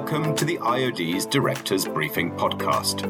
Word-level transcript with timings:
Welcome 0.00 0.34
to 0.36 0.46
the 0.46 0.56
IOD's 0.56 1.26
Directors 1.26 1.84
Briefing 1.84 2.34
Podcast. 2.34 3.04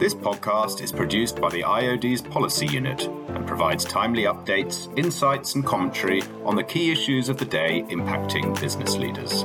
This 0.00 0.12
podcast 0.12 0.82
is 0.82 0.90
produced 0.90 1.40
by 1.40 1.48
the 1.50 1.62
IOD's 1.62 2.20
Policy 2.20 2.66
Unit 2.66 3.06
and 3.28 3.46
provides 3.46 3.84
timely 3.84 4.24
updates, 4.24 4.92
insights, 4.98 5.54
and 5.54 5.64
commentary 5.64 6.20
on 6.44 6.56
the 6.56 6.64
key 6.64 6.90
issues 6.90 7.28
of 7.28 7.38
the 7.38 7.44
day 7.44 7.84
impacting 7.90 8.60
business 8.60 8.96
leaders. 8.96 9.42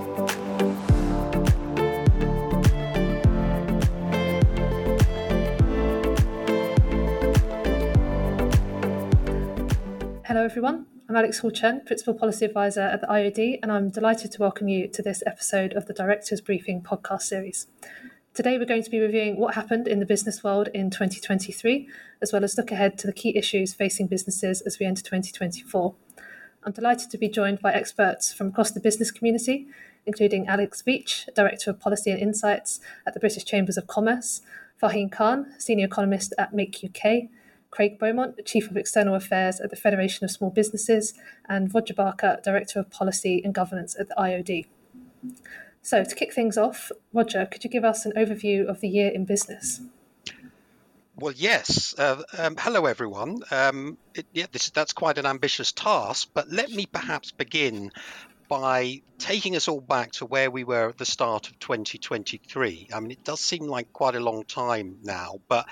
Hello, 10.26 10.44
everyone. 10.44 10.97
I'm 11.10 11.16
Alex 11.16 11.40
Hall-Chen, 11.40 11.86
Principal 11.86 12.16
Policy 12.16 12.44
Advisor 12.44 12.82
at 12.82 13.00
the 13.00 13.08
IOD, 13.08 13.60
and 13.64 13.72
I'm 13.72 13.90
delighted 13.90 14.30
to 14.34 14.42
welcome 14.42 14.68
you 14.68 14.90
to 14.90 15.02
this 15.02 15.24
episode 15.26 15.72
of 15.72 15.86
the 15.86 15.94
Directors 15.94 16.42
Briefing 16.42 16.82
podcast 16.82 17.22
series. 17.22 17.68
Today, 18.34 18.58
we're 18.58 18.66
going 18.66 18.84
to 18.84 18.90
be 18.90 19.00
reviewing 19.00 19.38
what 19.38 19.56
happened 19.56 19.88
in 19.88 20.02
the 20.02 20.06
business 20.06 20.44
world 20.44 20.68
in 20.74 20.90
2023, 20.90 21.88
as 22.22 22.34
well 22.34 22.44
as 22.44 22.58
look 22.58 22.74
ahead 22.74 22.98
to 22.98 23.08
the 23.08 23.14
key 23.14 23.38
issues 23.38 23.74
facing 23.74 24.08
businesses 24.08 24.60
as 24.60 24.80
we 24.80 24.86
enter 24.86 25.02
2024. 25.02 25.96
I'm 26.66 26.74
delighted 26.74 27.10
to 27.12 27.18
be 27.18 27.30
joined 27.30 27.62
by 27.62 27.72
experts 27.72 28.34
from 28.34 28.48
across 28.50 28.72
the 28.72 28.82
business 28.82 29.10
community, 29.10 29.68
including 30.06 30.50
Alex 30.50 30.84
Veitch, 30.86 31.34
Director 31.34 31.70
of 31.70 31.80
Policy 31.80 32.12
and 32.12 32.20
Insights 32.20 32.82
at 33.06 33.14
the 33.14 33.22
British 33.22 33.46
Chambers 33.46 33.78
of 33.78 33.88
Commerce, 33.88 34.42
Fhaheen 34.84 35.10
Khan, 35.10 35.54
Senior 35.58 35.86
Economist 35.86 36.34
at 36.38 36.54
Make 36.54 36.84
UK, 36.84 37.30
Craig 37.72 38.00
Beaumont, 38.00 38.46
Chief 38.46 38.70
of 38.70 38.78
External 38.78 39.16
Affairs 39.16 39.60
at 39.60 39.70
the 39.70 39.76
Federation 39.76 40.24
of 40.24 40.32
Small 40.32 40.50
Businesses, 40.50 41.14
and 41.48 41.74
Roger 41.74 41.94
Barker, 41.94 42.40
Director 42.44 42.80
of 42.80 42.90
Policy 42.90 43.42
and 43.44 43.54
Governance 43.54 43.96
at 44.00 44.08
the 44.10 44.16
IOD. 44.16 44.66
So, 45.82 46.04
to 46.04 46.16
kick 46.16 46.34
things 46.34 46.58
off, 46.58 46.92
Roger, 47.14 47.46
could 47.46 47.64
you 47.64 47.70
give 47.70 47.86
us 47.86 48.06
an 48.06 48.14
overview 48.18 48.68
of 48.68 48.82
the 48.82 48.90
year 48.90 49.10
in 49.10 49.26
business? 49.26 49.82
Well, 51.20 51.34
yes. 51.36 51.96
Uh, 51.98 52.22
um, 52.38 52.58
hello, 52.60 52.86
everyone. 52.86 53.42
Um, 53.50 53.98
it, 54.14 54.28
yeah, 54.34 54.46
this, 54.52 54.70
that's 54.70 54.94
quite 54.94 55.18
an 55.18 55.26
ambitious 55.26 55.72
task, 55.72 56.30
but 56.34 56.52
let 56.52 56.70
me 56.70 56.86
perhaps 56.86 57.32
begin 57.32 57.92
by 58.48 59.02
taking 59.18 59.56
us 59.56 59.68
all 59.68 59.82
back 59.82 60.12
to 60.14 60.26
where 60.26 60.50
we 60.50 60.64
were 60.64 60.90
at 60.90 60.98
the 60.98 61.06
start 61.06 61.48
of 61.48 61.60
2023. 61.60 62.90
I 62.94 63.00
mean, 63.00 63.12
it 63.12 63.24
does 63.24 63.40
seem 63.40 63.68
like 63.68 63.92
quite 63.92 64.16
a 64.16 64.20
long 64.20 64.46
time 64.46 65.00
now, 65.04 65.40
but 65.48 65.66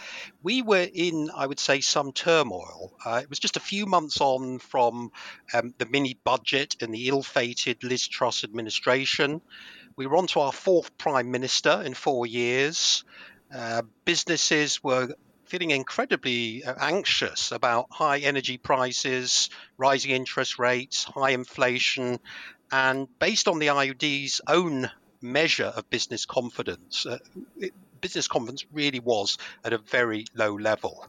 we 0.43 0.61
were 0.61 0.87
in, 0.93 1.29
I 1.35 1.45
would 1.45 1.59
say, 1.59 1.81
some 1.81 2.11
turmoil. 2.11 2.93
Uh, 3.05 3.19
it 3.23 3.29
was 3.29 3.39
just 3.39 3.57
a 3.57 3.61
few 3.61 3.85
months 3.85 4.19
on 4.19 4.59
from 4.59 5.11
um, 5.53 5.73
the 5.77 5.85
mini 5.85 6.17
budget 6.23 6.75
and 6.81 6.93
the 6.93 7.07
ill 7.07 7.23
fated 7.23 7.83
Liz 7.83 8.07
Truss 8.07 8.43
administration. 8.43 9.41
We 9.95 10.07
were 10.07 10.17
on 10.17 10.27
to 10.27 10.41
our 10.41 10.51
fourth 10.51 10.97
prime 10.97 11.31
minister 11.31 11.81
in 11.85 11.93
four 11.93 12.25
years. 12.25 13.03
Uh, 13.53 13.83
businesses 14.03 14.83
were 14.83 15.15
feeling 15.45 15.71
incredibly 15.71 16.63
uh, 16.63 16.75
anxious 16.79 17.51
about 17.51 17.88
high 17.91 18.19
energy 18.19 18.57
prices, 18.57 19.49
rising 19.77 20.11
interest 20.11 20.59
rates, 20.59 21.03
high 21.03 21.31
inflation, 21.31 22.19
and 22.71 23.07
based 23.19 23.47
on 23.47 23.59
the 23.59 23.67
IOD's 23.67 24.41
own 24.47 24.89
measure 25.21 25.65
of 25.75 25.89
business 25.89 26.25
confidence, 26.25 27.05
uh, 27.05 27.17
it, 27.57 27.73
business 28.02 28.27
confidence 28.27 28.65
really 28.71 28.99
was 28.99 29.37
at 29.63 29.73
a 29.73 29.77
very 29.77 30.25
low 30.35 30.55
level. 30.55 31.07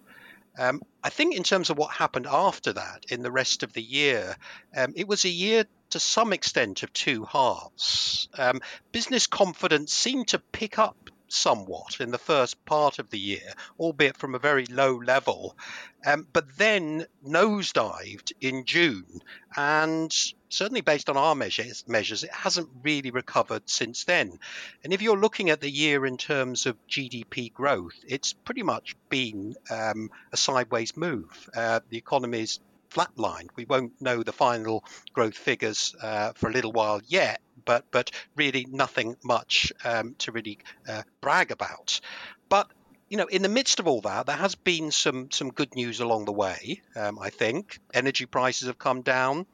Um, 0.58 0.82
I 1.02 1.10
think, 1.10 1.36
in 1.36 1.42
terms 1.42 1.68
of 1.68 1.76
what 1.76 1.90
happened 1.90 2.26
after 2.26 2.72
that 2.72 3.04
in 3.10 3.22
the 3.22 3.30
rest 3.30 3.62
of 3.62 3.72
the 3.74 3.82
year, 3.82 4.36
um, 4.74 4.94
it 4.96 5.06
was 5.06 5.24
a 5.24 5.28
year 5.28 5.64
to 5.90 6.00
some 6.00 6.32
extent 6.32 6.82
of 6.82 6.92
two 6.92 7.24
halves. 7.24 8.28
Um, 8.38 8.60
business 8.92 9.26
confidence 9.26 9.92
seemed 9.92 10.28
to 10.28 10.38
pick 10.38 10.78
up 10.78 11.10
somewhat 11.28 12.00
in 12.00 12.10
the 12.10 12.18
first 12.18 12.64
part 12.64 12.98
of 12.98 13.10
the 13.10 13.18
year, 13.18 13.52
albeit 13.78 14.16
from 14.16 14.34
a 14.34 14.38
very 14.38 14.66
low 14.66 14.96
level, 14.96 15.56
um, 16.04 16.26
but 16.32 16.56
then 16.56 17.06
nosedived 17.26 18.32
in 18.40 18.64
June. 18.64 19.20
And 19.56 20.14
certainly 20.48 20.80
based 20.80 21.10
on 21.10 21.16
our 21.16 21.34
measures, 21.34 21.84
measures, 21.88 22.24
it 22.24 22.32
hasn't 22.32 22.68
really 22.82 23.10
recovered 23.10 23.68
since 23.68 24.04
then. 24.04 24.38
And 24.84 24.92
if 24.92 25.02
you're 25.02 25.18
looking 25.18 25.50
at 25.50 25.60
the 25.60 25.70
year 25.70 26.06
in 26.06 26.16
terms 26.16 26.66
of 26.66 26.76
GDP 26.88 27.52
growth, 27.52 27.96
it's 28.06 28.32
pretty 28.32 28.62
much 28.62 28.96
been 29.08 29.54
um, 29.70 30.10
a 30.32 30.36
sideways 30.36 30.96
move. 30.96 31.50
Uh, 31.54 31.80
the 31.88 31.98
economy's 31.98 32.60
flatlined. 32.90 33.48
We 33.56 33.64
won't 33.64 34.00
know 34.00 34.22
the 34.22 34.32
final 34.32 34.84
growth 35.12 35.36
figures 35.36 35.94
uh, 36.00 36.32
for 36.34 36.48
a 36.48 36.52
little 36.52 36.72
while 36.72 37.00
yet, 37.06 37.40
but 37.66 37.84
but 37.90 38.10
really 38.34 38.66
nothing 38.70 39.16
much 39.22 39.72
um, 39.84 40.14
to 40.18 40.32
really 40.32 40.58
uh, 40.88 41.02
brag 41.20 41.50
about. 41.50 42.00
But 42.48 42.68
you 43.10 43.18
know, 43.18 43.26
in 43.26 43.42
the 43.42 43.48
midst 43.48 43.78
of 43.78 43.86
all 43.86 44.00
that, 44.00 44.26
there 44.26 44.36
has 44.36 44.54
been 44.54 44.90
some 44.90 45.30
some 45.30 45.50
good 45.50 45.74
news 45.74 46.00
along 46.00 46.24
the 46.24 46.32
way. 46.32 46.80
Um, 46.94 47.18
I 47.18 47.28
think 47.28 47.78
energy 47.92 48.24
prices 48.24 48.68
have 48.68 48.78
come 48.78 49.02
down. 49.02 49.44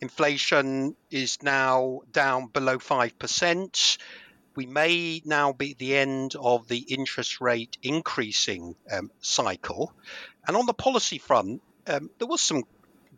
Inflation 0.00 0.96
is 1.10 1.42
now 1.42 2.00
down 2.10 2.46
below 2.46 2.78
five 2.78 3.18
percent. 3.18 3.98
We 4.56 4.66
may 4.66 5.22
now 5.24 5.52
be 5.52 5.72
at 5.72 5.78
the 5.78 5.96
end 5.96 6.34
of 6.34 6.66
the 6.66 6.78
interest 6.78 7.40
rate 7.40 7.76
increasing 7.82 8.74
um, 8.90 9.10
cycle. 9.20 9.92
And 10.46 10.56
on 10.56 10.66
the 10.66 10.74
policy 10.74 11.18
front, 11.18 11.62
um, 11.86 12.10
there 12.18 12.26
was 12.26 12.40
some 12.40 12.64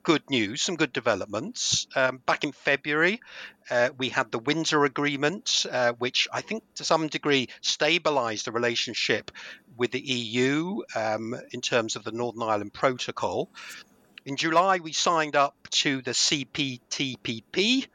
good 0.02 0.28
news, 0.30 0.62
some 0.62 0.76
good 0.76 0.92
developments. 0.92 1.86
Um, 1.94 2.18
back 2.24 2.44
in 2.44 2.52
February, 2.52 3.20
uh, 3.70 3.90
we 3.96 4.08
had 4.08 4.30
the 4.30 4.38
Windsor 4.38 4.84
Agreement, 4.84 5.66
uh, 5.70 5.92
which 5.92 6.28
I 6.32 6.40
think 6.40 6.62
to 6.76 6.84
some 6.84 7.08
degree 7.08 7.48
stabilised 7.62 8.44
the 8.44 8.52
relationship 8.52 9.30
with 9.76 9.92
the 9.92 10.00
EU 10.00 10.82
um, 10.94 11.34
in 11.52 11.60
terms 11.60 11.96
of 11.96 12.04
the 12.04 12.12
Northern 12.12 12.42
Ireland 12.42 12.72
Protocol. 12.72 13.48
In 14.24 14.36
July, 14.36 14.78
we 14.78 14.92
signed 14.92 15.34
up 15.34 15.56
to 15.70 16.00
the 16.02 16.12
CPTPP, 16.12 17.86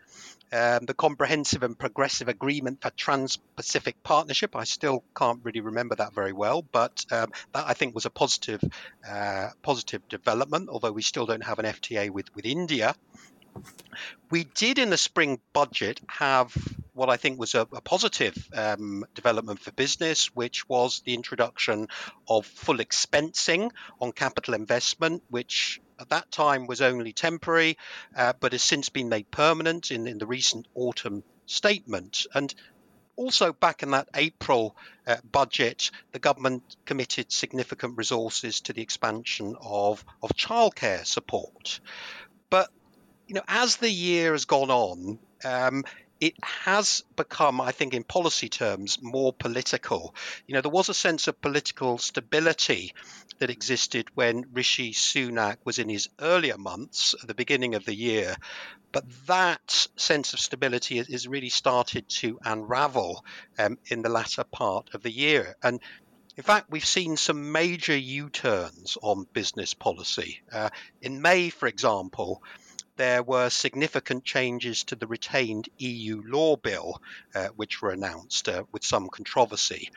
um, 0.51 0.85
the 0.85 0.93
Comprehensive 0.93 1.63
and 1.63 1.77
Progressive 1.77 2.27
Agreement 2.27 2.81
for 2.81 2.89
Trans-Pacific 2.91 4.01
Partnership. 4.03 4.55
I 4.55 4.63
still 4.63 5.03
can't 5.15 5.39
really 5.43 5.61
remember 5.61 5.95
that 5.95 6.13
very 6.13 6.33
well, 6.33 6.61
but 6.61 7.05
um, 7.11 7.31
that 7.53 7.65
I 7.67 7.73
think 7.73 7.95
was 7.95 8.05
a 8.05 8.09
positive, 8.09 8.61
uh, 9.07 9.49
positive 9.61 10.07
development. 10.07 10.69
Although 10.69 10.91
we 10.91 11.01
still 11.01 11.25
don't 11.25 11.43
have 11.43 11.59
an 11.59 11.65
FTA 11.65 12.09
with 12.09 12.33
with 12.35 12.45
India. 12.45 12.95
We 14.29 14.43
did 14.43 14.77
in 14.77 14.89
the 14.89 14.97
spring 14.97 15.39
budget 15.53 15.99
have 16.07 16.55
what 16.93 17.09
I 17.09 17.17
think 17.17 17.39
was 17.39 17.55
a, 17.55 17.61
a 17.61 17.81
positive 17.81 18.35
um, 18.53 19.05
development 19.15 19.59
for 19.59 19.71
business, 19.71 20.35
which 20.35 20.67
was 20.67 21.01
the 21.05 21.13
introduction 21.13 21.87
of 22.27 22.45
full 22.45 22.77
expensing 22.77 23.71
on 23.99 24.11
capital 24.11 24.53
investment, 24.53 25.23
which 25.29 25.79
at 25.99 26.09
that 26.09 26.31
time 26.31 26.67
was 26.67 26.81
only 26.81 27.13
temporary, 27.13 27.77
uh, 28.15 28.33
but 28.39 28.51
has 28.51 28.63
since 28.63 28.89
been 28.89 29.09
made 29.09 29.29
permanent 29.31 29.91
in, 29.91 30.07
in 30.07 30.17
the 30.17 30.27
recent 30.27 30.67
autumn 30.75 31.23
statement. 31.45 32.27
And 32.33 32.53
also, 33.15 33.51
back 33.51 33.81
in 33.81 33.91
that 33.91 34.09
April 34.13 34.75
uh, 35.07 35.17
budget, 35.31 35.89
the 36.11 36.19
government 36.19 36.75
committed 36.85 37.31
significant 37.31 37.97
resources 37.97 38.61
to 38.61 38.73
the 38.73 38.81
expansion 38.83 39.55
of, 39.59 40.05
of 40.21 40.29
childcare 40.31 41.03
support. 41.05 41.79
But 42.49 42.69
you 43.27 43.35
know, 43.35 43.43
as 43.47 43.77
the 43.77 43.89
year 43.89 44.31
has 44.33 44.45
gone 44.45 44.69
on, 44.71 45.19
um, 45.43 45.83
it 46.19 46.33
has 46.43 47.03
become, 47.15 47.61
I 47.61 47.71
think, 47.71 47.93
in 47.93 48.03
policy 48.03 48.49
terms, 48.49 48.99
more 49.01 49.33
political. 49.33 50.15
You 50.47 50.55
know, 50.55 50.61
there 50.61 50.71
was 50.71 50.89
a 50.89 50.93
sense 50.93 51.27
of 51.27 51.41
political 51.41 51.97
stability 51.97 52.93
that 53.39 53.49
existed 53.49 54.07
when 54.15 54.45
Rishi 54.51 54.93
Sunak 54.93 55.57
was 55.63 55.79
in 55.79 55.89
his 55.89 56.09
earlier 56.19 56.57
months 56.57 57.15
at 57.21 57.27
the 57.27 57.35
beginning 57.35 57.75
of 57.75 57.85
the 57.85 57.95
year. 57.95 58.35
But 58.91 59.05
that 59.27 59.87
sense 59.95 60.33
of 60.33 60.39
stability 60.39 60.97
has 60.97 61.27
really 61.27 61.49
started 61.49 62.07
to 62.09 62.39
unravel 62.43 63.23
um, 63.59 63.77
in 63.87 64.01
the 64.01 64.09
latter 64.09 64.43
part 64.43 64.89
of 64.93 65.03
the 65.03 65.11
year. 65.11 65.55
And 65.61 65.79
in 66.35 66.43
fact, 66.43 66.69
we've 66.69 66.85
seen 66.85 67.17
some 67.17 67.51
major 67.51 67.97
U 67.97 68.29
turns 68.29 68.97
on 69.01 69.27
business 69.33 69.73
policy. 69.73 70.41
Uh, 70.51 70.69
in 71.01 71.21
May, 71.21 71.49
for 71.49 71.67
example, 71.67 72.43
there 72.97 73.23
were 73.23 73.49
significant 73.49 74.25
changes 74.25 74.83
to 74.85 74.95
the 74.95 75.07
retained 75.07 75.69
EU 75.77 76.21
law 76.25 76.55
bill, 76.55 77.01
uh, 77.33 77.47
which 77.55 77.81
were 77.81 77.91
announced 77.91 78.49
uh, 78.49 78.63
with 78.71 78.83
some 78.83 79.07
controversy. 79.07 79.89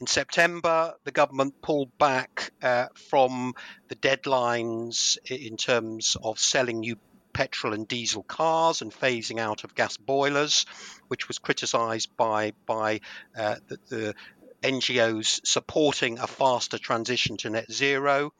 In 0.00 0.06
September, 0.06 0.94
the 1.04 1.12
government 1.12 1.62
pulled 1.62 1.96
back 1.96 2.52
uh, 2.62 2.86
from 3.08 3.54
the 3.88 3.96
deadlines 3.96 5.16
in 5.24 5.56
terms 5.56 6.16
of 6.22 6.38
selling 6.38 6.80
new 6.80 6.96
petrol 7.32 7.74
and 7.74 7.86
diesel 7.86 8.22
cars 8.22 8.82
and 8.82 8.92
phasing 8.92 9.38
out 9.38 9.64
of 9.64 9.74
gas 9.74 9.96
boilers, 9.96 10.66
which 11.08 11.28
was 11.28 11.38
criticised 11.38 12.14
by 12.16 12.52
by 12.66 13.00
uh, 13.36 13.56
the, 13.68 13.78
the 13.88 14.14
NGOs 14.62 15.46
supporting 15.46 16.18
a 16.18 16.26
faster 16.26 16.78
transition 16.78 17.36
to 17.38 17.50
net 17.50 17.70
zero. 17.70 18.32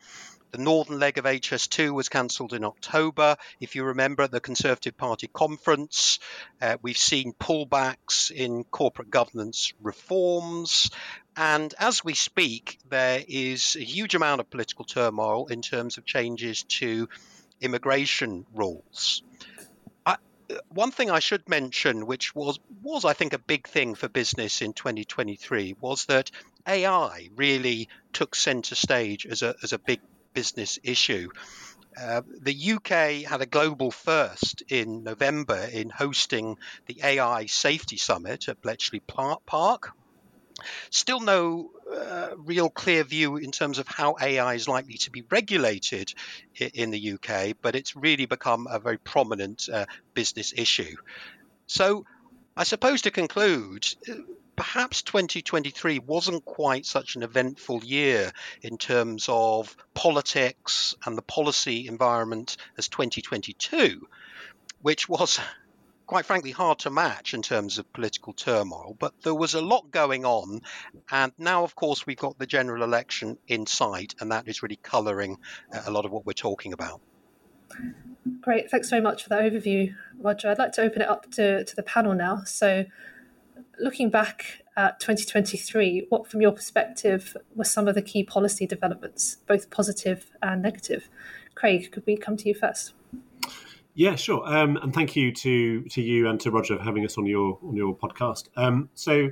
The 0.52 0.58
northern 0.58 0.98
leg 0.98 1.19
of 1.19 1.25
HS2 1.25 1.93
was 1.93 2.08
cancelled 2.08 2.52
in 2.52 2.64
October. 2.64 3.37
If 3.60 3.75
you 3.75 3.84
remember 3.84 4.22
at 4.22 4.31
the 4.31 4.40
Conservative 4.40 4.96
Party 4.96 5.26
conference, 5.26 6.19
uh, 6.62 6.76
we've 6.82 6.96
seen 6.96 7.32
pullbacks 7.32 8.31
in 8.31 8.64
corporate 8.64 9.10
governance 9.10 9.72
reforms. 9.82 10.90
And 11.37 11.75
as 11.78 12.04
we 12.04 12.14
speak, 12.14 12.78
there 12.88 13.22
is 13.26 13.76
a 13.76 13.84
huge 13.84 14.14
amount 14.14 14.40
of 14.40 14.48
political 14.48 14.84
turmoil 14.84 15.48
in 15.48 15.62
terms 15.62 15.98
of 15.98 16.04
changes 16.06 16.62
to 16.64 17.08
immigration 17.60 18.46
rules. 18.54 19.22
I, 20.04 20.16
one 20.69 20.90
thing 20.93 21.10
I 21.10 21.19
should 21.19 21.48
mention, 21.48 22.06
which 22.06 22.34
was 22.34 22.58
was 22.82 23.04
I 23.04 23.12
think 23.12 23.32
a 23.32 23.38
big 23.38 23.66
thing 23.66 23.94
for 23.94 24.08
business 24.08 24.62
in 24.62 24.72
2023, 24.72 25.76
was 25.81 26.06
that 26.06 26.31
AI 26.66 27.28
really 27.34 27.88
took 28.12 28.34
centre 28.34 28.75
stage 28.75 29.26
as 29.26 29.43
a 29.43 29.54
as 29.62 29.72
a 29.72 29.78
big 29.78 30.00
business 30.36 30.78
issue. 30.84 31.30
Uh, 31.98 32.20
the 32.42 32.72
UK 32.72 33.26
had 33.26 33.40
a 33.40 33.46
global 33.46 33.90
first 33.90 34.62
in 34.68 35.02
November 35.02 35.66
in 35.72 35.88
hosting 35.88 36.58
the 36.84 37.00
AI 37.02 37.46
Safety 37.46 37.96
Summit 37.96 38.48
at 38.48 38.60
Bletchley 38.60 39.00
Park. 39.00 39.92
Still 40.90 41.20
no 41.20 41.70
uh, 41.90 42.28
real 42.36 42.68
clear 42.68 43.02
view 43.02 43.38
in 43.38 43.50
terms 43.50 43.78
of 43.78 43.88
how 43.88 44.16
AI 44.20 44.54
is 44.54 44.68
likely 44.68 44.98
to 44.98 45.10
be 45.10 45.24
regulated 45.30 46.12
in 46.54 46.90
the 46.90 47.12
UK, 47.14 47.56
but 47.62 47.74
it's 47.74 47.96
really 47.96 48.26
become 48.26 48.66
a 48.70 48.78
very 48.78 48.98
prominent 48.98 49.68
uh, 49.72 49.86
business 50.12 50.52
issue. 50.54 50.96
So, 51.66 52.04
I 52.58 52.64
suppose 52.64 53.02
to 53.02 53.10
conclude, 53.10 53.86
uh, 54.10 54.14
perhaps 54.56 55.03
2023 55.03 56.00
wasn't 56.00 56.44
quite 56.44 56.87
such 56.87 57.17
an 57.17 57.23
eventful 57.23 57.85
year 57.85 58.32
in 58.62 58.79
terms 58.79 59.26
of 59.29 59.76
politics 59.94 60.94
and 61.05 61.17
the 61.17 61.23
policy 61.23 61.87
environment 61.87 62.56
as 62.79 62.88
2022, 62.88 64.06
which 64.81 65.08
was 65.08 65.38
quite 66.06 66.25
frankly 66.25 66.53
hard 66.53 66.79
to 66.79 66.91
match 66.91 67.35
in 67.35 67.43
terms 67.43 67.79
of 67.79 67.93
political 67.93 68.32
turmoil. 68.32 68.97
But 68.99 69.12
there 69.23 69.35
was 69.35 69.55
a 69.55 69.61
lot 69.61 69.91
going 69.91 70.25
on. 70.25 70.62
And 71.11 71.32
now, 71.37 71.64
of 71.64 71.75
course, 71.75 72.06
we've 72.06 72.17
got 72.17 72.38
the 72.38 72.47
general 72.47 72.82
election 72.82 73.38
in 73.49 73.67
sight, 73.67 74.14
and 74.20 74.32
that 74.32 74.49
is 74.49 74.62
really 74.62 74.76
colouring 74.76 75.38
uh, 75.75 75.82
a 75.87 75.91
lot 75.91 76.05
of 76.05 76.12
what 76.12 76.25
we're 76.25 76.32
talking 76.32 76.73
about. 76.73 77.00
Great. 78.41 78.70
Thanks 78.70 78.88
very 78.91 79.03
much 79.03 79.25
for 79.25 79.29
that 79.31 79.43
overview, 79.43 79.94
Roger. 80.20 80.49
I'd 80.49 80.58
like 80.58 80.73
to 80.73 80.82
open 80.82 81.03
it 81.03 81.08
up 81.08 81.31
to, 81.32 81.64
to 81.64 81.76
the 81.76 81.82
panel 81.82 82.14
now. 82.14 82.43
So, 82.44 82.85
looking 83.78 84.11
back 84.11 84.62
at 84.76 85.00
2023, 85.00 86.06
what, 86.08 86.26
from 86.26 86.40
your 86.40 86.52
perspective, 86.52 87.37
were 87.55 87.64
some 87.64 87.88
of 87.88 87.94
the 87.94 88.02
key 88.02 88.23
policy 88.23 88.67
developments, 88.67 89.37
both 89.46 89.70
positive 89.70 90.31
and 90.43 90.62
negative? 90.62 91.08
Craig, 91.55 91.90
could 91.93 92.05
we 92.06 92.17
come 92.17 92.37
to 92.37 92.49
you 92.49 92.55
first? 92.55 92.93
Yeah, 93.94 94.14
sure. 94.14 94.46
Um, 94.46 94.76
and 94.76 94.93
thank 94.93 95.17
you 95.17 95.32
to 95.32 95.82
to 95.84 96.02
you 96.02 96.28
and 96.28 96.38
to 96.40 96.50
Roger 96.50 96.76
for 96.76 96.82
having 96.82 97.05
us 97.06 97.17
on 97.17 97.25
your 97.25 97.58
on 97.67 97.75
your 97.75 97.96
podcast. 97.96 98.49
Um, 98.55 98.90
so, 98.94 99.31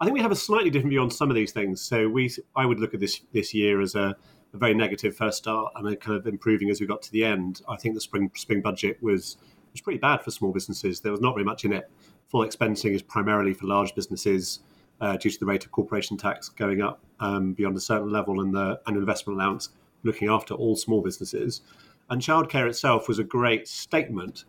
I 0.00 0.04
think 0.04 0.14
we 0.14 0.22
have 0.22 0.32
a 0.32 0.36
slightly 0.36 0.70
different 0.70 0.90
view 0.90 1.02
on 1.02 1.10
some 1.10 1.28
of 1.28 1.34
these 1.34 1.52
things. 1.52 1.82
So, 1.82 2.08
we 2.08 2.34
I 2.56 2.64
would 2.64 2.80
look 2.80 2.94
at 2.94 3.00
this 3.00 3.20
this 3.34 3.52
year 3.52 3.82
as 3.82 3.94
a, 3.94 4.16
a 4.54 4.56
very 4.56 4.72
negative 4.72 5.14
first 5.14 5.36
start 5.36 5.74
and 5.76 5.86
a 5.86 5.94
kind 5.94 6.16
of 6.16 6.26
improving 6.26 6.70
as 6.70 6.80
we 6.80 6.86
got 6.86 7.02
to 7.02 7.12
the 7.12 7.22
end. 7.22 7.60
I 7.68 7.76
think 7.76 7.94
the 7.94 8.00
spring 8.00 8.30
spring 8.34 8.62
budget 8.62 8.96
was 9.02 9.36
was 9.72 9.82
pretty 9.82 9.98
bad 9.98 10.22
for 10.22 10.30
small 10.30 10.52
businesses. 10.52 11.00
There 11.00 11.12
was 11.12 11.20
not 11.20 11.34
very 11.34 11.44
much 11.44 11.66
in 11.66 11.74
it. 11.74 11.90
Full 12.28 12.44
expensing 12.44 12.94
is 12.94 13.02
primarily 13.02 13.54
for 13.54 13.66
large 13.66 13.94
businesses 13.94 14.60
uh, 15.00 15.16
due 15.16 15.30
to 15.30 15.40
the 15.40 15.46
rate 15.46 15.64
of 15.64 15.72
corporation 15.72 16.16
tax 16.16 16.50
going 16.50 16.82
up 16.82 17.00
um, 17.20 17.54
beyond 17.54 17.76
a 17.76 17.80
certain 17.80 18.10
level 18.10 18.40
and 18.40 18.54
the 18.54 18.78
and 18.86 18.96
investment 18.96 19.40
allowance 19.40 19.70
looking 20.02 20.28
after 20.28 20.54
all 20.54 20.76
small 20.76 21.00
businesses. 21.00 21.62
And 22.10 22.20
childcare 22.20 22.68
itself 22.68 23.08
was 23.08 23.18
a 23.18 23.24
great 23.24 23.66
statement, 23.66 24.44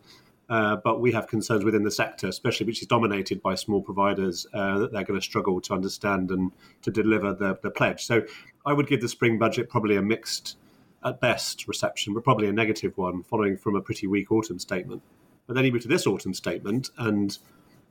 uh, 0.48 0.76
but 0.76 1.00
we 1.00 1.12
have 1.12 1.26
concerns 1.26 1.64
within 1.64 1.82
the 1.82 1.90
sector, 1.90 2.28
especially 2.28 2.66
which 2.66 2.82
is 2.82 2.86
dominated 2.86 3.42
by 3.42 3.54
small 3.54 3.82
providers, 3.82 4.46
uh, 4.52 4.78
that 4.78 4.92
they're 4.92 5.04
going 5.04 5.18
to 5.18 5.24
struggle 5.24 5.60
to 5.62 5.74
understand 5.74 6.30
and 6.30 6.52
to 6.82 6.90
deliver 6.90 7.32
the, 7.32 7.58
the 7.62 7.70
pledge. 7.70 8.04
So 8.04 8.22
I 8.66 8.72
would 8.72 8.88
give 8.88 9.00
the 9.00 9.08
spring 9.08 9.38
budget 9.38 9.70
probably 9.70 9.96
a 9.96 10.02
mixed, 10.02 10.56
at 11.04 11.20
best, 11.20 11.66
reception, 11.66 12.12
but 12.12 12.24
probably 12.24 12.48
a 12.48 12.52
negative 12.52 12.96
one, 12.98 13.22
following 13.22 13.56
from 13.56 13.74
a 13.74 13.80
pretty 13.80 14.06
weak 14.06 14.30
autumn 14.30 14.58
statement. 14.58 15.02
But 15.46 15.54
then 15.54 15.64
you 15.64 15.72
move 15.72 15.82
to 15.82 15.88
this 15.88 16.06
autumn 16.06 16.34
statement, 16.34 16.90
and 16.98 17.38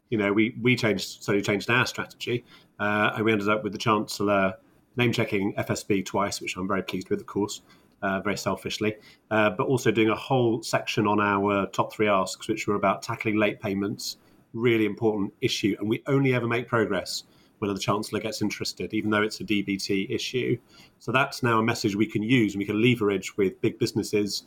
you 0.09 0.17
know 0.17 0.33
we 0.33 0.55
we 0.61 0.75
changed 0.75 1.23
so 1.23 1.33
we 1.33 1.41
changed 1.41 1.69
our 1.69 1.85
strategy, 1.85 2.43
uh, 2.79 3.11
and 3.15 3.25
we 3.25 3.31
ended 3.31 3.49
up 3.49 3.63
with 3.63 3.73
the 3.73 3.79
chancellor 3.79 4.55
name 4.95 5.11
checking 5.11 5.53
FSB 5.53 6.05
twice, 6.05 6.41
which 6.41 6.57
I'm 6.57 6.67
very 6.67 6.83
pleased 6.83 7.09
with, 7.09 7.21
of 7.21 7.27
course 7.27 7.61
uh, 8.01 8.19
very 8.21 8.37
selfishly, 8.37 8.95
uh, 9.31 9.49
but 9.51 9.67
also 9.67 9.91
doing 9.91 10.09
a 10.09 10.15
whole 10.15 10.61
section 10.61 11.07
on 11.07 11.19
our 11.19 11.65
top 11.67 11.93
three 11.93 12.07
asks, 12.07 12.47
which 12.47 12.67
were 12.67 12.75
about 12.75 13.01
tackling 13.01 13.37
late 13.37 13.59
payments, 13.59 14.17
really 14.53 14.85
important 14.85 15.33
issue. 15.41 15.75
And 15.79 15.89
we 15.89 16.01
only 16.07 16.33
ever 16.33 16.47
make 16.47 16.67
progress 16.67 17.23
when 17.59 17.73
the 17.73 17.79
Chancellor 17.79 18.21
gets 18.21 18.41
interested, 18.41 18.93
even 18.93 19.09
though 19.09 19.21
it's 19.21 19.41
a 19.41 19.43
DBT 19.43 20.09
issue. 20.09 20.57
So 20.99 21.11
that's 21.11 21.43
now 21.43 21.59
a 21.59 21.63
message 21.63 21.95
we 21.95 22.05
can 22.05 22.23
use 22.23 22.53
and 22.53 22.59
we 22.59 22.65
can 22.65 22.81
leverage 22.81 23.35
with 23.35 23.59
big 23.61 23.77
businesses, 23.79 24.43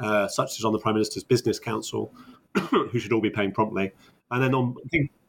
uh, 0.00 0.26
such 0.26 0.58
as 0.58 0.64
on 0.64 0.72
the 0.72 0.78
Prime 0.78 0.94
Minister's 0.94 1.22
Business 1.22 1.60
Council, 1.60 2.12
who 2.70 2.98
should 2.98 3.12
all 3.12 3.20
be 3.20 3.30
paying 3.30 3.52
promptly. 3.52 3.92
And 4.30 4.42
then 4.42 4.54
on, 4.54 4.74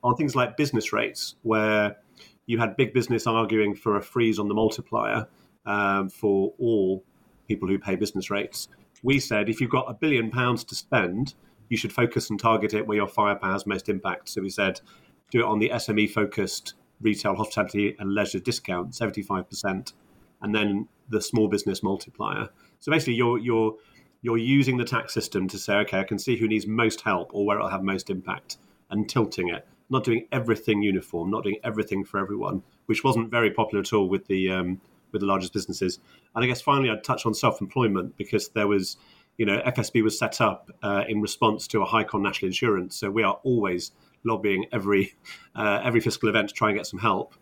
on 0.04 0.16
things 0.16 0.36
like 0.36 0.58
business 0.58 0.92
rates, 0.92 1.36
where 1.44 1.98
you 2.48 2.58
had 2.58 2.76
big 2.76 2.94
business 2.94 3.28
arguing 3.28 3.76
for 3.76 3.98
a 3.98 4.02
freeze 4.02 4.40
on 4.40 4.48
the 4.48 4.54
multiplier 4.54 5.28
um, 5.66 6.10
for 6.10 6.54
all 6.58 7.04
people 7.48 7.68
who 7.68 7.78
pay 7.78 7.96
business 7.96 8.30
rates. 8.30 8.70
We 9.04 9.20
said 9.20 9.50
if 9.50 9.62
you've 9.62 9.70
got 9.70 9.90
a 9.90 9.94
billion 9.94 10.32
pounds 10.32 10.64
to 10.66 10.76
spend, 10.76 11.36
you 11.70 11.78
should 11.78 11.94
focus 11.94 12.30
and 12.30 12.40
target 12.40 12.74
it 12.74 12.88
where 12.88 12.98
your 12.98 13.08
firepower 13.08 13.52
has 13.52 13.68
most 13.68 13.90
impact. 13.90 14.30
So 14.30 14.42
we 14.42 14.50
said 14.50 14.82
do 15.30 15.42
it 15.42 15.46
on 15.46 15.60
the 15.60 15.70
SME 15.70 16.10
focused 16.10 16.74
retail, 17.02 17.36
hospitality, 17.36 17.96
and 18.00 18.14
leisure 18.14 18.40
discount, 18.40 18.92
75%, 18.92 19.94
and 20.42 20.56
then 20.56 20.88
the 21.10 21.22
small 21.22 21.48
business 21.48 21.84
multiplier. 21.84 22.50
So 22.80 22.92
basically, 22.92 23.16
you're, 23.16 23.38
you're, 23.38 23.76
you're 24.22 24.38
using 24.38 24.78
the 24.78 24.86
tax 24.86 25.14
system 25.14 25.48
to 25.50 25.58
say, 25.60 25.76
okay, 25.80 26.00
I 26.00 26.04
can 26.04 26.18
see 26.18 26.38
who 26.38 26.48
needs 26.48 26.66
most 26.66 27.02
help 27.02 27.32
or 27.34 27.46
where 27.46 27.58
it'll 27.58 27.70
have 27.70 27.84
most 27.84 28.10
impact 28.10 28.58
and 28.90 29.10
tilting 29.10 29.50
it, 29.50 29.68
not 29.90 30.04
doing 30.04 30.28
everything 30.32 30.82
uniform, 30.82 31.30
not 31.30 31.44
doing 31.44 31.58
everything 31.64 32.04
for 32.04 32.20
everyone, 32.20 32.64
which 32.86 33.04
wasn't 33.04 33.32
very 33.32 33.52
popular 33.52 33.82
at 33.82 33.94
all 33.94 34.08
with 34.08 34.28
the 34.28 34.50
um, 34.50 34.82
with 35.12 35.22
the 35.22 35.28
largest 35.28 35.54
businesses. 35.54 36.00
And 36.36 36.44
I 36.44 36.48
guess 36.48 36.62
finally, 36.62 36.90
I'd 36.90 37.04
touch 37.04 37.26
on 37.26 37.34
self-employment 37.34 38.18
because 38.18 38.50
there 38.50 38.68
was, 38.68 38.98
you 39.38 39.46
know, 39.46 39.62
FSB 39.66 40.04
was 40.04 40.20
set 40.20 40.42
up 40.42 40.70
uh, 40.84 41.04
in 41.08 41.22
response 41.22 41.68
to 41.70 41.82
a 41.82 41.86
hike 41.86 42.14
on 42.14 42.22
national 42.22 42.48
insurance. 42.48 42.98
So 42.98 43.10
we 43.10 43.24
are 43.24 43.40
always 43.44 43.92
lobbying 44.24 44.66
every 44.72 45.16
uh, 45.56 45.82
every 45.84 46.02
fiscal 46.02 46.30
event 46.30 46.50
to 46.50 46.54
try 46.54 46.70
and 46.70 46.78
get 46.78 46.88
some 46.88 47.00
help. 47.00 47.34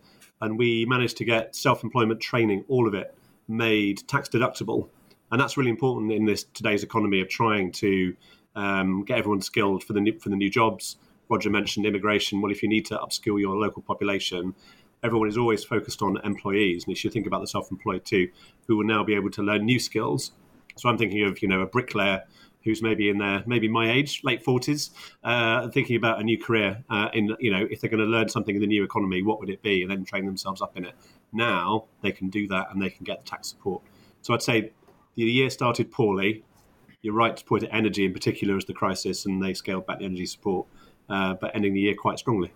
And 0.41 0.59
we 0.59 0.85
managed 0.85 1.17
to 1.17 1.25
get 1.25 1.55
self-employment 1.55 2.19
training, 2.19 2.65
all 2.67 2.87
of 2.87 2.93
it, 2.93 3.15
made 3.47 4.07
tax 4.07 4.29
deductible. 4.29 4.89
And 5.31 5.39
that's 5.41 5.57
really 5.57 5.69
important 5.69 6.11
in 6.11 6.25
this 6.25 6.43
today's 6.43 6.83
economy 6.83 7.21
of 7.21 7.29
trying 7.29 7.71
to 7.73 8.15
um, 8.55 9.03
get 9.03 9.17
everyone 9.17 9.41
skilled 9.41 9.83
for 9.83 9.93
the 9.93 10.01
new, 10.01 10.19
for 10.19 10.29
the 10.29 10.35
new 10.35 10.49
jobs. 10.49 10.97
Roger 11.29 11.49
mentioned 11.49 11.85
immigration. 11.85 12.41
Well, 12.41 12.51
if 12.51 12.61
you 12.61 12.69
need 12.69 12.85
to 12.87 12.97
upskill 12.97 13.39
your 13.39 13.55
local 13.55 13.81
population, 13.81 14.55
everyone 15.03 15.27
is 15.27 15.37
always 15.37 15.63
focused 15.63 16.01
on 16.01 16.17
employees, 16.23 16.83
and 16.83 16.89
you 16.89 16.95
should 16.95 17.13
think 17.13 17.27
about 17.27 17.41
the 17.41 17.47
self-employed 17.47 18.05
too, 18.05 18.29
who 18.67 18.77
will 18.77 18.85
now 18.85 19.03
be 19.03 19.15
able 19.15 19.31
to 19.31 19.41
learn 19.41 19.65
new 19.65 19.79
skills. 19.79 20.31
So 20.77 20.89
I'm 20.89 20.97
thinking 20.97 21.23
of 21.23 21.41
you 21.41 21.47
know 21.47 21.61
a 21.61 21.65
bricklayer 21.65 22.23
who's 22.63 22.81
maybe 22.81 23.09
in 23.09 23.19
their 23.19 23.43
maybe 23.45 23.67
my 23.67 23.91
age, 23.91 24.21
late 24.23 24.43
forties, 24.43 24.89
uh, 25.23 25.69
thinking 25.69 25.95
about 25.95 26.19
a 26.19 26.23
new 26.23 26.37
career. 26.37 26.83
Uh, 26.89 27.09
in 27.13 27.35
you 27.39 27.51
know 27.51 27.67
if 27.69 27.79
they're 27.79 27.89
going 27.89 28.03
to 28.03 28.09
learn 28.09 28.29
something 28.29 28.55
in 28.55 28.61
the 28.61 28.67
new 28.67 28.83
economy, 28.83 29.21
what 29.21 29.39
would 29.39 29.49
it 29.49 29.61
be, 29.61 29.81
and 29.81 29.91
then 29.91 30.03
train 30.03 30.25
themselves 30.25 30.61
up 30.61 30.75
in 30.75 30.85
it. 30.85 30.95
Now 31.31 31.85
they 32.01 32.11
can 32.11 32.29
do 32.29 32.47
that, 32.49 32.67
and 32.71 32.81
they 32.81 32.89
can 32.89 33.03
get 33.03 33.23
the 33.23 33.29
tax 33.29 33.49
support. 33.49 33.81
So 34.21 34.33
I'd 34.33 34.41
say 34.41 34.71
the 35.15 35.23
year 35.23 35.49
started 35.49 35.91
poorly. 35.91 36.43
You're 37.01 37.13
right 37.13 37.37
to 37.37 37.45
point 37.45 37.63
at 37.63 37.69
energy 37.71 38.03
in 38.03 38.13
particular 38.13 38.57
as 38.57 38.65
the 38.65 38.73
crisis, 38.73 39.25
and 39.27 39.41
they 39.41 39.53
scaled 39.53 39.85
back 39.85 39.99
the 39.99 40.05
energy 40.05 40.25
support, 40.25 40.65
but 41.07 41.51
ending 41.53 41.73
the 41.73 41.81
year 41.81 41.95
quite 41.95 42.19
strongly. 42.19 42.51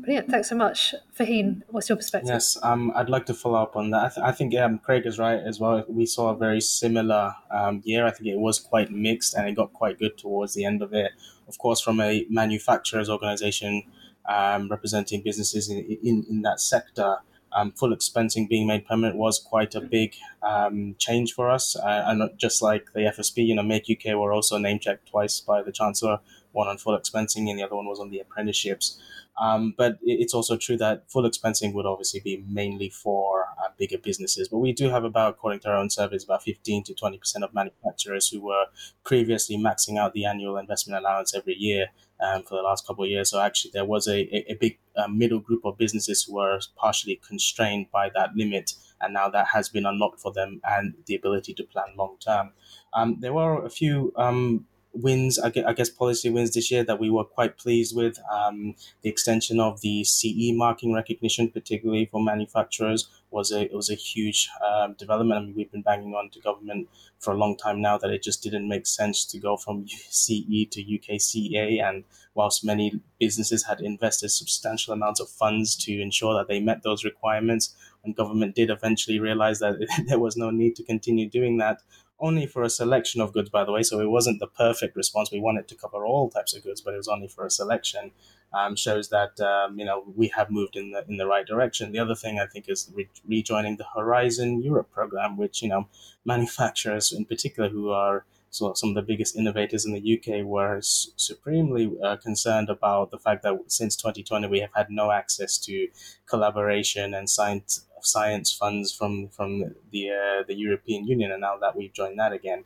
Brilliant. 0.00 0.30
Thanks 0.30 0.48
so 0.48 0.56
much. 0.56 0.94
Fhaheen, 1.18 1.62
what's 1.68 1.88
your 1.88 1.96
perspective? 1.96 2.30
Yes, 2.30 2.56
um, 2.62 2.92
I'd 2.94 3.10
like 3.10 3.26
to 3.26 3.34
follow 3.34 3.62
up 3.62 3.76
on 3.76 3.90
that. 3.90 4.04
I, 4.04 4.08
th- 4.08 4.24
I 4.24 4.32
think 4.32 4.54
um, 4.56 4.78
Craig 4.78 5.06
is 5.06 5.18
right 5.18 5.38
as 5.38 5.60
well. 5.60 5.84
We 5.86 6.06
saw 6.06 6.30
a 6.30 6.36
very 6.36 6.60
similar 6.60 7.34
um, 7.50 7.82
year. 7.84 8.06
I 8.06 8.10
think 8.10 8.28
it 8.28 8.38
was 8.38 8.58
quite 8.58 8.90
mixed 8.90 9.34
and 9.34 9.46
it 9.46 9.52
got 9.52 9.72
quite 9.74 9.98
good 9.98 10.16
towards 10.16 10.54
the 10.54 10.64
end 10.64 10.82
of 10.82 10.94
it. 10.94 11.12
Of 11.46 11.58
course, 11.58 11.80
from 11.80 12.00
a 12.00 12.26
manufacturers 12.30 13.10
organization 13.10 13.82
um, 14.26 14.68
representing 14.68 15.22
businesses 15.22 15.68
in, 15.68 15.78
in, 15.78 16.24
in 16.28 16.42
that 16.42 16.60
sector, 16.60 17.18
um, 17.54 17.72
full 17.72 17.94
expensing 17.94 18.48
being 18.48 18.66
made 18.66 18.86
permanent 18.86 19.16
was 19.16 19.38
quite 19.38 19.74
a 19.74 19.80
big 19.80 20.14
um, 20.42 20.94
change 20.98 21.32
for 21.32 21.50
us. 21.50 21.76
Uh, 21.76 22.04
and 22.06 22.30
just 22.38 22.62
like 22.62 22.86
the 22.94 23.00
FSB, 23.00 23.46
you 23.46 23.54
know, 23.54 23.62
Make 23.62 23.90
UK 23.90 24.14
were 24.14 24.32
also 24.32 24.58
name 24.58 24.78
checked 24.78 25.08
twice 25.10 25.40
by 25.40 25.62
the 25.62 25.72
Chancellor, 25.72 26.20
one 26.52 26.68
on 26.68 26.78
full 26.78 26.98
expensing 26.98 27.50
and 27.50 27.58
the 27.58 27.62
other 27.62 27.76
one 27.76 27.86
was 27.86 28.00
on 28.00 28.10
the 28.10 28.20
apprenticeships. 28.20 29.00
Um, 29.40 29.74
but 29.76 29.98
it's 30.02 30.34
also 30.34 30.56
true 30.56 30.76
that 30.76 31.10
full 31.10 31.22
expensing 31.22 31.72
would 31.74 31.86
obviously 31.86 32.20
be 32.20 32.44
mainly 32.46 32.90
for 32.90 33.46
uh, 33.62 33.68
bigger 33.78 33.98
businesses. 33.98 34.48
But 34.48 34.58
we 34.58 34.72
do 34.72 34.90
have 34.90 35.04
about, 35.04 35.30
according 35.30 35.60
to 35.60 35.70
our 35.70 35.76
own 35.76 35.90
surveys, 35.90 36.24
about 36.24 36.42
15 36.42 36.84
to 36.84 36.94
20% 36.94 37.42
of 37.42 37.54
manufacturers 37.54 38.28
who 38.28 38.42
were 38.42 38.66
previously 39.04 39.56
maxing 39.56 39.98
out 39.98 40.12
the 40.12 40.26
annual 40.26 40.58
investment 40.58 41.00
allowance 41.00 41.34
every 41.34 41.54
year 41.54 41.88
um, 42.22 42.42
for 42.42 42.56
the 42.56 42.62
last 42.62 42.86
couple 42.86 43.04
of 43.04 43.10
years. 43.10 43.30
So 43.30 43.40
actually, 43.40 43.72
there 43.72 43.84
was 43.84 44.06
a, 44.06 44.20
a, 44.34 44.52
a 44.52 44.54
big 44.54 44.78
uh, 44.96 45.08
middle 45.08 45.40
group 45.40 45.64
of 45.64 45.78
businesses 45.78 46.22
who 46.22 46.34
were 46.34 46.60
partially 46.76 47.20
constrained 47.26 47.86
by 47.90 48.10
that 48.14 48.36
limit, 48.36 48.74
and 49.00 49.14
now 49.14 49.28
that 49.30 49.48
has 49.48 49.68
been 49.68 49.86
unlocked 49.86 50.20
for 50.20 50.32
them 50.32 50.60
and 50.64 50.94
the 51.06 51.14
ability 51.14 51.54
to 51.54 51.64
plan 51.64 51.86
long 51.96 52.16
term. 52.20 52.52
Um, 52.94 53.16
there 53.20 53.32
were 53.32 53.64
a 53.64 53.70
few 53.70 54.12
um, 54.16 54.66
wins, 54.94 55.38
I 55.38 55.50
guess, 55.50 55.90
policy 55.90 56.30
wins 56.30 56.52
this 56.52 56.70
year 56.70 56.84
that 56.84 57.00
we 57.00 57.10
were 57.10 57.24
quite 57.24 57.56
pleased 57.56 57.96
with. 57.96 58.18
Um, 58.30 58.74
the 59.02 59.08
extension 59.08 59.60
of 59.60 59.80
the 59.80 60.04
CE 60.04 60.52
marking 60.52 60.92
recognition, 60.92 61.50
particularly 61.50 62.06
for 62.06 62.22
manufacturers, 62.22 63.08
was 63.30 63.50
a 63.52 63.68
was 63.72 63.90
a 63.90 63.94
huge 63.94 64.48
um, 64.64 64.94
development. 64.94 65.40
I 65.40 65.44
mean, 65.46 65.54
we've 65.56 65.72
been 65.72 65.82
banging 65.82 66.14
on 66.14 66.30
to 66.30 66.40
government 66.40 66.88
for 67.18 67.32
a 67.32 67.38
long 67.38 67.56
time 67.56 67.80
now 67.80 67.96
that 67.98 68.10
it 68.10 68.22
just 68.22 68.42
didn't 68.42 68.68
make 68.68 68.86
sense 68.86 69.24
to 69.26 69.38
go 69.38 69.56
from 69.56 69.86
CE 69.88 70.66
to 70.70 70.84
UKCA. 70.84 71.82
And 71.82 72.04
whilst 72.34 72.64
many 72.64 73.00
businesses 73.18 73.64
had 73.64 73.80
invested 73.80 74.30
substantial 74.30 74.92
amounts 74.92 75.20
of 75.20 75.28
funds 75.28 75.76
to 75.84 76.00
ensure 76.00 76.34
that 76.34 76.48
they 76.48 76.60
met 76.60 76.82
those 76.82 77.04
requirements, 77.04 77.74
when 78.02 78.12
government 78.12 78.54
did 78.54 78.70
eventually 78.70 79.18
realize 79.18 79.60
that 79.60 79.76
there 80.08 80.18
was 80.18 80.36
no 80.36 80.50
need 80.50 80.76
to 80.76 80.84
continue 80.84 81.28
doing 81.28 81.58
that, 81.58 81.78
only 82.22 82.46
for 82.46 82.62
a 82.62 82.70
selection 82.70 83.20
of 83.20 83.32
goods, 83.32 83.50
by 83.50 83.64
the 83.64 83.72
way. 83.72 83.82
So 83.82 84.00
it 84.00 84.08
wasn't 84.08 84.40
the 84.40 84.46
perfect 84.46 84.96
response. 84.96 85.30
We 85.30 85.40
wanted 85.40 85.66
to 85.68 85.74
cover 85.74 86.06
all 86.06 86.30
types 86.30 86.54
of 86.54 86.62
goods, 86.62 86.80
but 86.80 86.94
it 86.94 86.98
was 86.98 87.08
only 87.08 87.28
for 87.28 87.44
a 87.44 87.50
selection. 87.50 88.12
Um, 88.54 88.76
shows 88.76 89.08
that 89.08 89.40
um, 89.40 89.78
you 89.78 89.84
know 89.84 90.04
we 90.14 90.28
have 90.28 90.50
moved 90.50 90.76
in 90.76 90.92
the 90.92 91.04
in 91.08 91.16
the 91.16 91.26
right 91.26 91.46
direction. 91.46 91.92
The 91.92 91.98
other 91.98 92.14
thing 92.14 92.38
I 92.38 92.46
think 92.46 92.66
is 92.68 92.90
re- 92.94 93.08
rejoining 93.26 93.76
the 93.76 93.86
Horizon 93.96 94.62
Europe 94.62 94.90
program, 94.92 95.36
which 95.36 95.62
you 95.62 95.68
know 95.68 95.88
manufacturers 96.24 97.12
in 97.12 97.24
particular 97.24 97.68
who 97.68 97.90
are 97.90 98.24
so 98.52 98.72
some 98.74 98.90
of 98.90 98.94
the 98.94 99.02
biggest 99.02 99.34
innovators 99.34 99.86
in 99.86 99.92
the 99.92 100.18
UK 100.18 100.44
were 100.44 100.78
supremely 100.82 101.90
uh, 102.04 102.16
concerned 102.16 102.68
about 102.68 103.10
the 103.10 103.18
fact 103.18 103.42
that 103.42 103.58
since 103.66 103.96
2020 103.96 104.46
we 104.46 104.60
have 104.60 104.70
had 104.74 104.90
no 104.90 105.10
access 105.10 105.56
to 105.58 105.88
collaboration 106.26 107.14
and 107.14 107.28
science 107.28 107.86
science 108.04 108.52
funds 108.52 108.92
from 108.92 109.28
from 109.28 109.74
the 109.90 110.10
uh, 110.10 110.42
the 110.46 110.54
European 110.54 111.06
Union, 111.06 111.32
and 111.32 111.40
now 111.40 111.56
that 111.56 111.76
we've 111.76 111.92
joined 111.92 112.18
that 112.18 112.32
again. 112.32 112.64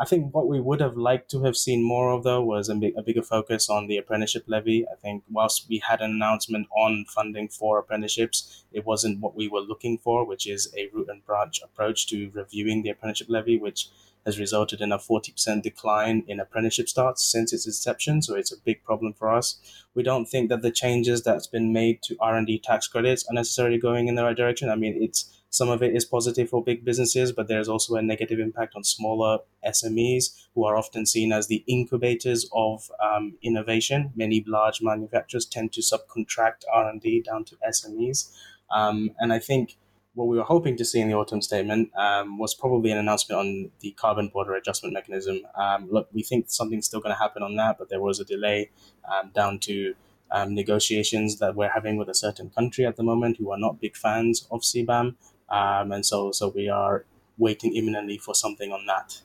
I 0.00 0.04
think 0.04 0.32
what 0.32 0.46
we 0.46 0.60
would 0.60 0.80
have 0.80 0.96
liked 0.96 1.28
to 1.32 1.42
have 1.42 1.56
seen 1.56 1.82
more 1.82 2.12
of, 2.12 2.22
though, 2.22 2.40
was 2.40 2.68
a, 2.68 2.76
a 2.96 3.02
bigger 3.02 3.22
focus 3.22 3.68
on 3.68 3.88
the 3.88 3.96
apprenticeship 3.96 4.44
levy. 4.46 4.86
I 4.86 4.94
think 4.94 5.24
whilst 5.28 5.68
we 5.68 5.80
had 5.80 6.00
an 6.00 6.12
announcement 6.12 6.68
on 6.70 7.04
funding 7.08 7.48
for 7.48 7.80
apprenticeships, 7.80 8.64
it 8.70 8.86
wasn't 8.86 9.18
what 9.18 9.34
we 9.34 9.48
were 9.48 9.60
looking 9.60 9.98
for, 9.98 10.24
which 10.24 10.46
is 10.46 10.72
a 10.76 10.88
root 10.92 11.08
and 11.08 11.26
branch 11.26 11.60
approach 11.64 12.06
to 12.08 12.30
reviewing 12.32 12.82
the 12.84 12.90
apprenticeship 12.90 13.28
levy, 13.28 13.58
which 13.58 13.88
has 14.28 14.38
resulted 14.38 14.82
in 14.82 14.92
a 14.92 14.98
40% 14.98 15.62
decline 15.62 16.22
in 16.28 16.38
apprenticeship 16.38 16.86
starts 16.86 17.24
since 17.24 17.50
its 17.54 17.66
inception. 17.66 18.20
So 18.20 18.34
it's 18.34 18.52
a 18.52 18.60
big 18.60 18.84
problem 18.84 19.14
for 19.14 19.30
us. 19.34 19.58
We 19.94 20.02
don't 20.02 20.26
think 20.26 20.50
that 20.50 20.60
the 20.60 20.70
changes 20.70 21.22
that's 21.22 21.46
been 21.46 21.72
made 21.72 22.02
to 22.02 22.16
R&D 22.20 22.58
tax 22.58 22.86
credits 22.88 23.26
are 23.28 23.32
necessarily 23.32 23.78
going 23.78 24.06
in 24.06 24.16
the 24.16 24.24
right 24.24 24.36
direction. 24.36 24.68
I 24.68 24.76
mean, 24.76 25.02
it's 25.02 25.34
some 25.48 25.70
of 25.70 25.82
it 25.82 25.96
is 25.96 26.04
positive 26.04 26.50
for 26.50 26.62
big 26.62 26.84
businesses, 26.84 27.32
but 27.32 27.48
there's 27.48 27.70
also 27.70 27.94
a 27.94 28.02
negative 28.02 28.38
impact 28.38 28.74
on 28.76 28.84
smaller 28.84 29.38
SMEs 29.66 30.46
who 30.54 30.66
are 30.66 30.76
often 30.76 31.06
seen 31.06 31.32
as 31.32 31.46
the 31.46 31.64
incubators 31.66 32.46
of 32.52 32.90
um, 33.02 33.38
innovation. 33.40 34.12
Many 34.14 34.44
large 34.46 34.82
manufacturers 34.82 35.46
tend 35.46 35.72
to 35.72 35.80
subcontract 35.80 36.64
R&D 36.70 37.22
down 37.22 37.44
to 37.46 37.56
SMEs. 37.66 38.30
Um, 38.70 39.12
and 39.20 39.32
I 39.32 39.38
think 39.38 39.78
what 40.14 40.26
we 40.26 40.36
were 40.36 40.44
hoping 40.44 40.76
to 40.76 40.84
see 40.84 41.00
in 41.00 41.08
the 41.08 41.14
autumn 41.14 41.40
statement 41.40 41.90
um, 41.96 42.38
was 42.38 42.54
probably 42.54 42.90
an 42.90 42.98
announcement 42.98 43.38
on 43.38 43.70
the 43.80 43.92
carbon 43.92 44.28
border 44.28 44.54
adjustment 44.54 44.92
mechanism. 44.92 45.42
Um, 45.54 45.88
look, 45.90 46.08
we 46.12 46.22
think 46.22 46.46
something's 46.48 46.86
still 46.86 47.00
going 47.00 47.14
to 47.14 47.18
happen 47.18 47.42
on 47.42 47.56
that, 47.56 47.78
but 47.78 47.88
there 47.88 48.00
was 48.00 48.18
a 48.18 48.24
delay 48.24 48.70
um, 49.10 49.30
down 49.34 49.58
to 49.60 49.94
um, 50.30 50.54
negotiations 50.54 51.38
that 51.38 51.54
we're 51.54 51.70
having 51.70 51.96
with 51.96 52.08
a 52.08 52.14
certain 52.14 52.50
country 52.50 52.84
at 52.84 52.96
the 52.96 53.02
moment 53.02 53.36
who 53.38 53.50
are 53.50 53.58
not 53.58 53.80
big 53.80 53.96
fans 53.96 54.46
of 54.50 54.62
CBAM. 54.62 55.14
Um, 55.48 55.92
and 55.92 56.04
so, 56.04 56.32
so 56.32 56.48
we 56.48 56.68
are 56.68 57.04
waiting 57.38 57.74
imminently 57.74 58.18
for 58.18 58.34
something 58.34 58.72
on 58.72 58.86
that. 58.86 59.20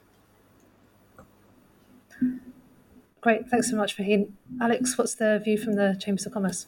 Great, 3.22 3.48
thanks 3.48 3.70
so 3.70 3.76
much, 3.76 3.98
Fhaheen. 3.98 4.34
Alex, 4.62 4.98
what's 4.98 5.16
the 5.16 5.42
view 5.44 5.58
from 5.58 5.76
the 5.76 5.98
Chambers 6.00 6.26
of 6.26 6.34
Commerce? 6.34 6.68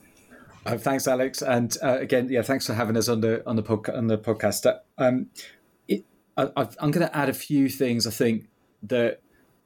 Uh, 0.66 0.78
thanks, 0.78 1.08
Alex, 1.08 1.44
and 1.44 1.78
uh, 1.84 2.00
again, 2.00 2.28
yeah, 2.30 2.42
thanks 2.42 2.66
for 2.66 2.74
having 2.74 2.98
us 2.98 3.08
on 3.08 3.22
the 3.22 3.48
on 3.48 3.56
the 3.56 3.62
podca- 3.62 3.96
on 3.96 4.08
the 4.08 4.18
podcast. 4.18 4.66
Um, 4.98 5.28
it, 5.88 6.06
I, 6.36 6.68
am 6.80 6.90
going 6.90 7.08
to 7.08 7.16
add 7.16 7.30
a 7.30 7.34
few 7.34 7.70
things 7.70 8.08
I 8.08 8.10
think 8.10 8.48
that 8.82 9.22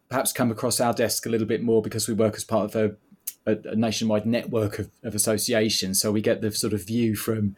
perhaps 0.10 0.34
come 0.34 0.51
across 0.51 0.82
our 0.82 0.94
desk 0.94 1.25
a 1.25 1.29
little 1.29 1.48
bit 1.48 1.63
more 1.63 1.82
because 1.82 2.08
we 2.10 2.13
work 2.13 2.36
as 2.36 2.44
part 2.44 2.75
of 2.75 2.75
a, 2.75 3.50
a, 3.50 3.70
a 3.70 3.75
nationwide 3.75 4.25
network 4.25 4.77
of, 4.79 4.91
of 5.01 5.15
associations, 5.15 6.01
so 6.01 6.12
we 6.12 6.22
get 6.22 6.41
the 6.41 6.51
sort 6.51 6.74
of 6.74 6.86
view 6.86 7.15
from 7.15 7.56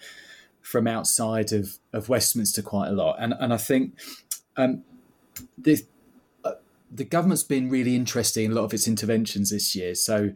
from 0.62 0.86
outside 0.86 1.52
of, 1.52 1.80
of 1.92 2.10
Westminster 2.10 2.62
quite 2.62 2.90
a 2.90 2.94
lot. 2.94 3.16
And 3.20 3.34
and 3.40 3.52
I 3.52 3.58
think 3.58 3.98
um, 4.56 4.84
the 5.58 5.84
uh, 6.46 6.54
the 6.92 7.06
government's 7.06 7.44
been 7.44 7.72
really 7.72 7.96
interesting 7.96 8.46
in 8.46 8.52
a 8.52 8.56
lot 8.56 8.66
of 8.66 8.74
its 8.76 8.88
interventions 8.88 9.50
this 9.50 9.76
year. 9.76 9.96
So 9.96 10.34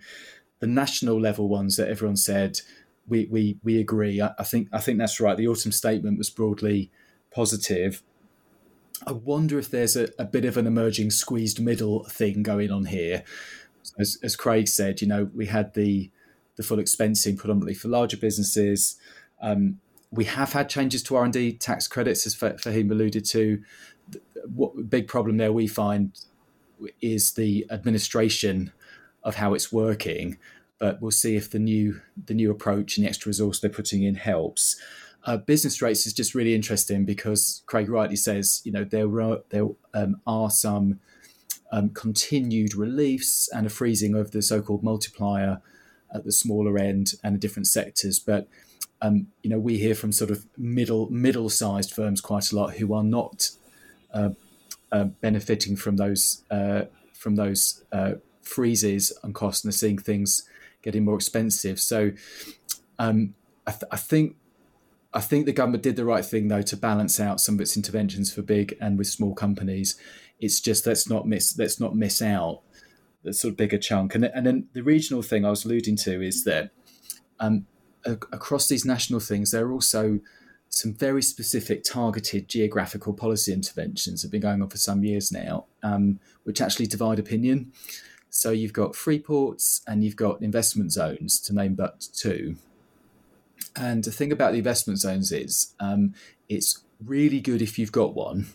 the 0.60 0.68
national 0.68 1.22
level 1.22 1.48
ones 1.48 1.76
that 1.76 1.88
everyone 1.88 2.18
said 2.18 2.62
we 3.08 3.26
we 3.26 3.58
we 3.64 3.80
agree. 3.80 4.22
I, 4.22 4.34
I 4.40 4.44
think 4.44 4.70
I 4.72 4.80
think 4.80 4.98
that's 4.98 5.20
right. 5.20 5.38
The 5.38 5.48
autumn 5.48 5.72
statement 5.72 6.18
was 6.18 6.30
broadly 6.30 6.92
positive. 7.32 8.02
I 9.06 9.12
wonder 9.12 9.60
if 9.60 9.70
there's 9.70 9.96
a, 9.96 10.10
a 10.18 10.26
bit 10.26 10.46
of 10.46 10.58
an 10.58 10.68
emerging 10.68 11.12
squeezed 11.12 11.60
middle 11.60 12.06
thing 12.06 12.44
going 12.44 12.72
on 12.72 12.86
here. 12.86 13.24
As, 14.00 14.18
as 14.24 14.36
Craig 14.36 14.68
said, 14.68 15.02
you 15.02 15.08
know, 15.08 15.30
we 15.36 15.48
had 15.48 15.74
the 15.74 16.10
the 16.56 16.64
full 16.64 16.78
expensing 16.78 17.38
predominantly 17.38 17.74
for 17.74 17.90
larger 17.90 18.18
businesses. 18.18 18.96
Um, 19.42 19.80
we 20.12 20.26
have 20.26 20.54
had 20.54 20.70
changes 20.70 21.04
to 21.04 21.16
R&D 21.18 21.54
tax 21.54 21.88
credits, 21.88 22.26
as 22.26 22.34
Fhaheen 22.36 22.90
alluded 22.90 23.26
to. 23.26 23.62
What 24.46 24.90
big 24.90 25.08
problem 25.08 25.38
there 25.38 25.52
we 25.52 25.68
find 25.68 26.18
is 27.02 27.34
the 27.34 27.66
administration 27.70 28.72
of 29.24 29.36
how 29.36 29.54
it's 29.54 29.74
working. 29.74 30.38
But 30.80 31.02
we'll 31.02 31.12
see 31.12 31.36
if 31.36 31.50
the 31.50 31.60
new 31.60 32.02
the 32.26 32.34
new 32.34 32.52
approach 32.52 32.98
and 32.98 33.06
the 33.06 33.10
extra 33.10 33.30
resource 33.30 33.60
they're 33.60 33.70
putting 33.70 34.04
in 34.04 34.16
helps. 34.16 34.76
Uh, 35.24 35.38
business 35.38 35.82
rates 35.82 36.06
is 36.06 36.14
just 36.14 36.36
really 36.36 36.54
interesting 36.54 37.04
because 37.04 37.64
Craig 37.66 37.90
rightly 37.90 38.16
says, 38.16 38.62
you 38.64 38.72
know, 38.72 38.84
there 38.84 39.22
are 39.22 39.40
there 39.50 39.68
um, 39.94 40.22
are 40.28 40.52
some 40.52 41.00
um, 41.72 41.90
continued 41.90 42.76
reliefs 42.76 43.50
and 43.54 43.66
a 43.66 43.70
freezing 43.70 44.16
of 44.16 44.32
the 44.32 44.42
so-called 44.42 44.84
multiplier 44.84 45.62
at 46.14 46.24
the 46.24 46.32
smaller 46.32 46.78
end 46.78 47.14
and 47.24 47.36
the 47.36 47.40
different 47.40 47.68
sectors, 47.68 48.20
but 48.20 48.48
um, 49.02 49.28
you 49.44 49.50
know, 49.50 49.60
we 49.60 49.78
hear 49.78 49.96
from 49.96 50.12
sort 50.12 50.32
of 50.32 50.46
middle 50.58 51.10
middle-sized 51.10 51.94
firms 51.94 52.22
quite 52.22 52.52
a 52.52 52.56
lot 52.56 52.76
who 52.76 52.94
are 52.94 53.04
not 53.04 53.52
uh, 54.14 54.30
uh, 54.92 55.06
benefiting 55.06 55.76
from 55.76 55.98
those 55.98 56.44
uh, 56.50 56.84
from 57.14 57.36
those 57.36 57.84
uh, 57.92 58.14
freezes 58.42 59.12
and 59.24 59.36
costs 59.36 59.64
and 59.64 59.74
are 59.74 59.78
seeing 59.78 59.98
things 59.98 60.48
getting 60.86 61.04
more 61.04 61.16
expensive. 61.16 61.82
So, 61.82 62.12
um, 62.98 63.36
I, 63.68 63.72
th- 63.72 63.92
I 63.92 63.98
think 63.98 64.38
I 65.14 65.20
think 65.20 65.46
the 65.46 65.54
government 65.54 65.84
did 65.84 65.96
the 65.96 66.06
right 66.06 66.24
thing 66.24 66.48
though 66.48 66.62
to 66.62 66.78
balance 66.78 67.20
out 67.20 67.42
some 67.42 67.56
of 67.56 67.62
its 67.62 67.76
interventions 67.76 68.34
for 68.34 68.42
big 68.42 68.78
and 68.80 68.98
with 68.98 69.08
small 69.08 69.34
companies. 69.34 69.98
It's 70.40 70.62
just 70.62 70.86
let's 70.86 71.10
not 71.10 71.28
miss 71.28 71.58
let's 71.58 71.80
not 71.80 71.96
miss 71.96 72.22
out 72.22 72.62
the 73.24 73.34
sort 73.34 73.54
of 73.54 73.58
bigger 73.58 73.78
chunk. 73.78 74.16
And 74.16 74.24
and 74.26 74.46
then 74.46 74.68
the 74.74 74.84
regional 74.84 75.22
thing 75.22 75.44
I 75.44 75.50
was 75.50 75.66
alluding 75.66 75.98
to 75.98 76.22
is 76.22 76.44
that 76.46 76.72
um, 77.40 77.66
across 78.06 78.68
these 78.68 78.86
national 78.86 79.20
things, 79.20 79.52
there 79.52 79.66
are 79.66 79.74
also 79.74 80.20
some 80.70 80.94
very 80.94 81.22
specific 81.22 81.84
targeted 81.84 82.50
geographical 82.50 83.14
policy 83.14 83.54
interventions 83.54 84.22
have 84.22 84.32
been 84.32 84.42
going 84.42 84.62
on 84.62 84.70
for 84.70 84.78
some 84.78 85.04
years 85.04 85.32
now, 85.32 85.66
um, 85.84 86.20
which 86.44 86.62
actually 86.62 86.88
divide 86.88 87.18
opinion. 87.20 87.72
So 88.36 88.52
you've 88.52 88.74
got 88.74 88.98
free 88.98 89.18
ports 89.18 89.80
and 89.88 90.04
you've 90.04 90.18
got 90.18 90.42
investment 90.42 90.92
zones, 90.92 91.40
to 91.40 91.56
name 91.56 91.74
but 91.74 92.02
two. 92.14 92.58
And 93.78 94.04
the 94.04 94.12
thing 94.12 94.30
about 94.30 94.52
the 94.52 94.58
investment 94.58 95.00
zones 95.00 95.32
is 95.32 95.74
um, 95.80 96.14
it's 96.50 96.84
really 97.02 97.40
good 97.40 97.62
if 97.62 97.80
you've 97.80 97.94
got 97.94 98.14
one, 98.14 98.48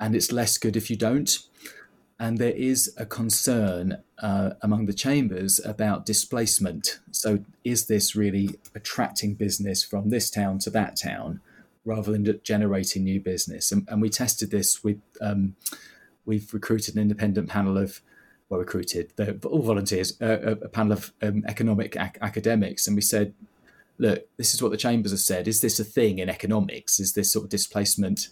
and 0.00 0.16
it's 0.16 0.32
less 0.32 0.58
good 0.58 0.76
if 0.76 0.90
you 0.90 0.96
don't. 0.96 1.46
And 2.18 2.38
there 2.38 2.54
is 2.54 2.92
a 2.96 3.06
concern 3.06 4.02
uh, 4.20 4.54
among 4.62 4.86
the 4.86 4.92
chambers 4.92 5.60
about 5.64 6.04
displacement. 6.04 6.98
So, 7.12 7.44
is 7.62 7.86
this 7.86 8.16
really 8.16 8.58
attracting 8.74 9.34
business 9.34 9.84
from 9.84 10.10
this 10.10 10.28
town 10.28 10.58
to 10.58 10.70
that 10.70 10.96
town 10.96 11.40
rather 11.84 12.10
than 12.10 12.40
generating 12.42 13.04
new 13.04 13.20
business? 13.20 13.70
And, 13.70 13.86
and 13.88 14.02
we 14.02 14.10
tested 14.10 14.50
this 14.50 14.82
with, 14.82 15.00
um, 15.20 15.54
we've 16.26 16.52
recruited 16.52 16.96
an 16.96 17.02
independent 17.02 17.48
panel 17.48 17.78
of, 17.78 18.00
well, 18.52 18.60
recruited, 18.60 19.14
all 19.46 19.62
volunteers, 19.62 20.20
uh, 20.20 20.56
a 20.60 20.68
panel 20.68 20.92
of 20.92 21.10
um, 21.22 21.42
economic 21.48 21.96
ac- 21.96 22.20
academics, 22.20 22.86
and 22.86 22.94
we 22.94 23.00
said, 23.00 23.32
look, 23.96 24.28
this 24.36 24.52
is 24.52 24.62
what 24.62 24.70
the 24.70 24.76
chambers 24.76 25.10
have 25.10 25.20
said. 25.20 25.48
Is 25.48 25.62
this 25.62 25.80
a 25.80 25.84
thing 25.84 26.18
in 26.18 26.28
economics? 26.28 27.00
Is 27.00 27.14
this 27.14 27.32
sort 27.32 27.44
of 27.44 27.50
displacement 27.50 28.28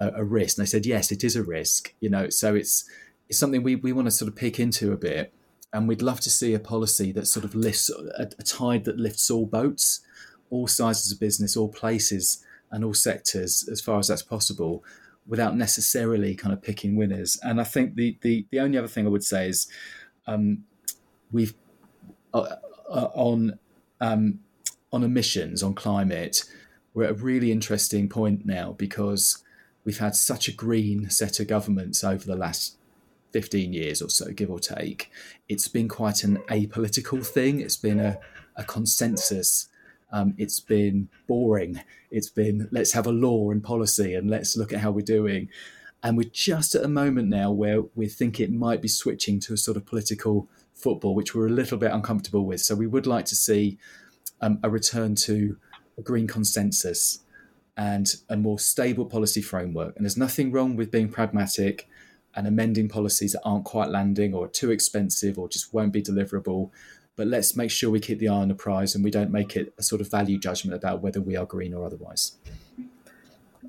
a, 0.00 0.12
a 0.14 0.24
risk? 0.24 0.56
And 0.56 0.66
they 0.66 0.70
said, 0.70 0.86
yes, 0.86 1.12
it 1.12 1.22
is 1.22 1.36
a 1.36 1.42
risk. 1.42 1.92
You 2.00 2.08
know, 2.08 2.30
so 2.30 2.54
it's 2.54 2.88
it's 3.28 3.38
something 3.38 3.62
we, 3.62 3.76
we 3.76 3.92
want 3.92 4.06
to 4.06 4.12
sort 4.12 4.30
of 4.30 4.34
pick 4.34 4.58
into 4.58 4.92
a 4.92 4.96
bit. 4.96 5.30
And 5.74 5.88
we'd 5.88 6.00
love 6.00 6.20
to 6.20 6.30
see 6.30 6.54
a 6.54 6.58
policy 6.58 7.12
that 7.12 7.26
sort 7.26 7.44
of 7.44 7.54
lifts 7.54 7.90
a, 7.90 8.30
a 8.38 8.42
tide 8.42 8.84
that 8.84 8.96
lifts 8.96 9.30
all 9.30 9.44
boats, 9.44 10.00
all 10.48 10.66
sizes 10.66 11.12
of 11.12 11.20
business, 11.20 11.54
all 11.54 11.68
places, 11.68 12.42
and 12.70 12.82
all 12.82 12.94
sectors 12.94 13.68
as 13.70 13.82
far 13.82 13.98
as 13.98 14.08
that's 14.08 14.22
possible, 14.22 14.82
without 15.26 15.56
necessarily 15.56 16.34
kind 16.34 16.52
of 16.52 16.62
picking 16.62 16.96
winners. 16.96 17.38
And 17.42 17.60
I 17.60 17.64
think 17.64 17.94
the 17.94 18.16
the, 18.22 18.46
the 18.50 18.60
only 18.60 18.78
other 18.78 18.88
thing 18.88 19.06
I 19.06 19.10
would 19.10 19.24
say 19.24 19.48
is 19.48 19.68
um, 20.26 20.64
we've 21.32 21.54
uh, 22.32 22.56
uh, 22.88 23.08
on 23.14 23.58
um, 24.00 24.40
on 24.92 25.02
emissions 25.02 25.62
on 25.62 25.74
climate. 25.74 26.44
We're 26.92 27.04
at 27.04 27.10
a 27.10 27.14
really 27.14 27.50
interesting 27.50 28.08
point 28.08 28.46
now 28.46 28.72
because 28.72 29.42
we've 29.84 29.98
had 29.98 30.14
such 30.14 30.46
a 30.46 30.52
green 30.52 31.10
set 31.10 31.40
of 31.40 31.48
governments 31.48 32.04
over 32.04 32.24
the 32.24 32.36
last 32.36 32.76
15 33.34 33.72
years 33.72 34.00
or 34.00 34.08
so, 34.08 34.30
give 34.30 34.48
or 34.48 34.60
take, 34.60 35.10
it's 35.48 35.66
been 35.66 35.88
quite 35.88 36.22
an 36.22 36.36
apolitical 36.48 37.26
thing. 37.26 37.58
It's 37.58 37.76
been 37.76 37.98
a, 37.98 38.20
a 38.54 38.62
consensus. 38.62 39.68
Um, 40.14 40.34
it's 40.38 40.60
been 40.60 41.08
boring. 41.26 41.80
It's 42.12 42.30
been 42.30 42.68
let's 42.70 42.92
have 42.92 43.08
a 43.08 43.12
law 43.12 43.50
and 43.50 43.60
policy 43.60 44.14
and 44.14 44.30
let's 44.30 44.56
look 44.56 44.72
at 44.72 44.78
how 44.78 44.92
we're 44.92 45.04
doing. 45.04 45.48
And 46.04 46.16
we're 46.16 46.30
just 46.30 46.76
at 46.76 46.84
a 46.84 46.88
moment 46.88 47.28
now 47.28 47.50
where 47.50 47.82
we 47.96 48.06
think 48.06 48.38
it 48.38 48.52
might 48.52 48.80
be 48.80 48.86
switching 48.86 49.40
to 49.40 49.54
a 49.54 49.56
sort 49.56 49.76
of 49.76 49.86
political 49.86 50.48
football, 50.72 51.16
which 51.16 51.34
we're 51.34 51.48
a 51.48 51.50
little 51.50 51.78
bit 51.78 51.90
uncomfortable 51.90 52.46
with. 52.46 52.60
So 52.60 52.76
we 52.76 52.86
would 52.86 53.08
like 53.08 53.24
to 53.24 53.34
see 53.34 53.76
um, 54.40 54.60
a 54.62 54.70
return 54.70 55.16
to 55.26 55.56
a 55.98 56.02
green 56.02 56.28
consensus 56.28 57.18
and 57.76 58.14
a 58.28 58.36
more 58.36 58.60
stable 58.60 59.06
policy 59.06 59.42
framework. 59.42 59.96
And 59.96 60.04
there's 60.04 60.16
nothing 60.16 60.52
wrong 60.52 60.76
with 60.76 60.92
being 60.92 61.08
pragmatic 61.08 61.88
and 62.36 62.46
amending 62.46 62.88
policies 62.88 63.32
that 63.32 63.42
aren't 63.44 63.64
quite 63.64 63.88
landing 63.88 64.32
or 64.32 64.46
too 64.46 64.70
expensive 64.70 65.40
or 65.40 65.48
just 65.48 65.74
won't 65.74 65.92
be 65.92 66.02
deliverable. 66.02 66.70
But 67.16 67.28
let's 67.28 67.54
make 67.56 67.70
sure 67.70 67.90
we 67.90 68.00
keep 68.00 68.18
the 68.18 68.28
eye 68.28 68.34
on 68.34 68.48
the 68.48 68.54
prize 68.54 68.94
and 68.94 69.04
we 69.04 69.10
don't 69.10 69.30
make 69.30 69.56
it 69.56 69.72
a 69.78 69.82
sort 69.82 70.00
of 70.00 70.10
value 70.10 70.38
judgment 70.38 70.74
about 70.74 71.00
whether 71.00 71.20
we 71.20 71.36
are 71.36 71.46
green 71.46 71.72
or 71.72 71.84
otherwise. 71.84 72.36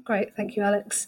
Great, 0.03 0.35
thank 0.35 0.55
you, 0.55 0.63
Alex. 0.63 1.07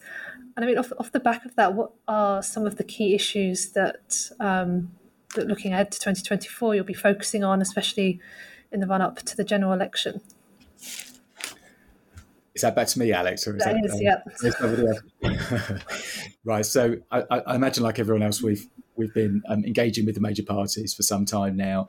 And 0.56 0.64
I 0.64 0.68
mean, 0.68 0.78
off, 0.78 0.92
off 1.00 1.12
the 1.12 1.20
back 1.20 1.46
of 1.46 1.56
that, 1.56 1.74
what 1.74 1.92
are 2.08 2.42
some 2.42 2.66
of 2.66 2.78
the 2.78 2.84
key 2.84 3.14
issues 3.14 3.72
that, 3.72 4.30
um, 4.40 4.92
that 5.36 5.48
looking 5.48 5.74
ahead 5.74 5.92
to 5.92 6.00
2024 6.00 6.76
you'll 6.76 6.84
be 6.84 6.94
focusing 6.94 7.44
on, 7.44 7.62
especially 7.62 8.20
in 8.72 8.80
the 8.80 8.88
run 8.88 9.02
up 9.02 9.18
to 9.18 9.36
the 9.36 9.44
general 9.44 9.74
election? 9.74 10.22
Is 12.58 12.62
that 12.62 12.76
back 12.76 12.88
to 12.88 12.98
me, 12.98 13.14
Alex? 13.14 13.48
Or 13.48 13.56
is 13.56 13.64
that, 13.64 13.76
that 13.76 13.86
is, 13.86 14.56
um, 14.60 14.78
yeah. 15.22 15.78
right. 16.44 16.66
So 16.66 16.98
I, 17.12 17.24
I, 17.30 17.56
imagine, 17.56 17.84
like 17.84 18.00
everyone 18.00 18.24
else, 18.24 18.42
we've 18.42 18.68
we've 18.96 19.14
been 19.14 19.44
um, 19.48 19.64
engaging 19.64 20.08
with 20.08 20.16
the 20.16 20.22
major 20.22 20.42
parties 20.42 20.92
for 20.92 21.04
some 21.04 21.24
time 21.24 21.56
now, 21.56 21.88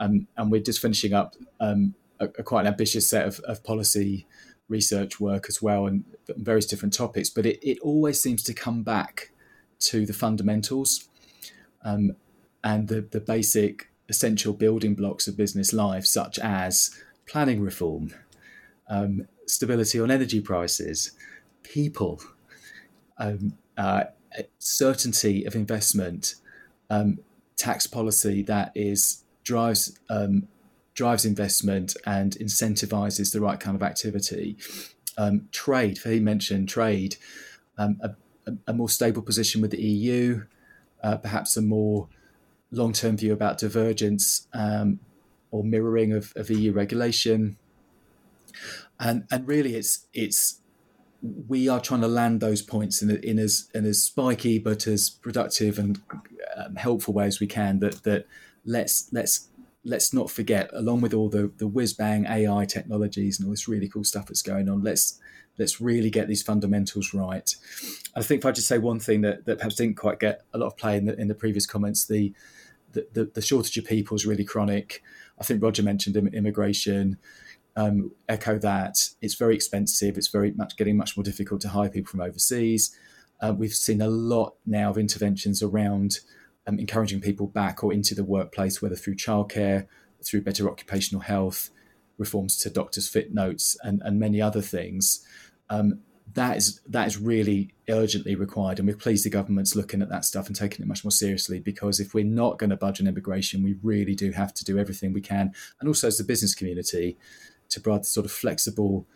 um, 0.00 0.26
and 0.36 0.50
we're 0.50 0.62
just 0.62 0.80
finishing 0.80 1.12
up 1.12 1.36
um, 1.60 1.94
a, 2.18 2.24
a, 2.38 2.42
quite 2.42 2.62
an 2.62 2.66
ambitious 2.66 3.08
set 3.08 3.26
of, 3.26 3.38
of, 3.40 3.62
policy 3.62 4.26
research 4.68 5.20
work 5.20 5.46
as 5.48 5.60
well, 5.60 5.86
and 5.86 6.04
various 6.28 6.66
different 6.66 6.94
topics. 6.94 7.28
But 7.28 7.46
it, 7.46 7.58
it 7.62 7.78
always 7.80 8.20
seems 8.20 8.42
to 8.44 8.54
come 8.54 8.82
back 8.82 9.30
to 9.80 10.06
the 10.06 10.12
fundamentals 10.12 11.08
um, 11.84 12.16
and 12.64 12.88
the 12.88 13.02
the 13.02 13.20
basic 13.20 13.90
essential 14.08 14.52
building 14.54 14.94
blocks 14.94 15.28
of 15.28 15.36
business 15.36 15.72
life, 15.72 16.06
such 16.06 16.38
as 16.38 16.90
planning 17.26 17.60
reform. 17.60 18.12
Um, 18.88 19.28
stability 19.46 20.00
on 20.00 20.10
energy 20.10 20.40
prices, 20.40 21.12
people, 21.62 22.20
um, 23.18 23.52
uh, 23.76 24.04
certainty 24.58 25.44
of 25.44 25.54
investment, 25.54 26.36
um, 26.88 27.18
tax 27.56 27.86
policy 27.86 28.42
that 28.42 28.72
is 28.74 29.24
drives 29.50 29.98
um, 30.08 30.46
drives 30.94 31.24
investment 31.24 31.96
and 32.06 32.36
incentivizes 32.38 33.32
the 33.32 33.40
right 33.40 33.58
kind 33.58 33.74
of 33.74 33.82
activity. 33.82 34.56
Um, 35.18 35.48
trade, 35.50 35.98
he 35.98 36.20
mentioned 36.20 36.68
trade, 36.68 37.16
um, 37.76 38.00
a, 38.00 38.10
a, 38.68 38.72
more 38.72 38.88
stable 38.88 39.22
position 39.22 39.60
with 39.60 39.72
the 39.72 39.82
EU, 39.82 40.44
uh, 41.02 41.16
perhaps 41.16 41.56
a 41.56 41.62
more 41.62 42.08
long 42.70 42.92
term 42.92 43.16
view 43.16 43.32
about 43.32 43.58
divergence 43.58 44.46
um, 44.52 45.00
or 45.50 45.64
mirroring 45.64 46.12
of, 46.12 46.32
of 46.36 46.48
EU 46.48 46.72
regulation, 46.72 47.56
and 49.00 49.24
and 49.32 49.48
really 49.48 49.74
it's 49.74 50.06
it's 50.14 50.60
we 51.48 51.68
are 51.68 51.80
trying 51.80 52.02
to 52.02 52.08
land 52.08 52.40
those 52.40 52.62
points 52.62 53.02
in, 53.02 53.10
in 53.24 53.38
as 53.38 53.68
in 53.74 53.84
as 53.84 54.02
spiky 54.02 54.58
but 54.58 54.86
as 54.86 55.10
productive 55.10 55.78
and 55.78 56.00
um, 56.56 56.76
helpful 56.76 57.12
way 57.14 57.26
as 57.26 57.40
we 57.40 57.48
can. 57.48 57.80
That 57.80 58.04
that 58.04 58.26
let's 58.64 59.08
let's 59.12 59.48
let's 59.84 60.12
not 60.12 60.30
forget, 60.30 60.70
along 60.72 61.00
with 61.00 61.14
all 61.14 61.28
the 61.28 61.52
the 61.56 61.66
whiz 61.66 61.92
bang 61.92 62.26
AI 62.26 62.64
technologies 62.64 63.38
and 63.38 63.46
all 63.46 63.52
this 63.52 63.68
really 63.68 63.88
cool 63.88 64.04
stuff 64.04 64.26
that's 64.26 64.42
going 64.42 64.68
on. 64.68 64.82
Let's 64.82 65.18
let's 65.58 65.80
really 65.80 66.10
get 66.10 66.28
these 66.28 66.42
fundamentals 66.42 67.12
right. 67.12 67.54
I 68.14 68.22
think 68.22 68.40
if 68.40 68.46
I 68.46 68.52
just 68.52 68.68
say 68.68 68.78
one 68.78 69.00
thing 69.00 69.20
that, 69.22 69.44
that 69.44 69.58
perhaps 69.58 69.74
didn't 69.76 69.96
quite 69.96 70.18
get 70.18 70.42
a 70.54 70.58
lot 70.58 70.68
of 70.68 70.76
play 70.76 70.96
in 70.96 71.04
the 71.04 71.18
in 71.18 71.28
the 71.28 71.34
previous 71.34 71.66
comments, 71.66 72.06
the 72.06 72.32
the, 72.92 73.30
the, 73.34 73.40
shortage 73.40 73.76
of 73.78 73.84
people 73.84 74.16
is 74.16 74.26
really 74.26 74.44
chronic. 74.44 75.00
I 75.38 75.44
think 75.44 75.62
Roger 75.62 75.84
mentioned 75.84 76.16
immigration 76.16 77.18
um, 77.76 78.12
echo 78.28 78.58
that. 78.58 79.10
It's 79.22 79.34
very 79.34 79.54
expensive. 79.54 80.18
It's 80.18 80.26
very 80.26 80.50
much 80.50 80.76
getting 80.76 80.96
much 80.96 81.16
more 81.16 81.22
difficult 81.22 81.60
to 81.60 81.68
hire 81.68 81.88
people 81.88 82.10
from 82.10 82.20
overseas. 82.20 82.96
Uh, 83.40 83.54
we've 83.56 83.72
seen 83.72 84.02
a 84.02 84.08
lot 84.08 84.54
now 84.66 84.90
of 84.90 84.98
interventions 84.98 85.62
around 85.62 86.18
um, 86.66 86.78
encouraging 86.78 87.20
people 87.20 87.46
back 87.46 87.82
or 87.82 87.92
into 87.92 88.14
the 88.14 88.24
workplace, 88.24 88.80
whether 88.80 88.96
through 88.96 89.16
childcare, 89.16 89.86
through 90.24 90.42
better 90.42 90.68
occupational 90.68 91.22
health, 91.22 91.70
reforms 92.18 92.56
to 92.58 92.70
doctors' 92.70 93.08
fit 93.08 93.32
notes, 93.32 93.76
and, 93.82 94.02
and 94.04 94.18
many 94.18 94.40
other 94.40 94.60
things. 94.60 95.24
Um, 95.68 96.00
that 96.34 96.56
is 96.56 96.80
that 96.86 97.08
is 97.08 97.18
really 97.18 97.74
urgently 97.88 98.36
required, 98.36 98.78
and 98.78 98.86
we're 98.86 98.96
pleased 98.96 99.24
the 99.24 99.30
government's 99.30 99.74
looking 99.74 100.02
at 100.02 100.10
that 100.10 100.24
stuff 100.24 100.46
and 100.46 100.54
taking 100.54 100.82
it 100.82 100.88
much 100.88 101.04
more 101.04 101.10
seriously. 101.10 101.58
Because 101.58 101.98
if 101.98 102.14
we're 102.14 102.24
not 102.24 102.58
going 102.58 102.70
to 102.70 102.76
budge 102.76 103.00
on 103.00 103.08
immigration, 103.08 103.64
we 103.64 103.76
really 103.82 104.14
do 104.14 104.30
have 104.32 104.54
to 104.54 104.64
do 104.64 104.78
everything 104.78 105.12
we 105.12 105.20
can, 105.20 105.52
and 105.80 105.88
also 105.88 106.06
as 106.06 106.18
the 106.18 106.24
business 106.24 106.54
community, 106.54 107.16
to 107.70 107.80
provide 107.80 108.02
the 108.02 108.06
sort 108.06 108.26
of 108.26 108.32
flexible, 108.32 109.06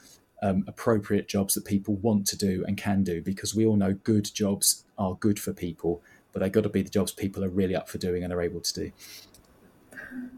um, 0.43 0.65
appropriate 0.67 1.29
jobs 1.29 1.55
that 1.55 1.65
people 1.65 1.95
want 1.97 2.27
to 2.27 2.37
do 2.37 2.65
and 2.67 2.77
can 2.77 3.05
do, 3.05 3.23
because 3.23 3.55
we 3.55 3.65
all 3.65 3.77
know 3.77 3.93
good 3.93 4.29
jobs 4.35 4.85
are 4.99 5.15
good 5.15 5.39
for 5.39 5.53
people, 5.53 6.03
but 6.35 6.41
they've 6.41 6.53
got 6.53 6.65
to 6.65 6.69
be 6.69 6.83
the 6.83 6.91
jobs 6.91 7.13
people 7.13 7.43
are 7.43 7.49
really 7.49 7.75
up 7.75 7.89
for 7.89 7.97
doing 7.97 8.23
and 8.25 8.33
are 8.33 8.43
able 8.43 8.61
to 8.61 8.75
do. 8.75 8.93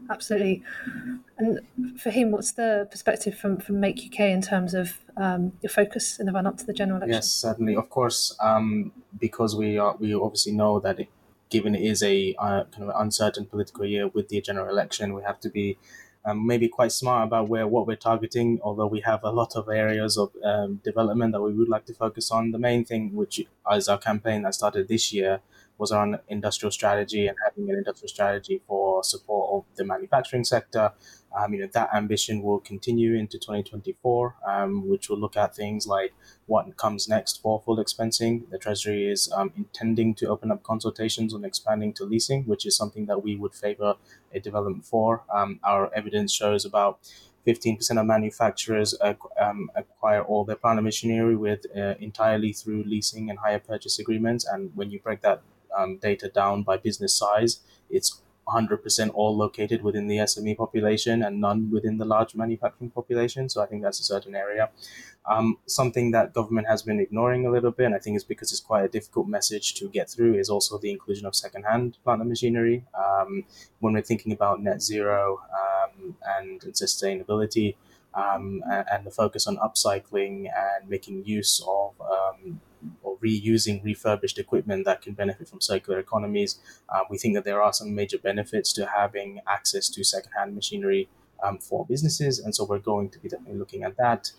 Absolutely. 0.09 0.63
And 1.37 1.59
Fhaheen, 1.97 2.29
what's 2.29 2.53
the 2.53 2.87
perspective 2.89 3.37
from, 3.37 3.57
from 3.57 3.79
Make 3.79 3.99
UK 4.05 4.21
in 4.21 4.41
terms 4.41 4.73
of 4.73 4.99
um, 5.17 5.53
your 5.61 5.69
focus 5.69 6.19
in 6.19 6.25
the 6.25 6.31
run 6.31 6.47
up 6.47 6.57
to 6.57 6.65
the 6.65 6.73
general 6.73 6.97
election? 6.97 7.15
Yes, 7.15 7.29
certainly. 7.29 7.75
Of 7.75 7.89
course, 7.89 8.35
um, 8.41 8.93
because 9.19 9.55
we 9.55 9.77
are, 9.77 9.95
we 9.99 10.13
obviously 10.13 10.53
know 10.53 10.79
that 10.79 10.99
it, 10.99 11.09
given 11.49 11.75
it 11.75 11.81
is 11.81 12.01
a 12.03 12.35
uh, 12.39 12.63
kind 12.65 12.89
of 12.89 12.91
uncertain 12.99 13.45
political 13.45 13.85
year 13.85 14.07
with 14.07 14.29
the 14.29 14.39
general 14.41 14.69
election, 14.69 15.13
we 15.13 15.23
have 15.23 15.39
to 15.41 15.49
be 15.49 15.77
um, 16.25 16.45
maybe 16.45 16.67
quite 16.67 16.91
smart 16.91 17.27
about 17.27 17.49
where 17.49 17.67
what 17.67 17.87
we're 17.87 17.95
targeting. 17.95 18.59
Although 18.63 18.87
we 18.87 19.01
have 19.01 19.23
a 19.23 19.31
lot 19.31 19.55
of 19.55 19.67
areas 19.69 20.17
of 20.17 20.31
um, 20.43 20.81
development 20.83 21.33
that 21.33 21.41
we 21.41 21.53
would 21.53 21.69
like 21.69 21.85
to 21.85 21.93
focus 21.93 22.31
on. 22.31 22.51
The 22.51 22.59
main 22.59 22.85
thing, 22.85 23.13
which 23.13 23.41
is 23.73 23.87
our 23.87 23.97
campaign 23.97 24.43
that 24.43 24.55
started 24.55 24.87
this 24.87 25.13
year, 25.13 25.41
was 25.77 25.91
on 25.91 26.19
industrial 26.27 26.71
strategy 26.71 27.27
and 27.27 27.37
having 27.43 27.69
an 27.69 27.77
industrial 27.77 28.09
strategy 28.09 28.61
for 28.67 29.03
support 29.03 29.49
of 29.53 29.75
the 29.75 29.83
manufacturing 29.83 30.43
sector. 30.43 30.91
Um, 31.37 31.53
you 31.53 31.61
know 31.61 31.69
that 31.73 31.89
ambition 31.93 32.41
will 32.41 32.59
continue 32.59 33.13
into 33.13 33.37
2024, 33.37 34.35
um, 34.47 34.87
which 34.87 35.09
will 35.09 35.19
look 35.19 35.37
at 35.37 35.55
things 35.55 35.85
like 35.85 36.13
what 36.47 36.75
comes 36.77 37.07
next 37.07 37.41
for 37.41 37.61
full 37.61 37.77
expensing. 37.77 38.49
The 38.49 38.57
Treasury 38.57 39.11
is 39.11 39.31
um, 39.35 39.51
intending 39.55 40.15
to 40.15 40.27
open 40.27 40.51
up 40.51 40.63
consultations 40.63 41.33
on 41.33 41.43
expanding 41.43 41.93
to 41.93 42.05
leasing, 42.05 42.43
which 42.45 42.65
is 42.65 42.75
something 42.75 43.05
that 43.07 43.23
we 43.23 43.35
would 43.35 43.53
favour 43.53 43.95
a 44.33 44.39
development 44.39 44.85
for. 44.85 45.23
Um, 45.33 45.59
our 45.63 45.93
evidence 45.93 46.33
shows 46.33 46.65
about 46.65 46.99
15% 47.47 47.99
of 47.99 48.05
manufacturers 48.05 48.93
um, 49.39 49.71
acquire 49.75 50.21
all 50.21 50.43
their 50.43 50.57
plant 50.57 50.79
and 50.79 50.85
machinery 50.85 51.35
with 51.35 51.65
uh, 51.75 51.95
entirely 51.99 52.51
through 52.51 52.83
leasing 52.83 53.29
and 53.29 53.39
hire 53.39 53.59
purchase 53.59 53.99
agreements. 53.99 54.45
And 54.45 54.71
when 54.75 54.91
you 54.91 54.99
break 54.99 55.21
that 55.21 55.41
um, 55.77 55.97
data 55.97 56.29
down 56.29 56.63
by 56.63 56.77
business 56.77 57.13
size, 57.13 57.59
it's 57.89 58.21
100% 58.47 59.11
all 59.13 59.35
located 59.35 59.83
within 59.83 60.07
the 60.07 60.17
SME 60.17 60.55
population 60.55 61.21
and 61.23 61.41
none 61.41 61.69
within 61.69 61.97
the 61.97 62.05
large 62.05 62.33
manufacturing 62.33 62.89
population. 62.89 63.49
So 63.49 63.61
I 63.61 63.65
think 63.65 63.83
that's 63.83 63.99
a 63.99 64.03
certain 64.03 64.35
area. 64.35 64.69
Um, 65.29 65.57
something 65.65 66.11
that 66.11 66.33
government 66.33 66.67
has 66.67 66.81
been 66.81 67.01
ignoring 67.01 67.45
a 67.45 67.51
little 67.51 67.71
bit, 67.71 67.87
and 67.87 67.95
I 67.95 67.99
think 67.99 68.15
it's 68.15 68.23
because 68.23 68.51
it's 68.53 68.61
quite 68.61 68.85
a 68.85 68.87
difficult 68.87 69.27
message 69.27 69.73
to 69.75 69.89
get 69.89 70.09
through, 70.09 70.35
is 70.35 70.49
also 70.49 70.77
the 70.77 70.89
inclusion 70.89 71.25
of 71.25 71.35
secondhand 71.35 71.97
plant 72.05 72.21
and 72.21 72.29
machinery. 72.29 72.85
Um, 72.97 73.43
when 73.79 73.93
we're 73.93 74.01
thinking 74.01 74.31
about 74.31 74.63
net 74.63 74.81
zero 74.81 75.41
um, 75.51 76.15
and, 76.37 76.63
and 76.63 76.73
sustainability, 76.73 77.75
um, 78.13 78.63
and, 78.71 78.85
and, 78.89 79.05
the 79.05 79.11
focus 79.11 79.45
on 79.45 79.57
upcycling 79.57 80.49
and 80.49 80.89
making 80.89 81.25
use 81.25 81.61
of 81.67 81.93
reusing 83.23 83.83
refurbished 83.83 84.37
equipment 84.37 84.85
that 84.85 85.01
can 85.01 85.13
benefit 85.13 85.47
from 85.47 85.61
circular 85.61 85.99
economies. 85.99 86.59
Uh, 86.89 87.01
we 87.09 87.17
think 87.17 87.35
that 87.35 87.45
there 87.45 87.61
are 87.61 87.73
some 87.73 87.93
major 87.93 88.17
benefits 88.17 88.73
to 88.73 88.85
having 88.85 89.41
access 89.47 89.89
to 89.89 90.03
secondhand 90.03 90.55
machinery 90.55 91.09
um, 91.43 91.57
for 91.59 91.85
businesses, 91.85 92.39
and 92.39 92.55
so 92.55 92.65
we're 92.65 92.79
going 92.79 93.09
to 93.09 93.19
be 93.19 93.29
definitely 93.29 93.59
looking 93.59 93.83
at 93.83 93.97
that. 93.97 94.31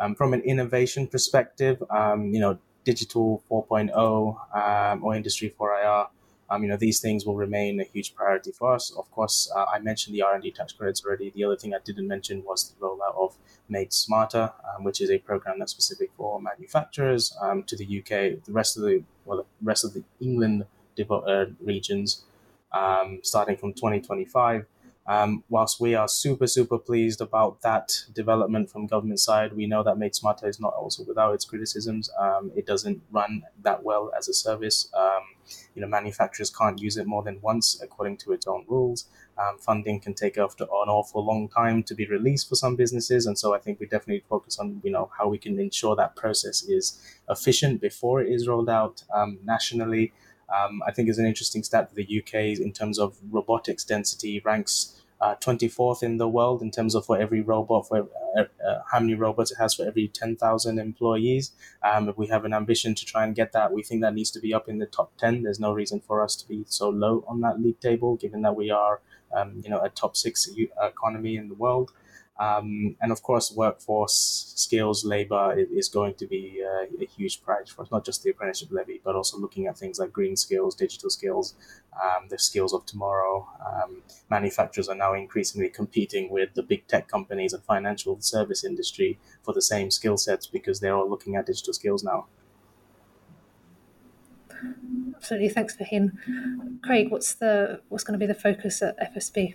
Um, 0.00 0.14
from 0.14 0.32
an 0.34 0.40
innovation 0.42 1.06
perspective, 1.06 1.82
um, 1.90 2.32
you 2.32 2.40
know, 2.40 2.58
digital 2.84 3.42
4.0 3.50 4.92
um, 4.92 5.04
or 5.04 5.14
industry 5.14 5.54
4IR 5.58 6.08
um, 6.50 6.62
you 6.62 6.68
know, 6.68 6.76
these 6.76 7.00
things 7.00 7.26
will 7.26 7.36
remain 7.36 7.80
a 7.80 7.84
huge 7.84 8.14
priority 8.14 8.52
for 8.52 8.74
us. 8.74 8.90
Of 8.96 9.10
course, 9.10 9.50
uh, 9.54 9.66
I 9.72 9.78
mentioned 9.80 10.14
the 10.14 10.22
R&D 10.22 10.52
tax 10.52 10.72
credits 10.72 11.04
already. 11.04 11.30
The 11.30 11.44
other 11.44 11.56
thing 11.56 11.74
I 11.74 11.78
didn't 11.84 12.08
mention 12.08 12.42
was 12.44 12.70
the 12.70 12.86
rollout 12.86 13.16
of 13.16 13.36
Made 13.68 13.92
Smarter, 13.92 14.52
um, 14.74 14.84
which 14.84 15.00
is 15.00 15.10
a 15.10 15.18
program 15.18 15.58
that's 15.58 15.72
specific 15.72 16.10
for 16.16 16.40
manufacturers 16.40 17.36
um, 17.40 17.62
to 17.64 17.76
the 17.76 17.84
UK, 17.98 18.42
the 18.44 18.52
rest 18.52 18.76
of 18.76 18.84
the 18.84 19.02
well, 19.26 19.38
the 19.38 19.44
rest 19.62 19.84
of 19.84 19.92
the 19.92 20.02
England 20.20 20.64
uh, 21.10 21.44
regions, 21.60 22.24
um, 22.72 23.20
starting 23.22 23.56
from 23.56 23.72
2025. 23.74 24.64
Um, 25.08 25.42
whilst 25.48 25.80
we 25.80 25.94
are 25.94 26.06
super, 26.06 26.46
super 26.46 26.76
pleased 26.76 27.22
about 27.22 27.62
that 27.62 27.98
development 28.12 28.70
from 28.70 28.86
government 28.86 29.20
side, 29.20 29.54
we 29.54 29.66
know 29.66 29.82
that 29.82 29.96
Made 29.96 30.14
Smarter 30.14 30.46
is 30.46 30.60
not 30.60 30.74
also 30.74 31.02
without 31.02 31.32
its 31.32 31.46
criticisms. 31.46 32.10
Um, 32.20 32.52
it 32.54 32.66
doesn't 32.66 33.00
run 33.10 33.42
that 33.62 33.82
well 33.82 34.12
as 34.16 34.28
a 34.28 34.34
service. 34.34 34.90
Um, 34.92 35.22
you 35.74 35.80
know, 35.80 35.88
manufacturers 35.88 36.50
can't 36.50 36.78
use 36.78 36.98
it 36.98 37.06
more 37.06 37.22
than 37.22 37.40
once 37.40 37.80
according 37.82 38.18
to 38.18 38.32
its 38.32 38.46
own 38.46 38.66
rules. 38.68 39.06
Um, 39.38 39.56
funding 39.58 39.98
can 39.98 40.12
take 40.12 40.36
after 40.36 40.64
an 40.64 40.88
awful 40.88 41.24
long 41.24 41.48
time 41.48 41.82
to 41.84 41.94
be 41.94 42.06
released 42.06 42.46
for 42.48 42.56
some 42.56 42.76
businesses, 42.76 43.24
and 43.24 43.38
so 43.38 43.54
I 43.54 43.58
think 43.58 43.80
we 43.80 43.86
definitely 43.86 44.24
focus 44.28 44.58
on 44.58 44.80
you 44.84 44.90
know 44.90 45.10
how 45.16 45.28
we 45.28 45.38
can 45.38 45.58
ensure 45.58 45.96
that 45.96 46.16
process 46.16 46.64
is 46.64 47.00
efficient 47.30 47.80
before 47.80 48.20
it 48.20 48.30
is 48.30 48.46
rolled 48.46 48.68
out 48.68 49.04
um, 49.14 49.38
nationally. 49.44 50.12
Um, 50.54 50.82
I 50.86 50.92
think 50.92 51.08
is 51.08 51.18
an 51.18 51.26
interesting 51.26 51.62
stat 51.62 51.90
that 51.90 51.94
the 51.94 52.18
UK, 52.20 52.58
in 52.58 52.72
terms 52.72 52.98
of 52.98 53.18
robotics 53.30 53.84
density, 53.84 54.40
ranks 54.40 54.97
uh, 55.20 55.34
24th 55.36 56.02
in 56.02 56.16
the 56.16 56.28
world 56.28 56.62
in 56.62 56.70
terms 56.70 56.94
of 56.94 57.04
for 57.04 57.18
every 57.18 57.40
robot, 57.40 57.88
for 57.88 58.08
uh, 58.36 58.44
uh, 58.66 58.82
how 58.90 59.00
many 59.00 59.14
robots 59.14 59.50
it 59.50 59.56
has 59.58 59.74
for 59.74 59.84
every 59.84 60.08
10,000 60.08 60.78
employees. 60.78 61.52
Um, 61.82 62.12
we 62.16 62.28
have 62.28 62.44
an 62.44 62.54
ambition 62.54 62.94
to 62.94 63.04
try 63.04 63.24
and 63.24 63.34
get 63.34 63.52
that. 63.52 63.72
We 63.72 63.82
think 63.82 64.02
that 64.02 64.14
needs 64.14 64.30
to 64.32 64.40
be 64.40 64.54
up 64.54 64.68
in 64.68 64.78
the 64.78 64.86
top 64.86 65.16
10. 65.18 65.42
There's 65.42 65.60
no 65.60 65.72
reason 65.72 66.00
for 66.00 66.22
us 66.22 66.36
to 66.36 66.48
be 66.48 66.64
so 66.68 66.88
low 66.88 67.24
on 67.26 67.40
that 67.40 67.60
league 67.60 67.80
table, 67.80 68.16
given 68.16 68.42
that 68.42 68.54
we 68.54 68.70
are, 68.70 69.00
um, 69.36 69.60
you 69.64 69.70
know, 69.70 69.80
a 69.80 69.88
top 69.88 70.16
six 70.16 70.48
economy 70.80 71.36
in 71.36 71.48
the 71.48 71.54
world. 71.54 71.92
Um, 72.38 72.94
and 73.00 73.10
of 73.10 73.22
course, 73.22 73.50
workforce 73.50 74.52
skills, 74.54 75.04
labor 75.04 75.58
is 75.58 75.88
going 75.88 76.14
to 76.14 76.26
be 76.26 76.64
uh, 76.64 76.86
a 77.00 77.06
huge 77.06 77.42
prize 77.42 77.68
for 77.68 77.82
us, 77.82 77.90
not 77.90 78.04
just 78.04 78.22
the 78.22 78.30
apprenticeship 78.30 78.68
levy, 78.70 79.00
but 79.04 79.16
also 79.16 79.36
looking 79.38 79.66
at 79.66 79.76
things 79.76 79.98
like 79.98 80.12
green 80.12 80.36
skills, 80.36 80.76
digital 80.76 81.10
skills, 81.10 81.54
um, 82.00 82.28
the 82.28 82.38
skills 82.38 82.72
of 82.72 82.86
tomorrow. 82.86 83.48
Um, 83.66 84.02
manufacturers 84.30 84.88
are 84.88 84.94
now 84.94 85.14
increasingly 85.14 85.68
competing 85.68 86.30
with 86.30 86.54
the 86.54 86.62
big 86.62 86.86
tech 86.86 87.08
companies 87.08 87.52
and 87.52 87.62
financial 87.64 88.20
service 88.20 88.62
industry 88.62 89.18
for 89.42 89.52
the 89.52 89.62
same 89.62 89.90
skill 89.90 90.16
sets 90.16 90.46
because 90.46 90.78
they're 90.78 90.94
all 90.94 91.10
looking 91.10 91.34
at 91.34 91.46
digital 91.46 91.72
skills 91.72 92.04
now. 92.04 92.26
Absolutely, 95.16 95.48
thanks 95.48 95.76
Fhaheen. 95.76 96.12
Craig, 96.82 97.10
what's 97.10 97.34
the 97.34 97.80
what's 97.88 98.04
going 98.04 98.18
to 98.18 98.24
be 98.24 98.26
the 98.26 98.38
focus 98.38 98.82
at 98.82 99.14
FSB? 99.14 99.54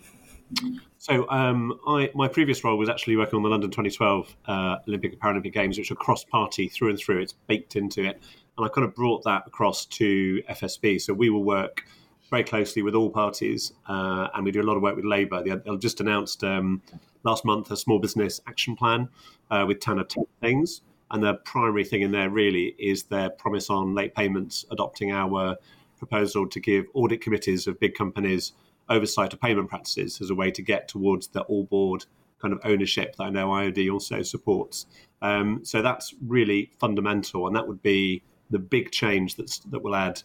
So, 0.98 1.30
um, 1.30 1.80
I 1.88 2.10
my 2.14 2.28
previous 2.28 2.64
role 2.64 2.78
was 2.78 2.90
actually 2.90 3.18
working 3.18 3.38
on 3.38 3.44
the 3.44 3.50
London 3.50 3.70
2012 3.70 4.36
uh, 4.46 4.78
Olympic 4.88 5.14
and 5.14 5.22
Paralympic 5.22 5.54
Games, 5.54 5.78
which 5.78 5.92
are 5.92 5.96
cross-party 5.96 6.70
through 6.70 6.90
and 6.90 7.00
through. 7.00 7.20
It's 7.22 7.34
baked 7.48 7.76
into 7.76 8.04
it, 8.04 8.22
and 8.58 8.66
I 8.66 8.70
kind 8.70 8.86
of 8.86 8.96
brought 8.96 9.24
that 9.24 9.44
across 9.48 9.86
to 9.86 10.42
FSB. 10.50 11.02
So 11.02 11.14
we 11.14 11.30
will 11.30 11.44
work 11.44 11.86
very 12.30 12.44
closely 12.44 12.82
with 12.82 12.96
all 12.96 13.10
parties, 13.10 13.74
uh, 13.88 14.30
and 14.34 14.46
we 14.46 14.52
do 14.52 14.62
a 14.62 14.64
lot 14.64 14.78
of 14.78 14.82
work 14.82 14.96
with 14.96 15.06
Labour. 15.06 15.44
They've 15.44 15.80
just 15.80 16.00
announced 16.00 16.44
um, 16.44 16.82
last 17.24 17.46
month 17.46 17.72
a 17.72 17.78
small 17.78 18.00
business 18.00 18.40
action 18.48 18.76
plan 18.76 19.10
uh, 19.52 19.66
with 19.68 19.80
ten 19.80 20.00
of 20.00 20.08
ten 20.08 20.26
things, 20.42 20.82
and 21.12 21.24
the 21.24 21.34
primary 21.34 21.84
thing 21.84 22.02
in 22.02 22.12
there 22.12 22.30
really 22.30 22.76
is 22.80 23.04
their 23.04 23.30
promise 23.30 23.70
on 23.70 23.94
late 23.94 24.16
payments, 24.16 24.66
adopting 24.72 25.12
our 25.12 25.58
proposal 25.98 26.48
to 26.48 26.60
give 26.60 26.86
audit 26.94 27.22
committees 27.22 27.68
of 27.68 27.80
big 27.80 27.94
companies 27.94 28.54
oversight 28.90 29.34
of 29.34 29.42
payment 29.42 29.70
practices 29.70 30.22
as 30.22 30.30
a 30.30 30.36
way 30.36 30.52
to 30.52 30.62
get 30.62 30.88
towards 30.88 31.28
the 31.28 31.42
all 31.42 31.64
board 31.66 32.06
kind 32.42 32.54
of 32.54 32.60
ownership 32.66 33.16
that 33.16 33.24
I 33.24 33.30
know 33.30 33.48
IOD 33.48 33.92
also 33.92 34.22
supports. 34.22 34.86
Um, 35.22 35.62
so 35.64 35.82
that's 35.82 36.14
really 36.28 36.72
fundamental, 36.80 37.48
and 37.48 37.56
that 37.56 37.68
would 37.68 37.82
be 37.82 38.22
the 38.50 38.60
big 38.60 38.92
change 38.92 39.36
that's 39.36 39.60
that 39.60 39.82
will 39.82 39.96
add. 39.96 40.22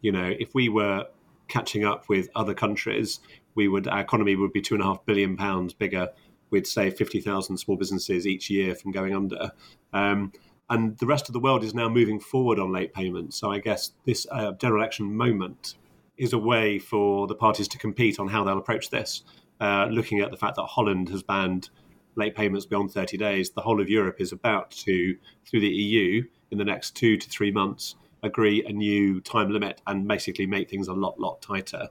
You 0.00 0.12
know, 0.12 0.34
if 0.38 0.54
we 0.54 0.68
were 0.68 1.06
catching 1.48 1.84
up 1.84 2.08
with 2.08 2.28
other 2.34 2.54
countries, 2.54 3.20
we 3.54 3.68
would 3.68 3.86
our 3.86 4.00
economy 4.00 4.34
would 4.34 4.52
be 4.52 4.60
two 4.60 4.74
and 4.74 4.82
a 4.82 4.86
half 4.86 5.04
billion 5.06 5.36
pounds 5.36 5.72
bigger. 5.72 6.08
We'd 6.50 6.66
save 6.66 6.96
fifty 6.96 7.20
thousand 7.20 7.58
small 7.58 7.76
businesses 7.76 8.26
each 8.26 8.50
year 8.50 8.74
from 8.74 8.90
going 8.90 9.14
under. 9.14 9.52
Um, 9.92 10.32
and 10.68 10.96
the 10.98 11.06
rest 11.06 11.28
of 11.28 11.32
the 11.32 11.40
world 11.40 11.64
is 11.64 11.74
now 11.74 11.88
moving 11.88 12.20
forward 12.20 12.60
on 12.60 12.72
late 12.72 12.94
payments. 12.94 13.36
So 13.36 13.50
I 13.50 13.58
guess 13.58 13.92
this 14.06 14.26
uh, 14.30 14.52
general 14.52 14.80
election 14.80 15.16
moment 15.16 15.74
is 16.20 16.34
a 16.34 16.38
way 16.38 16.78
for 16.78 17.26
the 17.26 17.34
parties 17.34 17.66
to 17.66 17.78
compete 17.78 18.20
on 18.20 18.28
how 18.28 18.44
they'll 18.44 18.58
approach 18.58 18.90
this. 18.90 19.22
Uh, 19.58 19.86
looking 19.90 20.20
at 20.20 20.30
the 20.30 20.36
fact 20.36 20.54
that 20.54 20.66
Holland 20.66 21.08
has 21.08 21.22
banned 21.22 21.70
late 22.14 22.36
payments 22.36 22.66
beyond 22.66 22.92
30 22.92 23.16
days, 23.16 23.50
the 23.50 23.62
whole 23.62 23.80
of 23.80 23.88
Europe 23.88 24.20
is 24.20 24.30
about 24.30 24.70
to, 24.70 25.16
through 25.46 25.60
the 25.60 25.68
EU, 25.68 26.22
in 26.50 26.58
the 26.58 26.64
next 26.64 26.94
two 26.94 27.16
to 27.16 27.28
three 27.30 27.50
months, 27.50 27.96
agree 28.22 28.62
a 28.66 28.72
new 28.72 29.22
time 29.22 29.50
limit 29.50 29.80
and 29.86 30.06
basically 30.06 30.44
make 30.44 30.68
things 30.68 30.88
a 30.88 30.92
lot, 30.92 31.18
lot 31.18 31.40
tighter. 31.40 31.88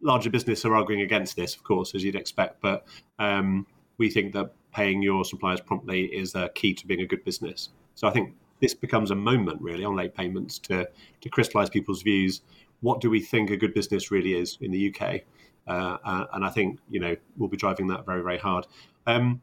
Larger 0.00 0.30
business 0.30 0.64
are 0.64 0.76
arguing 0.76 1.00
against 1.00 1.34
this, 1.34 1.56
of 1.56 1.64
course, 1.64 1.96
as 1.96 2.04
you'd 2.04 2.14
expect, 2.14 2.60
but 2.60 2.86
um, 3.18 3.66
we 3.98 4.08
think 4.08 4.32
that 4.34 4.52
paying 4.72 5.02
your 5.02 5.24
suppliers 5.24 5.60
promptly 5.60 6.04
is 6.04 6.36
a 6.36 6.48
key 6.50 6.74
to 6.74 6.86
being 6.86 7.00
a 7.00 7.06
good 7.06 7.24
business. 7.24 7.70
So 7.96 8.06
I 8.06 8.12
think 8.12 8.34
this 8.60 8.74
becomes 8.74 9.10
a 9.10 9.16
moment 9.16 9.60
really 9.60 9.84
on 9.84 9.96
late 9.96 10.14
payments 10.14 10.58
to 10.60 10.88
to 11.20 11.28
crystallize 11.28 11.70
people's 11.70 12.02
views 12.02 12.42
what 12.80 13.00
do 13.00 13.10
we 13.10 13.20
think 13.20 13.50
a 13.50 13.56
good 13.56 13.74
business 13.74 14.10
really 14.10 14.34
is 14.34 14.58
in 14.60 14.70
the 14.70 14.94
UK? 14.94 15.22
Uh, 15.66 15.96
uh, 16.04 16.26
and 16.32 16.44
I 16.44 16.50
think 16.50 16.78
you 16.90 17.00
know 17.00 17.16
we'll 17.36 17.48
be 17.48 17.56
driving 17.56 17.88
that 17.88 18.04
very 18.04 18.22
very 18.22 18.38
hard. 18.38 18.66
Um, 19.06 19.40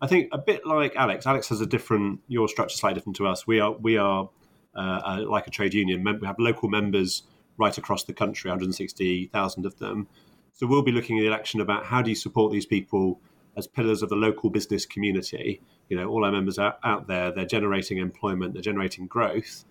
I 0.00 0.06
think 0.06 0.28
a 0.32 0.38
bit 0.38 0.66
like 0.66 0.96
Alex. 0.96 1.26
Alex 1.26 1.48
has 1.48 1.60
a 1.60 1.66
different 1.66 2.20
your 2.28 2.48
structure 2.48 2.76
slightly 2.76 2.94
different 2.94 3.16
to 3.16 3.26
us. 3.26 3.46
We 3.46 3.60
are 3.60 3.72
we 3.72 3.96
are 3.96 4.28
uh, 4.74 5.24
like 5.26 5.46
a 5.46 5.50
trade 5.50 5.74
union. 5.74 6.04
We 6.20 6.26
have 6.26 6.38
local 6.38 6.68
members 6.68 7.24
right 7.58 7.76
across 7.76 8.04
the 8.04 8.14
country, 8.14 8.48
160,000 8.50 9.66
of 9.66 9.78
them. 9.78 10.08
So 10.54 10.66
we'll 10.66 10.82
be 10.82 10.92
looking 10.92 11.18
at 11.18 11.22
the 11.22 11.26
election 11.26 11.60
about 11.60 11.84
how 11.84 12.00
do 12.00 12.10
you 12.10 12.16
support 12.16 12.52
these 12.52 12.66
people 12.66 13.20
as 13.56 13.66
pillars 13.66 14.02
of 14.02 14.08
the 14.08 14.16
local 14.16 14.48
business 14.48 14.86
community. 14.86 15.60
You 15.88 15.96
know, 15.96 16.08
all 16.08 16.24
our 16.24 16.32
members 16.32 16.58
are 16.58 16.76
out 16.84 17.06
there. 17.06 17.30
They're 17.30 17.44
generating 17.44 17.98
employment. 17.98 18.54
They're 18.54 18.62
generating 18.62 19.06
growth 19.06 19.64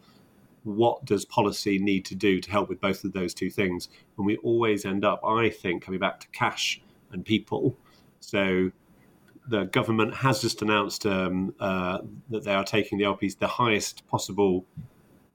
what 0.64 1.06
does 1.06 1.26
policy 1.26 1.80
need 1.80 2.06
to 2.06 2.16
do 2.16 2.40
to 2.40 2.52
help 2.52 2.70
with 2.70 2.82
both 2.82 3.04
of 3.04 3.14
those 3.14 3.34
two 3.34 3.50
things? 3.50 3.90
And 4.18 4.26
we 4.26 4.38
always 4.38 4.86
end 4.86 5.06
up, 5.06 5.22
I 5.24 5.50
think, 5.50 5.84
coming 5.84 6.00
back 6.00 6.20
to 6.22 6.28
cash 6.30 6.82
and 7.12 7.26
people. 7.26 7.78
So 8.20 8.72
the 9.48 9.66
government 9.66 10.14
has 10.16 10.42
just 10.42 10.62
announced 10.62 11.06
um, 11.06 11.56
uh, 11.60 12.00
that 12.30 12.44
they 12.44 12.54
are 12.54 12.64
taking 12.64 12.98
the 12.98 13.06
LPs 13.06 13.38
the 13.38 13.48
highest 13.48 14.08
possible 14.08 14.66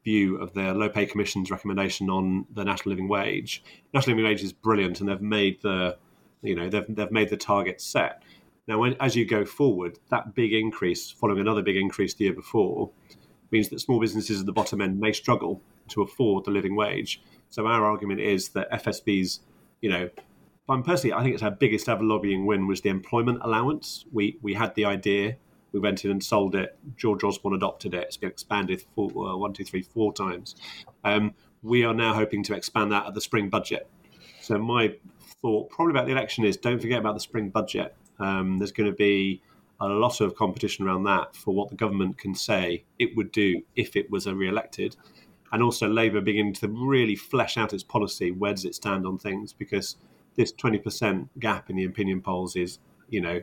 view 0.04 0.36
of 0.36 0.52
their 0.52 0.74
low 0.74 0.88
pay 0.88 1.06
commission's 1.06 1.50
recommendation 1.50 2.10
on 2.10 2.46
the 2.54 2.64
national 2.64 2.90
living 2.90 3.08
wage. 3.08 3.64
National 3.92 4.16
living 4.16 4.30
wage 4.30 4.42
is 4.42 4.52
brilliant, 4.52 5.00
and 5.00 5.08
they've 5.08 5.20
made 5.20 5.60
the 5.62 5.96
you 6.42 6.54
know 6.54 6.68
they've 6.68 6.84
they've 6.88 7.10
made 7.10 7.30
the 7.30 7.36
target 7.36 7.80
set. 7.80 8.22
Now, 8.66 8.78
when, 8.78 8.96
as 9.00 9.14
you 9.14 9.26
go 9.26 9.44
forward, 9.44 9.98
that 10.10 10.34
big 10.34 10.54
increase, 10.54 11.10
following 11.10 11.40
another 11.40 11.60
big 11.60 11.76
increase 11.76 12.14
the 12.14 12.24
year 12.24 12.32
before, 12.32 12.90
means 13.54 13.68
that 13.70 13.80
small 13.80 14.00
businesses 14.00 14.40
at 14.40 14.46
the 14.46 14.52
bottom 14.52 14.80
end 14.80 15.00
may 15.00 15.12
struggle 15.12 15.62
to 15.88 16.02
afford 16.02 16.44
the 16.44 16.50
living 16.50 16.74
wage. 16.74 17.22
So 17.48 17.66
our 17.66 17.84
argument 17.84 18.20
is 18.20 18.50
that 18.50 18.70
FSB's, 18.70 19.40
you 19.80 19.88
know, 19.88 20.10
I'm 20.68 20.82
personally, 20.82 21.14
I 21.14 21.22
think 21.22 21.34
it's 21.34 21.42
our 21.42 21.50
biggest 21.50 21.88
ever 21.88 22.02
lobbying 22.02 22.46
win 22.46 22.66
was 22.66 22.80
the 22.80 22.88
employment 22.88 23.38
allowance. 23.42 24.06
We 24.12 24.38
we 24.42 24.54
had 24.54 24.74
the 24.74 24.86
idea, 24.86 25.36
we 25.72 25.80
went 25.80 26.04
in 26.04 26.10
and 26.10 26.22
sold 26.22 26.54
it. 26.54 26.76
George 26.96 27.22
Osborne 27.22 27.54
adopted 27.54 27.94
it. 27.94 28.04
It's 28.04 28.16
been 28.16 28.30
expanded 28.30 28.82
four, 28.94 29.10
uh, 29.10 29.36
one, 29.36 29.52
two, 29.52 29.64
three, 29.64 29.82
four 29.82 30.12
times. 30.12 30.56
Um, 31.04 31.34
we 31.62 31.84
are 31.84 31.94
now 31.94 32.12
hoping 32.14 32.42
to 32.44 32.54
expand 32.54 32.92
that 32.92 33.06
at 33.06 33.14
the 33.14 33.20
spring 33.20 33.50
budget. 33.50 33.88
So 34.40 34.58
my 34.58 34.94
thought, 35.42 35.70
probably 35.70 35.92
about 35.92 36.06
the 36.06 36.12
election, 36.12 36.44
is 36.44 36.56
don't 36.56 36.80
forget 36.80 36.98
about 36.98 37.14
the 37.14 37.20
spring 37.20 37.50
budget. 37.50 37.94
Um, 38.18 38.58
there's 38.58 38.72
going 38.72 38.90
to 38.90 38.96
be 38.96 39.42
a 39.80 39.86
lot 39.86 40.20
of 40.20 40.36
competition 40.36 40.86
around 40.86 41.04
that 41.04 41.34
for 41.34 41.54
what 41.54 41.68
the 41.68 41.74
government 41.74 42.18
can 42.18 42.34
say 42.34 42.84
it 42.98 43.16
would 43.16 43.32
do 43.32 43.62
if 43.76 43.96
it 43.96 44.10
was 44.10 44.26
re-elected, 44.26 44.96
and 45.52 45.62
also 45.62 45.88
Labour 45.88 46.20
beginning 46.20 46.54
to 46.54 46.68
really 46.68 47.16
flesh 47.16 47.56
out 47.56 47.72
its 47.72 47.82
policy. 47.82 48.30
Where 48.30 48.52
does 48.52 48.64
it 48.64 48.74
stand 48.74 49.06
on 49.06 49.18
things? 49.18 49.52
Because 49.52 49.96
this 50.36 50.52
twenty 50.52 50.78
percent 50.78 51.28
gap 51.38 51.70
in 51.70 51.76
the 51.76 51.84
opinion 51.84 52.20
polls 52.20 52.56
is, 52.56 52.78
you 53.08 53.20
know, 53.20 53.40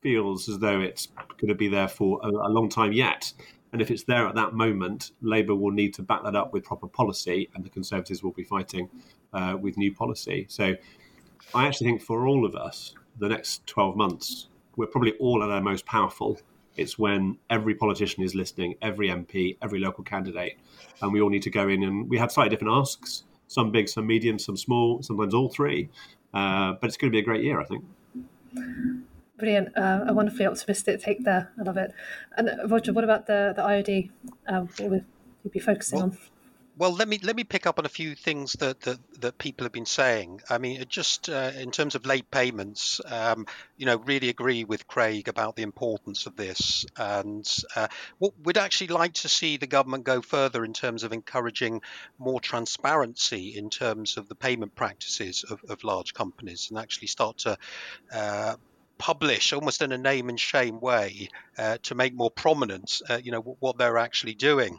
feels 0.00 0.48
as 0.48 0.58
though 0.58 0.80
it's 0.80 1.08
going 1.38 1.48
to 1.48 1.54
be 1.54 1.68
there 1.68 1.88
for 1.88 2.20
a, 2.22 2.28
a 2.28 2.50
long 2.50 2.68
time 2.68 2.92
yet. 2.92 3.32
And 3.72 3.80
if 3.80 3.90
it's 3.90 4.02
there 4.04 4.26
at 4.26 4.34
that 4.34 4.52
moment, 4.52 5.12
Labour 5.20 5.54
will 5.54 5.70
need 5.70 5.94
to 5.94 6.02
back 6.02 6.24
that 6.24 6.34
up 6.34 6.52
with 6.52 6.64
proper 6.64 6.88
policy, 6.88 7.48
and 7.54 7.64
the 7.64 7.70
Conservatives 7.70 8.22
will 8.22 8.32
be 8.32 8.42
fighting 8.42 8.88
uh, 9.32 9.56
with 9.60 9.76
new 9.76 9.94
policy. 9.94 10.46
So 10.48 10.74
I 11.54 11.66
actually 11.66 11.88
think 11.88 12.02
for 12.02 12.26
all 12.26 12.44
of 12.44 12.56
us, 12.56 12.94
the 13.18 13.28
next 13.28 13.66
12 13.66 13.96
months, 13.96 14.48
we're 14.76 14.86
probably 14.86 15.12
all 15.18 15.42
at 15.42 15.50
our 15.50 15.60
most 15.60 15.86
powerful. 15.86 16.38
It's 16.76 16.98
when 16.98 17.36
every 17.50 17.74
politician 17.74 18.22
is 18.22 18.34
listening, 18.34 18.76
every 18.80 19.08
MP, 19.08 19.56
every 19.60 19.80
local 19.80 20.04
candidate, 20.04 20.58
and 21.02 21.12
we 21.12 21.20
all 21.20 21.28
need 21.28 21.42
to 21.42 21.50
go 21.50 21.68
in. 21.68 21.82
And 21.82 22.08
we 22.08 22.18
have 22.18 22.30
slightly 22.32 22.50
different 22.50 22.74
asks 22.74 23.24
some 23.50 23.72
big, 23.72 23.88
some 23.88 24.06
medium, 24.06 24.38
some 24.38 24.56
small, 24.56 25.02
sometimes 25.02 25.34
all 25.34 25.48
three. 25.48 25.88
Uh, 26.32 26.74
but 26.80 26.86
it's 26.86 26.96
going 26.96 27.10
to 27.10 27.14
be 27.14 27.18
a 27.18 27.22
great 27.22 27.42
year, 27.42 27.60
I 27.60 27.64
think. 27.64 27.84
Brilliant. 29.38 29.76
Uh, 29.76 30.04
a 30.06 30.14
wonderfully 30.14 30.46
optimistic 30.46 31.02
take 31.02 31.24
there. 31.24 31.50
I 31.58 31.62
love 31.62 31.76
it. 31.76 31.92
And 32.36 32.48
uh, 32.48 32.68
Roger, 32.68 32.92
what 32.92 33.02
about 33.02 33.26
the, 33.26 33.52
the 33.56 33.62
IOD? 33.62 34.10
Um, 34.46 34.68
what 34.78 34.90
would 34.90 35.04
you 35.42 35.50
be 35.50 35.58
focusing 35.58 35.98
well, 35.98 36.10
on? 36.10 36.18
Well, 36.80 36.94
let 36.94 37.08
me 37.08 37.18
let 37.22 37.36
me 37.36 37.44
pick 37.44 37.66
up 37.66 37.78
on 37.78 37.84
a 37.84 37.90
few 37.90 38.14
things 38.14 38.54
that 38.54 38.80
that, 38.80 38.98
that 39.20 39.36
people 39.36 39.66
have 39.66 39.72
been 39.72 39.84
saying. 39.84 40.40
I 40.48 40.56
mean, 40.56 40.82
just 40.88 41.28
uh, 41.28 41.50
in 41.54 41.72
terms 41.72 41.94
of 41.94 42.06
late 42.06 42.30
payments, 42.30 43.02
um, 43.04 43.46
you 43.76 43.84
know, 43.84 43.98
really 43.98 44.30
agree 44.30 44.64
with 44.64 44.86
Craig 44.88 45.28
about 45.28 45.56
the 45.56 45.62
importance 45.62 46.24
of 46.24 46.36
this, 46.36 46.86
and 46.96 47.46
uh, 47.76 47.88
we'd 48.18 48.56
actually 48.56 48.86
like 48.86 49.12
to 49.12 49.28
see 49.28 49.58
the 49.58 49.66
government 49.66 50.04
go 50.04 50.22
further 50.22 50.64
in 50.64 50.72
terms 50.72 51.02
of 51.02 51.12
encouraging 51.12 51.82
more 52.18 52.40
transparency 52.40 53.58
in 53.58 53.68
terms 53.68 54.16
of 54.16 54.30
the 54.30 54.34
payment 54.34 54.74
practices 54.74 55.44
of, 55.50 55.60
of 55.68 55.84
large 55.84 56.14
companies, 56.14 56.68
and 56.70 56.78
actually 56.78 57.08
start 57.08 57.36
to 57.36 57.58
uh, 58.10 58.56
publish 58.96 59.52
almost 59.52 59.82
in 59.82 59.92
a 59.92 59.98
name 59.98 60.30
and 60.30 60.40
shame 60.40 60.80
way 60.80 61.28
uh, 61.58 61.76
to 61.82 61.94
make 61.94 62.14
more 62.14 62.30
prominent, 62.30 63.02
uh, 63.10 63.20
you 63.22 63.32
know, 63.32 63.42
what 63.60 63.76
they're 63.76 63.98
actually 63.98 64.34
doing. 64.34 64.78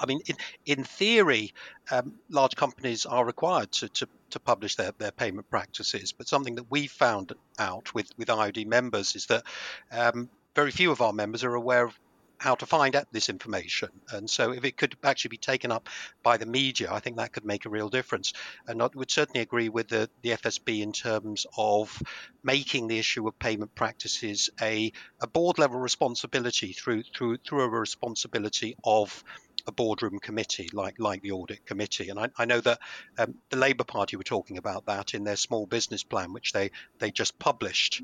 I 0.00 0.06
mean, 0.06 0.20
in, 0.26 0.36
in 0.66 0.84
theory, 0.84 1.52
um, 1.90 2.14
large 2.30 2.56
companies 2.56 3.06
are 3.06 3.24
required 3.24 3.70
to, 3.72 3.88
to, 3.88 4.08
to 4.30 4.40
publish 4.40 4.76
their, 4.76 4.92
their 4.98 5.12
payment 5.12 5.50
practices. 5.50 6.12
But 6.12 6.28
something 6.28 6.54
that 6.56 6.70
we 6.70 6.86
found 6.86 7.32
out 7.58 7.94
with, 7.94 8.10
with 8.16 8.28
IOD 8.28 8.66
members 8.66 9.14
is 9.14 9.26
that 9.26 9.44
um, 9.92 10.30
very 10.54 10.70
few 10.70 10.90
of 10.90 11.00
our 11.00 11.12
members 11.12 11.44
are 11.44 11.54
aware 11.54 11.84
of 11.84 11.98
how 12.40 12.54
to 12.54 12.64
find 12.64 12.96
out 12.96 13.06
this 13.12 13.28
information. 13.28 13.90
And 14.10 14.28
so, 14.28 14.52
if 14.52 14.64
it 14.64 14.78
could 14.78 14.96
actually 15.04 15.28
be 15.28 15.36
taken 15.36 15.70
up 15.70 15.90
by 16.22 16.38
the 16.38 16.46
media, 16.46 16.90
I 16.90 16.98
think 16.98 17.18
that 17.18 17.34
could 17.34 17.44
make 17.44 17.66
a 17.66 17.68
real 17.68 17.90
difference. 17.90 18.32
And 18.66 18.82
I 18.82 18.88
would 18.94 19.10
certainly 19.10 19.42
agree 19.42 19.68
with 19.68 19.88
the, 19.88 20.08
the 20.22 20.30
FSB 20.30 20.80
in 20.80 20.92
terms 20.92 21.46
of 21.58 22.02
making 22.42 22.88
the 22.88 22.98
issue 22.98 23.28
of 23.28 23.38
payment 23.38 23.74
practices 23.74 24.48
a, 24.62 24.90
a 25.20 25.26
board 25.26 25.58
level 25.58 25.78
responsibility 25.78 26.72
through 26.72 27.02
through 27.14 27.36
through 27.46 27.60
a 27.60 27.68
responsibility 27.68 28.74
of 28.84 29.22
a 29.66 29.72
boardroom 29.72 30.18
committee 30.18 30.68
like 30.72 30.96
like 30.98 31.22
the 31.22 31.32
audit 31.32 31.64
committee. 31.66 32.08
And 32.08 32.18
I, 32.18 32.28
I 32.36 32.44
know 32.44 32.60
that 32.60 32.78
um, 33.18 33.34
the 33.50 33.56
Labour 33.56 33.84
Party 33.84 34.16
were 34.16 34.22
talking 34.22 34.58
about 34.58 34.86
that 34.86 35.14
in 35.14 35.24
their 35.24 35.36
small 35.36 35.66
business 35.66 36.02
plan, 36.02 36.32
which 36.32 36.52
they 36.52 36.70
they 36.98 37.10
just 37.10 37.38
published. 37.38 38.02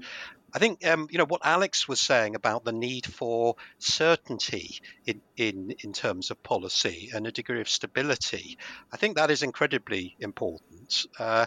I 0.52 0.58
think 0.58 0.86
um, 0.86 1.08
you 1.10 1.18
know 1.18 1.26
what 1.26 1.42
Alex 1.44 1.88
was 1.88 2.00
saying 2.00 2.34
about 2.34 2.64
the 2.64 2.72
need 2.72 3.06
for 3.06 3.56
certainty 3.78 4.80
in, 5.06 5.20
in 5.36 5.74
in 5.82 5.92
terms 5.92 6.30
of 6.30 6.42
policy 6.42 7.10
and 7.14 7.26
a 7.26 7.32
degree 7.32 7.60
of 7.60 7.68
stability. 7.68 8.58
I 8.92 8.96
think 8.96 9.16
that 9.16 9.30
is 9.30 9.42
incredibly 9.42 10.16
important. 10.20 11.06
Uh, 11.18 11.46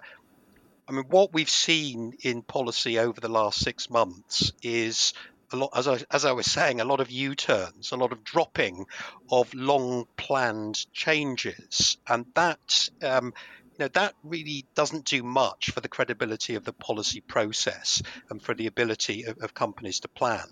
I 0.87 0.91
mean, 0.91 1.05
what 1.09 1.33
we've 1.33 1.49
seen 1.49 2.13
in 2.21 2.41
policy 2.41 2.97
over 2.97 3.21
the 3.21 3.29
last 3.29 3.59
six 3.59 3.91
months 3.91 4.51
is 4.63 5.13
a 5.51 5.55
lot, 5.55 5.71
as 5.75 5.87
I, 5.87 5.99
as 6.11 6.25
I 6.25 6.31
was 6.31 6.45
saying, 6.45 6.79
a 6.79 6.85
lot 6.85 6.99
of 6.99 7.11
U-turns, 7.11 7.91
a 7.91 7.97
lot 7.97 8.11
of 8.11 8.23
dropping 8.23 8.85
of 9.31 9.53
long-planned 9.53 10.85
changes, 10.93 11.97
and 12.07 12.25
that 12.35 12.89
um, 13.01 13.33
you 13.73 13.85
know 13.85 13.87
that 13.89 14.13
really 14.23 14.65
doesn't 14.75 15.05
do 15.05 15.23
much 15.23 15.71
for 15.71 15.81
the 15.81 15.87
credibility 15.87 16.55
of 16.55 16.65
the 16.65 16.73
policy 16.73 17.21
process 17.21 18.01
and 18.29 18.41
for 18.41 18.53
the 18.53 18.67
ability 18.67 19.23
of, 19.23 19.37
of 19.39 19.53
companies 19.53 20.01
to 20.01 20.07
plan. 20.07 20.47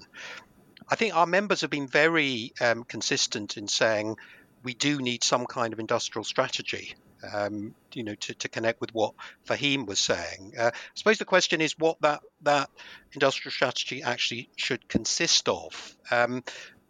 I 0.90 0.96
think 0.96 1.16
our 1.16 1.28
members 1.28 1.62
have 1.62 1.70
been 1.70 1.88
very 1.88 2.54
um, 2.62 2.84
consistent 2.84 3.58
in 3.58 3.68
saying 3.68 4.16
we 4.64 4.74
do 4.74 5.00
need 5.00 5.24
some 5.24 5.46
kind 5.46 5.74
of 5.74 5.80
industrial 5.80 6.24
strategy 6.24 6.96
um, 7.34 7.76
you 7.94 8.04
know, 8.04 8.16
to, 8.16 8.34
to 8.36 8.50
connect 8.50 8.82
with 8.82 8.94
what 8.94 9.14
Fhaheen 9.46 9.86
was 9.86 10.00
saying. 10.00 10.54
Uh, 10.58 10.72
I 10.74 10.80
suppose 10.96 11.18
the 11.18 11.26
question 11.26 11.62
is 11.62 11.78
what 11.78 12.02
that 12.02 12.22
that 12.42 12.70
industrial 13.14 13.52
strategy 13.52 14.04
actually 14.04 14.50
should 14.56 14.88
consist 14.88 15.50
of. 15.50 15.96
Um, 16.12 16.44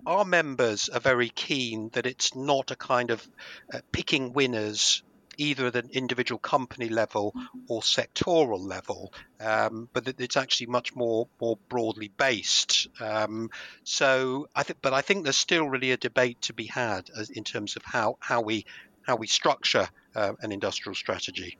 our 0.06 0.26
members 0.26 0.90
are 0.90 1.00
very 1.00 1.30
keen 1.30 1.90
that 1.94 2.06
it's 2.06 2.36
not 2.36 2.72
a 2.72 2.76
kind 2.76 3.12
of 3.12 3.28
uh, 3.74 3.80
picking 3.92 4.34
winners 4.34 5.04
either 5.38 5.68
at 5.68 5.76
an 5.76 5.90
individual 5.94 6.40
company 6.40 6.90
level 6.90 7.34
or 7.68 7.82
sectoral 7.82 8.60
level, 8.60 9.13
um, 9.40 9.88
but 9.94 10.06
that 10.06 10.20
it's 10.20 10.38
actually 10.38 10.68
much 10.68 10.96
more 10.96 11.28
more 11.40 11.58
broadly 11.70 12.12
based. 12.18 12.88
Um, 13.00 13.50
so 13.84 14.48
I 14.56 14.63
think, 14.63 14.80
but 14.82 14.94
I 14.94 15.02
think 15.02 15.24
there's 15.24 15.38
still 15.38 15.70
really 15.70 15.92
a 15.92 15.98
debate 15.98 16.42
to 16.44 16.54
be 16.54 16.66
had 16.66 17.10
as, 17.16 17.30
in 17.30 17.44
terms 17.44 17.76
of 17.76 17.84
how 17.86 18.18
how 18.20 18.42
we 18.42 18.66
how 19.08 19.15
we 19.15 19.28
structure 19.28 19.88
uh, 20.15 20.34
an 20.41 20.52
industrial 20.52 20.96
strategy. 20.96 21.58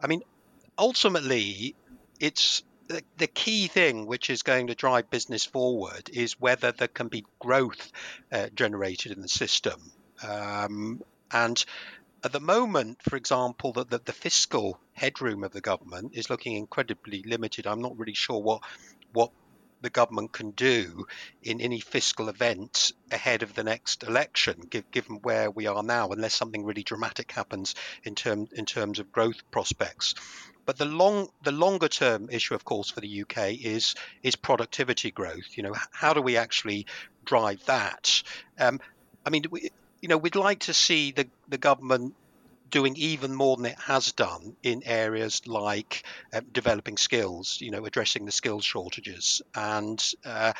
I 0.00 0.06
mean, 0.06 0.22
ultimately, 0.78 1.74
it's 2.18 2.64
the, 2.88 3.26
key 3.26 3.66
thing 3.68 4.06
which 4.06 4.30
is 4.30 4.42
going 4.42 4.68
to 4.68 4.74
drive 4.74 5.10
business 5.10 5.44
forward 5.44 6.08
is 6.12 6.40
whether 6.40 6.72
there 6.72 6.88
can 6.88 7.08
be 7.08 7.24
growth 7.38 7.92
uh, 8.32 8.48
generated 8.54 9.12
in 9.12 9.20
the 9.20 9.28
system. 9.28 9.78
Um, 10.26 11.02
and 11.30 11.62
at 12.24 12.32
the 12.32 12.40
moment, 12.40 13.02
for 13.02 13.16
example, 13.16 13.72
that 13.74 13.90
the, 13.90 14.00
the, 14.04 14.12
fiscal 14.12 14.80
headroom 14.94 15.44
of 15.44 15.52
the 15.52 15.60
government 15.60 16.12
is 16.14 16.30
looking 16.30 16.56
incredibly 16.56 17.22
limited. 17.24 17.66
I'm 17.66 17.82
not 17.82 17.98
really 17.98 18.14
sure 18.14 18.40
what 18.40 18.62
what 19.12 19.30
the 19.80 19.90
government 19.90 20.32
can 20.32 20.50
do 20.52 21.06
in 21.42 21.60
any 21.60 21.80
fiscal 21.80 22.28
event 22.28 22.92
ahead 23.10 23.42
of 23.42 23.54
the 23.54 23.64
next 23.64 24.02
election, 24.02 24.68
given 24.90 25.16
where 25.22 25.50
we 25.50 25.66
are 25.66 25.82
now, 25.82 26.08
unless 26.08 26.34
something 26.34 26.64
really 26.64 26.82
dramatic 26.82 27.32
happens 27.32 27.74
in 28.04 28.14
term 28.14 28.48
in 28.52 28.66
terms 28.66 28.98
of 28.98 29.12
growth 29.12 29.50
prospects. 29.50 30.14
But 30.64 30.76
the 30.76 30.84
long 30.84 31.28
the 31.42 31.52
longer 31.52 31.88
term 31.88 32.28
issue, 32.30 32.54
of 32.54 32.64
course, 32.64 32.90
for 32.90 33.00
the 33.00 33.22
UK 33.22 33.54
is 33.54 33.94
is 34.22 34.36
productivity 34.36 35.10
growth. 35.10 35.56
You 35.56 35.62
know, 35.62 35.74
how 35.92 36.12
do 36.12 36.20
we 36.20 36.36
actually 36.36 36.86
drive 37.24 37.64
that? 37.66 38.22
Um, 38.58 38.80
I 39.24 39.30
mean, 39.30 39.44
we, 39.50 39.70
you 40.02 40.08
know, 40.08 40.18
we'd 40.18 40.36
like 40.36 40.60
to 40.60 40.74
see 40.74 41.12
the 41.12 41.26
the 41.48 41.58
government 41.58 42.14
doing 42.70 42.96
even 42.96 43.34
more 43.34 43.56
than 43.56 43.66
it 43.66 43.78
has 43.80 44.12
done 44.12 44.56
in 44.62 44.82
areas 44.84 45.46
like 45.46 46.04
uh, 46.32 46.40
developing 46.52 46.96
skills, 46.96 47.58
you 47.60 47.70
know, 47.70 47.84
addressing 47.84 48.24
the 48.24 48.32
skills 48.32 48.64
shortages. 48.64 49.42
And 49.54 50.02
uh, 50.24 50.52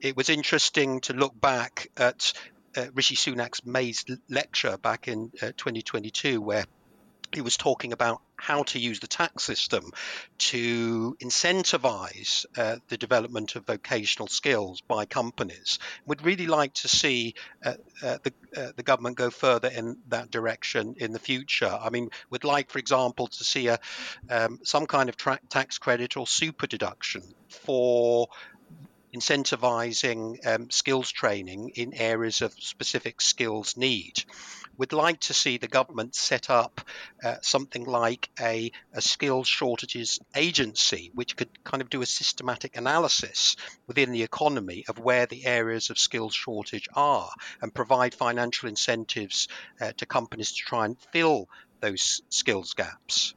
it 0.00 0.16
was 0.16 0.28
interesting 0.28 1.00
to 1.02 1.12
look 1.12 1.38
back 1.40 1.88
at 1.96 2.32
uh, 2.76 2.86
Rishi 2.94 3.16
Sunak's 3.16 3.64
Mais 3.64 4.04
lecture 4.28 4.76
back 4.78 5.08
in 5.08 5.30
uh, 5.42 5.52
2022, 5.56 6.40
where 6.40 6.64
he 7.32 7.40
was 7.40 7.56
talking 7.56 7.92
about 7.92 8.20
how 8.36 8.62
to 8.64 8.78
use 8.78 9.00
the 9.00 9.06
tax 9.06 9.42
system 9.44 9.90
to 10.38 11.16
incentivize 11.20 12.46
uh, 12.56 12.76
the 12.88 12.96
development 12.96 13.56
of 13.56 13.66
vocational 13.66 14.28
skills 14.28 14.82
by 14.82 15.06
companies. 15.06 15.78
We'd 16.06 16.22
really 16.22 16.46
like 16.46 16.74
to 16.74 16.88
see 16.88 17.34
uh, 17.64 17.74
uh, 18.02 18.18
the, 18.22 18.32
uh, 18.56 18.72
the 18.76 18.82
government 18.82 19.16
go 19.16 19.30
further 19.30 19.68
in 19.68 19.98
that 20.08 20.30
direction 20.30 20.96
in 20.98 21.12
the 21.12 21.18
future. 21.18 21.78
I 21.80 21.90
mean, 21.90 22.10
we'd 22.30 22.44
like, 22.44 22.70
for 22.70 22.78
example, 22.78 23.26
to 23.28 23.44
see 23.44 23.68
a, 23.68 23.78
um, 24.28 24.60
some 24.62 24.86
kind 24.86 25.08
of 25.08 25.16
tra- 25.16 25.40
tax 25.48 25.78
credit 25.78 26.16
or 26.16 26.26
super 26.26 26.66
deduction 26.66 27.22
for 27.48 28.28
incentivizing 29.14 30.46
um, 30.46 30.70
skills 30.70 31.10
training 31.10 31.70
in 31.74 31.94
areas 31.94 32.42
of 32.42 32.52
specific 32.52 33.20
skills 33.20 33.76
need. 33.76 34.24
We'd 34.76 34.92
like 34.92 35.20
to 35.20 35.34
see 35.34 35.58
the 35.58 35.68
government 35.68 36.14
set 36.14 36.50
up 36.50 36.80
uh, 37.24 37.36
something 37.42 37.84
like 37.84 38.28
a, 38.40 38.72
a 38.92 39.00
skills 39.00 39.48
shortages 39.48 40.18
agency, 40.34 41.10
which 41.14 41.36
could 41.36 41.64
kind 41.64 41.80
of 41.82 41.90
do 41.90 42.02
a 42.02 42.06
systematic 42.06 42.76
analysis 42.76 43.56
within 43.86 44.12
the 44.12 44.22
economy 44.22 44.84
of 44.88 44.98
where 44.98 45.26
the 45.26 45.46
areas 45.46 45.90
of 45.90 45.98
skills 45.98 46.34
shortage 46.34 46.88
are 46.94 47.30
and 47.62 47.74
provide 47.74 48.14
financial 48.14 48.68
incentives 48.68 49.48
uh, 49.80 49.92
to 49.96 50.06
companies 50.06 50.52
to 50.52 50.62
try 50.64 50.84
and 50.84 51.00
fill 51.12 51.48
those 51.80 52.22
skills 52.28 52.74
gaps. 52.74 53.34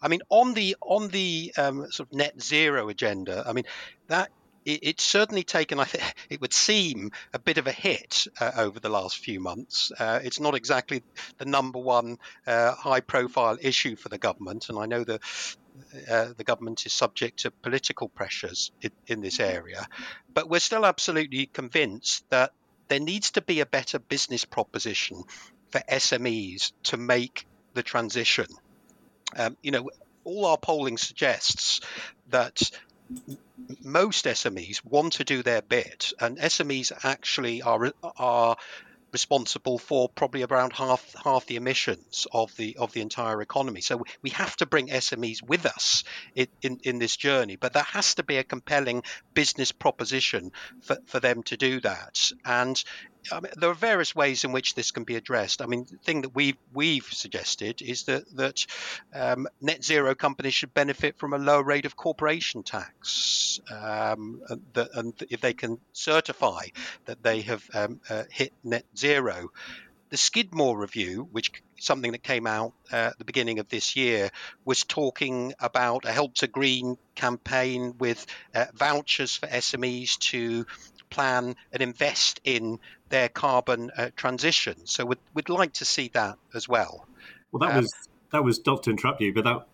I 0.00 0.08
mean, 0.08 0.20
on 0.28 0.54
the 0.54 0.76
on 0.80 1.08
the 1.08 1.52
um, 1.58 1.90
sort 1.90 2.08
of 2.08 2.16
net 2.16 2.40
zero 2.40 2.88
agenda, 2.88 3.44
I 3.46 3.52
mean 3.52 3.64
that 4.06 4.30
it, 4.64 4.80
it's 4.82 5.04
certainly 5.04 5.42
taken, 5.42 5.80
I 5.80 5.84
think, 5.84 6.04
it 6.30 6.40
would 6.40 6.52
seem 6.52 7.10
a 7.32 7.38
bit 7.38 7.58
of 7.58 7.66
a 7.66 7.72
hit 7.72 8.26
uh, 8.40 8.52
over 8.56 8.80
the 8.80 8.88
last 8.88 9.18
few 9.18 9.40
months. 9.40 9.92
Uh, 9.98 10.20
it's 10.22 10.40
not 10.40 10.54
exactly 10.54 11.02
the 11.38 11.44
number 11.44 11.78
one 11.78 12.18
uh, 12.46 12.72
high 12.74 13.00
profile 13.00 13.58
issue 13.60 13.96
for 13.96 14.08
the 14.08 14.18
government. 14.18 14.68
And 14.68 14.78
I 14.78 14.86
know 14.86 15.04
that 15.04 15.20
uh, 16.10 16.28
the 16.36 16.44
government 16.44 16.86
is 16.86 16.92
subject 16.92 17.40
to 17.40 17.50
political 17.50 18.08
pressures 18.08 18.72
in, 18.82 18.90
in 19.06 19.20
this 19.20 19.40
area. 19.40 19.86
But 20.32 20.48
we're 20.48 20.60
still 20.60 20.84
absolutely 20.84 21.46
convinced 21.46 22.28
that 22.30 22.52
there 22.88 23.00
needs 23.00 23.32
to 23.32 23.42
be 23.42 23.60
a 23.60 23.66
better 23.66 23.98
business 23.98 24.44
proposition 24.44 25.22
for 25.70 25.80
SMEs 25.90 26.72
to 26.84 26.96
make 26.96 27.46
the 27.74 27.82
transition. 27.82 28.46
Um, 29.36 29.56
you 29.62 29.70
know, 29.70 29.90
all 30.24 30.46
our 30.46 30.58
polling 30.58 30.98
suggests 30.98 31.80
that 32.28 32.70
most 33.82 34.24
SMEs 34.24 34.84
want 34.84 35.14
to 35.14 35.24
do 35.24 35.42
their 35.42 35.62
bit, 35.62 36.12
and 36.20 36.38
SMEs 36.38 36.92
actually 37.04 37.62
are 37.62 37.92
are 38.02 38.56
responsible 39.12 39.78
for 39.78 40.08
probably 40.08 40.42
around 40.42 40.72
half 40.72 41.14
half 41.24 41.46
the 41.46 41.56
emissions 41.56 42.26
of 42.32 42.54
the 42.56 42.76
of 42.76 42.92
the 42.92 43.00
entire 43.00 43.40
economy. 43.40 43.80
So 43.80 44.04
we 44.22 44.30
have 44.30 44.56
to 44.56 44.66
bring 44.66 44.88
SMEs 44.88 45.42
with 45.42 45.66
us 45.66 46.04
in, 46.34 46.48
in, 46.62 46.80
in 46.84 46.98
this 46.98 47.16
journey, 47.16 47.56
but 47.56 47.72
there 47.72 47.82
has 47.82 48.16
to 48.16 48.22
be 48.22 48.36
a 48.36 48.44
compelling 48.44 49.02
business 49.34 49.72
proposition 49.72 50.52
for, 50.82 50.98
for 51.06 51.20
them 51.20 51.42
to 51.44 51.56
do 51.56 51.80
that. 51.80 52.30
And 52.44 52.82
I 53.32 53.40
mean, 53.40 53.52
there 53.56 53.70
are 53.70 53.74
various 53.74 54.14
ways 54.14 54.44
in 54.44 54.52
which 54.52 54.74
this 54.74 54.90
can 54.90 55.04
be 55.04 55.16
addressed. 55.16 55.62
I 55.62 55.66
mean, 55.66 55.86
the 55.90 55.96
thing 55.98 56.22
that 56.22 56.34
we've 56.34 56.56
we've 56.72 57.04
suggested 57.04 57.82
is 57.82 58.04
that 58.04 58.24
that 58.36 58.66
um, 59.14 59.48
net 59.60 59.84
zero 59.84 60.14
companies 60.14 60.54
should 60.54 60.74
benefit 60.74 61.18
from 61.18 61.32
a 61.32 61.38
lower 61.38 61.62
rate 61.62 61.86
of 61.86 61.96
corporation 61.96 62.62
tax, 62.62 63.60
um, 63.70 64.42
and, 64.48 64.62
that, 64.74 64.90
and, 64.94 65.14
if 65.30 65.40
they 65.40 65.54
can 65.54 65.78
certify 65.92 66.66
that 67.06 67.22
they 67.22 67.42
have 67.42 67.64
um, 67.74 68.00
uh, 68.08 68.24
hit 68.30 68.52
net 68.64 68.84
zero. 68.96 69.50
The 70.10 70.16
Skidmore 70.16 70.78
review, 70.78 71.28
which 71.32 71.52
something 71.78 72.12
that 72.12 72.22
came 72.22 72.46
out 72.46 72.72
uh, 72.92 72.96
at 72.96 73.18
the 73.18 73.24
beginning 73.24 73.58
of 73.58 73.68
this 73.68 73.96
year, 73.96 74.30
was 74.64 74.84
talking 74.84 75.54
about 75.60 76.04
a 76.04 76.12
Help 76.12 76.34
to 76.36 76.46
Green 76.46 76.96
campaign 77.14 77.94
with 77.98 78.26
uh, 78.54 78.66
vouchers 78.74 79.36
for 79.36 79.46
SMEs 79.46 80.18
to 80.18 80.66
plan 81.10 81.56
and 81.72 81.82
invest 81.82 82.40
in 82.44 82.78
their 83.08 83.28
carbon 83.28 83.90
uh, 83.96 84.10
transition. 84.16 84.74
So 84.84 85.06
we'd, 85.06 85.18
we'd 85.34 85.48
like 85.48 85.74
to 85.74 85.84
see 85.84 86.08
that 86.14 86.36
as 86.54 86.68
well. 86.68 87.06
Well, 87.52 87.60
that 87.60 87.70
um, 87.70 87.82
was 87.82 87.92
that 88.30 88.44
was 88.44 88.64
not 88.66 88.82
to 88.82 88.90
interrupt 88.90 89.20
you, 89.20 89.32
but 89.32 89.44
that 89.44 89.66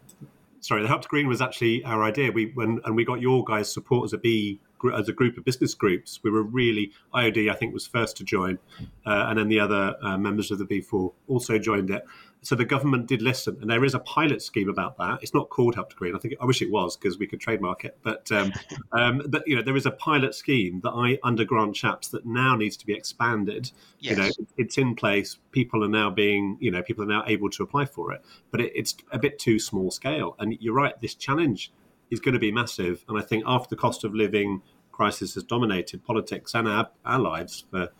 sorry, 0.60 0.82
the 0.82 0.88
Help 0.88 1.02
to 1.02 1.08
Green 1.08 1.26
was 1.26 1.40
actually 1.40 1.84
our 1.84 2.02
idea. 2.02 2.30
We 2.30 2.52
when 2.54 2.80
and 2.84 2.94
we 2.94 3.04
got 3.04 3.20
your 3.20 3.44
guys' 3.44 3.72
support 3.72 4.04
as 4.04 4.12
a 4.12 4.18
B 4.18 4.60
as 4.92 5.08
a 5.08 5.12
group 5.12 5.36
of 5.38 5.44
business 5.44 5.74
groups. 5.74 6.20
We 6.22 6.30
were 6.30 6.42
really 6.42 6.92
IOD, 7.14 7.50
I 7.50 7.54
think, 7.54 7.72
was 7.72 7.86
first 7.86 8.16
to 8.18 8.24
join, 8.24 8.58
uh, 9.06 9.26
and 9.28 9.38
then 9.38 9.48
the 9.48 9.60
other 9.60 9.96
uh, 10.02 10.18
members 10.18 10.50
of 10.50 10.58
the 10.58 10.64
B4 10.64 11.12
also 11.28 11.58
joined 11.58 11.90
it 11.90 12.04
so 12.44 12.54
the 12.54 12.64
government 12.64 13.06
did 13.06 13.22
listen, 13.22 13.56
and 13.62 13.70
there 13.70 13.84
is 13.84 13.94
a 13.94 13.98
pilot 14.00 14.42
scheme 14.42 14.68
about 14.68 14.98
that. 14.98 15.20
It's 15.22 15.32
not 15.32 15.48
called 15.48 15.74
Help 15.74 15.88
to 15.90 15.96
Green. 15.96 16.14
I 16.14 16.18
think 16.18 16.34
I 16.40 16.44
wish 16.44 16.60
it 16.60 16.70
was 16.70 16.94
because 16.94 17.18
we 17.18 17.26
could 17.26 17.40
trademark 17.40 17.86
it. 17.86 17.96
But 18.02 18.30
um, 18.30 18.52
um, 18.92 19.22
but 19.28 19.42
you 19.46 19.56
know 19.56 19.62
there 19.62 19.76
is 19.76 19.86
a 19.86 19.90
pilot 19.90 20.34
scheme 20.34 20.80
that 20.82 20.90
I 20.90 21.18
under 21.22 21.44
grant 21.44 21.74
chaps 21.74 22.08
that 22.08 22.26
now 22.26 22.54
needs 22.54 22.76
to 22.76 22.86
be 22.86 22.92
expanded. 22.92 23.70
Yes. 23.98 24.10
You 24.10 24.22
know 24.22 24.30
it's 24.58 24.76
in 24.76 24.94
place. 24.94 25.38
People 25.52 25.82
are 25.84 25.88
now 25.88 26.10
being 26.10 26.58
you 26.60 26.70
know 26.70 26.82
people 26.82 27.02
are 27.02 27.08
now 27.08 27.24
able 27.26 27.48
to 27.50 27.62
apply 27.62 27.86
for 27.86 28.12
it, 28.12 28.22
but 28.50 28.60
it, 28.60 28.72
it's 28.74 28.94
a 29.10 29.18
bit 29.18 29.38
too 29.38 29.58
small 29.58 29.90
scale. 29.90 30.36
And 30.38 30.54
you're 30.60 30.74
right. 30.74 31.00
This 31.00 31.14
challenge 31.14 31.72
is 32.10 32.20
going 32.20 32.34
to 32.34 32.38
be 32.38 32.52
massive. 32.52 33.04
And 33.08 33.18
I 33.18 33.22
think 33.22 33.44
after 33.46 33.68
the 33.74 33.80
cost 33.80 34.04
of 34.04 34.14
living 34.14 34.62
crisis 34.92 35.34
has 35.34 35.42
dominated 35.42 36.04
politics 36.04 36.54
and 36.54 36.68
our, 36.68 36.88
our 37.04 37.18
lives 37.18 37.64
for 37.70 37.90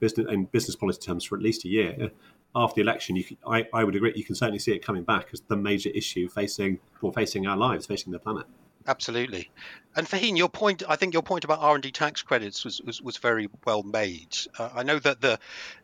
business 0.00 0.26
in 0.30 0.46
business 0.46 0.74
policy 0.74 1.00
terms 1.00 1.24
for 1.24 1.36
at 1.36 1.42
least 1.42 1.64
a 1.64 1.68
year 1.68 2.10
after 2.54 2.76
the 2.76 2.80
election, 2.82 3.16
you, 3.16 3.24
I, 3.46 3.66
I 3.72 3.84
would 3.84 3.96
agree. 3.96 4.12
You 4.14 4.24
can 4.24 4.34
certainly 4.34 4.58
see 4.58 4.72
it 4.72 4.84
coming 4.84 5.04
back 5.04 5.28
as 5.32 5.40
the 5.40 5.56
major 5.56 5.90
issue 5.90 6.28
facing 6.28 6.80
or 7.00 7.12
facing 7.12 7.46
our 7.46 7.56
lives, 7.56 7.86
facing 7.86 8.12
the 8.12 8.18
planet. 8.18 8.46
Absolutely, 8.84 9.48
and 9.94 10.08
Fhaheen, 10.08 10.36
your 10.36 10.48
point. 10.48 10.82
I 10.88 10.96
think 10.96 11.14
your 11.14 11.22
point 11.22 11.44
about 11.44 11.60
R 11.60 11.74
and 11.74 11.82
D 11.84 11.92
tax 11.92 12.20
credits 12.22 12.64
was, 12.64 12.80
was, 12.80 13.00
was 13.00 13.16
very 13.16 13.48
well 13.64 13.84
made. 13.84 14.36
Uh, 14.58 14.70
I 14.74 14.82
know 14.82 14.98
that 14.98 15.20
the 15.20 15.38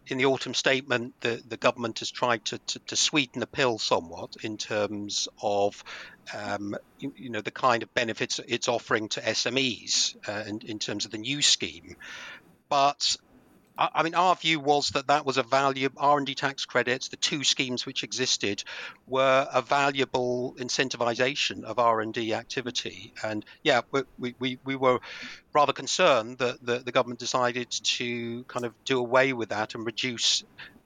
in 0.08 0.18
the 0.18 0.24
autumn 0.26 0.52
statement, 0.52 1.14
the, 1.20 1.40
the 1.46 1.56
government 1.56 2.00
has 2.00 2.10
tried 2.10 2.44
to, 2.46 2.58
to, 2.58 2.78
to 2.80 2.96
sweeten 2.96 3.38
the 3.38 3.46
pill 3.46 3.78
somewhat 3.78 4.36
in 4.42 4.56
terms 4.56 5.28
of 5.40 5.84
um, 6.34 6.76
you, 6.98 7.12
you, 7.16 7.30
know 7.30 7.40
the 7.40 7.50
kind 7.50 7.82
of 7.82 7.92
benefits 7.94 8.40
it's 8.46 8.68
offering 8.68 9.08
to 9.10 9.20
SMEs 9.20 10.16
uh, 10.28 10.44
in, 10.48 10.60
in 10.60 10.78
terms 10.78 11.04
of 11.04 11.10
the 11.10 11.18
new 11.18 11.42
scheme. 11.42 11.96
But 12.68 13.16
I 13.78 14.02
mean, 14.02 14.16
our 14.16 14.34
view 14.34 14.58
was 14.58 14.90
that 14.90 15.06
that 15.06 15.24
was 15.24 15.36
a 15.36 15.44
value. 15.44 15.88
R&D 15.96 16.34
tax 16.34 16.64
credits, 16.64 17.08
the 17.08 17.16
two 17.16 17.44
schemes 17.44 17.86
which 17.86 18.02
existed, 18.02 18.64
were 19.06 19.46
a 19.52 19.62
valuable 19.62 20.56
incentivization 20.58 21.62
of 21.62 21.78
R&D 21.78 22.34
activity. 22.34 23.12
And 23.22 23.44
yeah, 23.62 23.82
we, 24.18 24.34
we, 24.40 24.58
we 24.64 24.74
were 24.74 24.98
rather 25.52 25.72
concerned 25.72 26.38
that 26.38 26.64
the, 26.64 26.78
the 26.80 26.90
government 26.90 27.20
decided 27.20 27.70
to 27.70 28.42
kind 28.44 28.66
of 28.66 28.74
do 28.84 28.98
away 28.98 29.32
with 29.32 29.50
that 29.50 29.76
and 29.76 29.86
reduce 29.86 30.42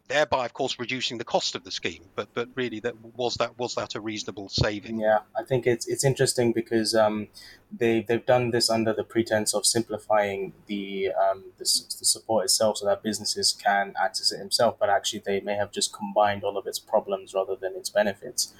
thereby, 0.08 0.44
of 0.46 0.52
course, 0.52 0.78
reducing 0.78 1.18
the 1.18 1.24
cost 1.24 1.54
of 1.54 1.64
the 1.64 1.70
scheme. 1.70 2.04
But 2.14 2.28
but 2.34 2.48
really, 2.54 2.80
that 2.80 2.94
was 3.16 3.34
that 3.36 3.58
was 3.58 3.74
that 3.74 3.94
a 3.94 4.00
reasonable 4.00 4.48
saving? 4.48 5.00
Yeah, 5.00 5.20
I 5.36 5.42
think 5.44 5.66
it's 5.66 5.86
it's 5.86 6.04
interesting 6.04 6.52
because 6.52 6.94
um, 6.94 7.28
they 7.70 8.02
they've 8.02 8.24
done 8.24 8.50
this 8.50 8.70
under 8.70 8.92
the 8.92 9.04
pretense 9.04 9.54
of 9.54 9.66
simplifying 9.66 10.52
the 10.66 11.10
um, 11.12 11.44
the, 11.58 11.64
the 11.64 12.04
support 12.04 12.44
itself 12.44 12.78
so 12.78 12.86
that 12.86 13.02
businesses 13.02 13.52
can 13.52 13.94
access 14.02 14.32
it 14.32 14.38
themselves. 14.38 14.76
But 14.78 14.90
actually, 14.90 15.22
they 15.24 15.40
may 15.40 15.54
have 15.54 15.72
just 15.72 15.92
combined 15.92 16.44
all 16.44 16.56
of 16.58 16.66
its 16.66 16.78
problems 16.78 17.34
rather 17.34 17.56
than 17.56 17.74
its 17.76 17.90
benefits. 17.90 18.52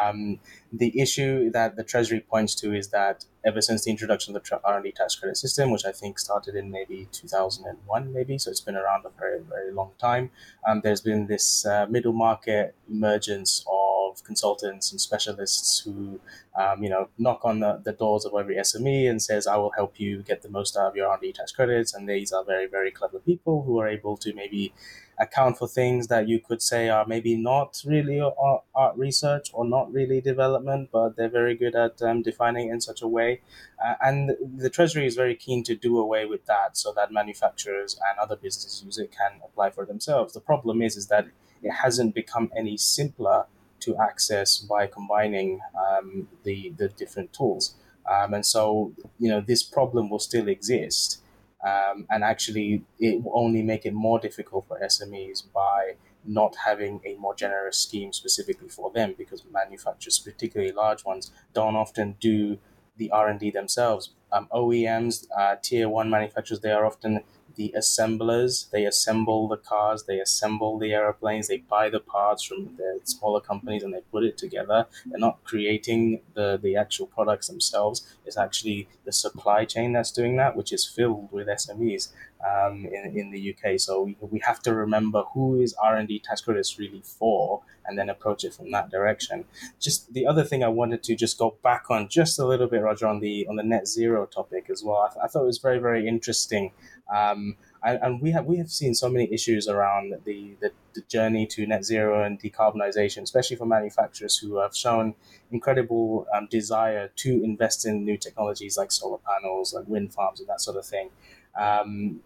Um, 0.00 0.40
the 0.72 1.00
issue 1.00 1.50
that 1.50 1.76
the 1.76 1.84
Treasury 1.84 2.20
points 2.20 2.54
to 2.56 2.74
is 2.74 2.88
that 2.88 3.24
ever 3.44 3.60
since 3.60 3.84
the 3.84 3.90
introduction 3.90 4.34
of 4.34 4.42
the 4.42 4.60
R&D 4.64 4.92
tax 4.92 5.14
credit 5.14 5.36
system, 5.36 5.70
which 5.70 5.84
I 5.84 5.92
think 5.92 6.18
started 6.18 6.54
in 6.54 6.70
maybe 6.70 7.08
2001, 7.12 8.12
maybe, 8.12 8.38
so 8.38 8.50
it's 8.50 8.60
been 8.60 8.76
around 8.76 9.04
a 9.04 9.10
very, 9.18 9.40
very 9.40 9.72
long 9.72 9.92
time, 9.98 10.30
um, 10.66 10.80
there's 10.82 11.00
been 11.00 11.26
this 11.26 11.66
uh, 11.66 11.86
middle 11.88 12.12
market 12.12 12.74
emergence 12.90 13.64
of 13.70 14.24
consultants 14.24 14.90
and 14.90 15.00
specialists 15.00 15.80
who, 15.80 16.20
um, 16.58 16.82
you 16.82 16.88
know, 16.88 17.08
knock 17.18 17.40
on 17.44 17.60
the, 17.60 17.80
the 17.84 17.92
doors 17.92 18.24
of 18.24 18.32
every 18.38 18.56
SME 18.56 19.08
and 19.08 19.20
says, 19.22 19.46
I 19.46 19.56
will 19.56 19.72
help 19.72 20.00
you 20.00 20.22
get 20.22 20.42
the 20.42 20.48
most 20.48 20.76
out 20.76 20.88
of 20.88 20.96
your 20.96 21.08
R&D 21.08 21.32
tax 21.32 21.52
credits. 21.52 21.94
And 21.94 22.08
these 22.08 22.32
are 22.32 22.44
very, 22.44 22.66
very 22.66 22.90
clever 22.90 23.18
people 23.18 23.62
who 23.62 23.78
are 23.80 23.88
able 23.88 24.16
to 24.18 24.32
maybe 24.32 24.72
account 25.18 25.58
for 25.58 25.68
things 25.68 26.08
that 26.08 26.28
you 26.28 26.40
could 26.40 26.60
say 26.60 26.88
are 26.88 27.06
maybe 27.06 27.36
not 27.36 27.80
really 27.84 28.20
art, 28.20 28.64
art 28.74 28.96
research 28.96 29.50
or 29.52 29.64
not 29.64 29.92
really 29.92 30.20
development, 30.20 30.90
but 30.92 31.16
they're 31.16 31.28
very 31.28 31.54
good 31.54 31.74
at 31.74 32.00
um, 32.02 32.22
defining 32.22 32.70
in 32.70 32.80
such 32.80 33.02
a 33.02 33.08
way. 33.08 33.40
Uh, 33.84 33.94
and 34.00 34.32
the 34.56 34.70
Treasury 34.70 35.06
is 35.06 35.14
very 35.14 35.34
keen 35.34 35.62
to 35.64 35.74
do 35.74 35.98
away 35.98 36.26
with 36.26 36.44
that 36.46 36.76
so 36.76 36.92
that 36.94 37.12
manufacturers 37.12 37.98
and 38.10 38.18
other 38.18 38.36
business 38.36 38.82
users 38.84 39.08
can 39.10 39.40
apply 39.44 39.70
for 39.70 39.84
themselves. 39.86 40.32
The 40.32 40.40
problem 40.40 40.82
is, 40.82 40.96
is 40.96 41.06
that 41.08 41.26
it 41.62 41.70
hasn't 41.70 42.14
become 42.14 42.50
any 42.56 42.76
simpler 42.76 43.46
to 43.80 43.96
access 43.98 44.58
by 44.58 44.86
combining 44.86 45.60
um, 45.78 46.28
the, 46.42 46.72
the 46.76 46.88
different 46.88 47.32
tools. 47.32 47.74
Um, 48.10 48.34
and 48.34 48.44
so, 48.44 48.92
you 49.18 49.28
know, 49.30 49.40
this 49.40 49.62
problem 49.62 50.10
will 50.10 50.18
still 50.18 50.48
exist. 50.48 51.20
Um, 51.64 52.06
and 52.10 52.22
actually, 52.22 52.82
it 52.98 53.22
will 53.22 53.32
only 53.34 53.62
make 53.62 53.86
it 53.86 53.94
more 53.94 54.18
difficult 54.18 54.66
for 54.68 54.78
SMEs 54.80 55.44
by 55.52 55.94
not 56.26 56.56
having 56.64 57.00
a 57.04 57.14
more 57.16 57.34
generous 57.34 57.78
scheme 57.78 58.12
specifically 58.12 58.68
for 58.68 58.90
them 58.90 59.14
because 59.16 59.44
manufacturers, 59.50 60.18
particularly 60.18 60.72
large 60.72 61.04
ones, 61.04 61.30
don't 61.52 61.76
often 61.76 62.16
do 62.20 62.58
the 62.96 63.10
R&D 63.10 63.50
themselves. 63.50 64.10
Um, 64.32 64.48
OEMs, 64.52 65.26
uh, 65.36 65.56
tier 65.62 65.88
one 65.88 66.10
manufacturers, 66.10 66.60
they 66.60 66.70
are 66.70 66.84
often 66.84 67.22
the 67.56 67.72
assemblers. 67.76 68.68
They 68.72 68.84
assemble 68.84 69.48
the 69.48 69.56
cars, 69.56 70.04
they 70.04 70.20
assemble 70.20 70.78
the 70.78 70.92
airplanes, 70.92 71.48
they 71.48 71.58
buy 71.58 71.90
the 71.90 72.00
parts 72.00 72.42
from 72.42 72.76
the 72.76 73.00
smaller 73.04 73.40
companies 73.40 73.82
and 73.82 73.92
they 73.92 74.00
put 74.12 74.24
it 74.24 74.36
together. 74.36 74.86
They're 75.06 75.18
not 75.18 75.44
creating 75.44 76.20
the, 76.34 76.58
the 76.62 76.76
actual 76.76 77.06
products 77.06 77.48
themselves. 77.48 78.06
It's 78.24 78.36
actually 78.36 78.88
the 79.04 79.12
supply 79.12 79.64
chain 79.64 79.92
that's 79.92 80.10
doing 80.12 80.36
that, 80.36 80.56
which 80.56 80.72
is 80.72 80.86
filled 80.86 81.30
with 81.32 81.48
SMEs 81.48 82.12
um, 82.44 82.86
in, 82.86 83.16
in 83.16 83.30
the 83.30 83.54
UK. 83.54 83.78
So 83.78 84.02
we, 84.02 84.16
we 84.20 84.40
have 84.40 84.60
to 84.62 84.74
remember 84.74 85.24
who 85.32 85.60
is 85.60 85.74
R&D 85.74 86.20
tax 86.20 86.42
credits 86.42 86.78
really 86.78 87.02
for 87.04 87.62
and 87.86 87.98
then 87.98 88.08
approach 88.08 88.44
it 88.44 88.54
from 88.54 88.70
that 88.70 88.90
direction. 88.90 89.44
Just 89.80 90.12
the 90.12 90.26
other 90.26 90.44
thing 90.44 90.64
I 90.64 90.68
wanted 90.68 91.02
to 91.04 91.14
just 91.14 91.38
go 91.38 91.56
back 91.62 91.90
on 91.90 92.08
just 92.08 92.38
a 92.38 92.46
little 92.46 92.66
bit, 92.66 92.82
Roger, 92.82 93.06
on 93.06 93.20
the 93.20 93.46
on 93.46 93.56
the 93.56 93.62
net 93.62 93.86
zero 93.86 94.26
topic 94.26 94.68
as 94.70 94.82
well. 94.82 95.06
I, 95.08 95.12
th- 95.12 95.22
I 95.22 95.28
thought 95.28 95.42
it 95.42 95.46
was 95.46 95.58
very, 95.58 95.78
very 95.78 96.06
interesting 96.08 96.72
um, 97.12 97.56
and, 97.82 97.98
and 98.02 98.20
we 98.20 98.30
have 98.30 98.46
we 98.46 98.56
have 98.56 98.70
seen 98.70 98.94
so 98.94 99.08
many 99.08 99.32
issues 99.32 99.68
around 99.68 100.14
the, 100.24 100.56
the, 100.60 100.70
the 100.94 101.02
journey 101.02 101.46
to 101.48 101.66
net 101.66 101.84
zero 101.84 102.24
and 102.24 102.40
decarbonization, 102.40 103.22
especially 103.22 103.56
for 103.56 103.66
manufacturers 103.66 104.38
who 104.38 104.56
have 104.58 104.74
shown 104.74 105.14
incredible 105.50 106.26
um, 106.34 106.48
desire 106.50 107.10
to 107.16 107.44
invest 107.44 107.86
in 107.86 108.04
new 108.04 108.16
technologies 108.16 108.76
like 108.76 108.90
solar 108.90 109.18
panels, 109.18 109.74
like 109.74 109.86
wind 109.86 110.12
farms, 110.14 110.40
and 110.40 110.48
that 110.48 110.60
sort 110.60 110.76
of 110.76 110.86
thing. 110.86 111.10
Um, 111.58 112.20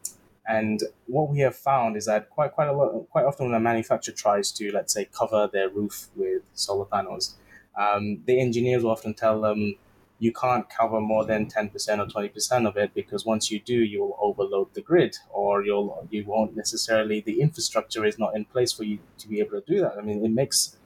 and 0.46 0.82
what 1.06 1.28
we 1.28 1.40
have 1.40 1.56
found 1.56 1.96
is 1.96 2.06
that 2.06 2.30
quite 2.30 2.52
quite 2.52 2.68
a 2.68 2.72
lot, 2.72 2.92
quite 3.10 3.24
often 3.24 3.46
when 3.46 3.54
a 3.54 3.60
manufacturer 3.60 4.14
tries 4.14 4.52
to, 4.52 4.70
let's 4.72 4.94
say, 4.94 5.06
cover 5.06 5.48
their 5.52 5.68
roof 5.68 6.06
with 6.16 6.42
solar 6.54 6.86
panels, 6.86 7.36
um, 7.76 8.22
the 8.26 8.40
engineers 8.40 8.82
will 8.82 8.92
often 8.92 9.12
tell 9.12 9.40
them 9.40 9.74
you 10.18 10.32
can't 10.32 10.68
cover 10.68 11.00
more 11.00 11.24
than 11.24 11.46
10% 11.46 11.72
or 11.98 12.06
20% 12.06 12.66
of 12.66 12.76
it 12.76 12.92
because 12.94 13.24
once 13.24 13.50
you 13.50 13.60
do 13.60 13.74
you'll 13.74 14.18
overload 14.20 14.72
the 14.74 14.80
grid 14.80 15.16
or 15.30 15.64
you'll 15.64 16.06
you 16.10 16.24
won't 16.24 16.56
necessarily 16.56 17.20
the 17.20 17.40
infrastructure 17.40 18.04
is 18.04 18.18
not 18.18 18.34
in 18.34 18.44
place 18.44 18.72
for 18.72 18.84
you 18.84 18.98
to 19.18 19.28
be 19.28 19.40
able 19.40 19.60
to 19.60 19.72
do 19.72 19.80
that. 19.80 19.96
I 19.96 20.02
mean 20.02 20.24
it 20.24 20.30
makes 20.30 20.76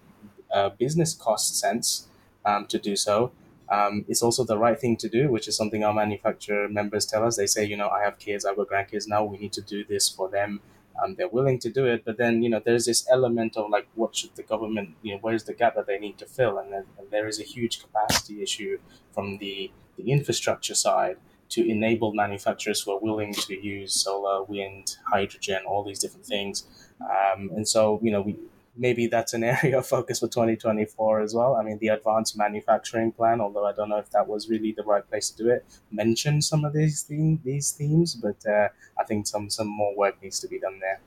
uh, 0.52 0.70
business 0.70 1.14
cost 1.14 1.58
sense 1.58 2.08
um, 2.44 2.66
to 2.66 2.78
do 2.78 2.94
so. 2.94 3.32
Um, 3.70 4.04
it's 4.06 4.22
also 4.22 4.44
the 4.44 4.58
right 4.58 4.78
thing 4.78 4.98
to 4.98 5.08
do 5.08 5.30
which 5.30 5.48
is 5.48 5.56
something 5.56 5.82
our 5.82 5.94
manufacturer 5.94 6.68
members 6.68 7.06
tell 7.06 7.24
us. 7.24 7.36
They 7.36 7.46
say 7.46 7.64
you 7.64 7.76
know 7.76 7.88
i 7.88 8.02
have 8.02 8.18
kids 8.18 8.44
i've 8.44 8.56
got 8.56 8.68
grandkids. 8.68 9.08
Now 9.08 9.24
we 9.24 9.38
need 9.38 9.52
to 9.54 9.62
do 9.62 9.84
this 9.84 10.08
for 10.08 10.28
them 10.28 10.60
um, 11.02 11.14
they're 11.16 11.28
willing 11.28 11.58
to 11.58 11.70
do 11.70 11.86
it 11.86 12.04
but 12.04 12.18
then 12.18 12.42
you 12.42 12.50
know 12.50 12.60
there's 12.64 12.86
this 12.86 13.06
element 13.10 13.56
of 13.56 13.70
like 13.70 13.86
what 13.94 14.14
should 14.16 14.34
the 14.36 14.42
government 14.42 14.90
you 15.02 15.12
know 15.12 15.18
where's 15.22 15.44
the 15.44 15.54
gap 15.54 15.74
that 15.74 15.86
they 15.86 15.98
need 15.98 16.18
to 16.18 16.26
fill? 16.26 16.58
And, 16.58 16.72
then, 16.72 16.84
and 16.98 17.10
there 17.10 17.26
is 17.26 17.40
a 17.40 17.44
huge 17.44 17.80
capacity 17.82 18.42
issue 18.42 18.78
from 19.12 19.38
the, 19.38 19.70
the 19.96 20.10
infrastructure 20.10 20.74
side 20.74 21.16
to 21.50 21.68
enable 21.68 22.12
manufacturers 22.14 22.80
who 22.82 22.92
are 22.92 22.98
willing 22.98 23.34
to 23.34 23.54
use 23.54 23.92
solar 23.94 24.42
wind 24.44 24.96
hydrogen 25.06 25.60
all 25.66 25.82
these 25.84 25.98
different 25.98 26.26
things. 26.26 26.64
Um, 27.00 27.50
and 27.56 27.66
so 27.66 28.00
you 28.02 28.10
know 28.10 28.22
we 28.22 28.36
maybe 28.76 29.06
that's 29.06 29.32
an 29.32 29.44
area 29.62 29.78
of 29.78 29.86
focus 29.86 30.20
for 30.20 30.28
2024 30.28 31.20
as 31.20 31.34
well. 31.34 31.56
I 31.56 31.62
mean, 31.62 31.78
the 31.78 31.88
advanced 31.88 32.36
manufacturing 32.36 33.12
plan, 33.12 33.40
although 33.40 33.66
I 33.66 33.72
don't 33.72 33.88
know 33.88 33.98
if 33.98 34.10
that 34.10 34.26
was 34.26 34.48
really 34.48 34.72
the 34.72 34.82
right 34.84 35.08
place 35.08 35.30
to 35.30 35.42
do 35.42 35.50
it, 35.50 35.64
mentioned 35.90 36.44
some 36.44 36.64
of 36.64 36.72
these 36.72 37.02
theme, 37.02 37.40
these 37.44 37.72
themes, 37.72 38.14
but 38.14 38.46
uh, 38.46 38.68
I 38.98 39.04
think 39.04 39.26
some 39.26 39.50
some 39.50 39.68
more 39.68 39.96
work 39.96 40.22
needs 40.22 40.40
to 40.40 40.48
be 40.48 40.58
done 40.58 40.78
there. 40.80 41.00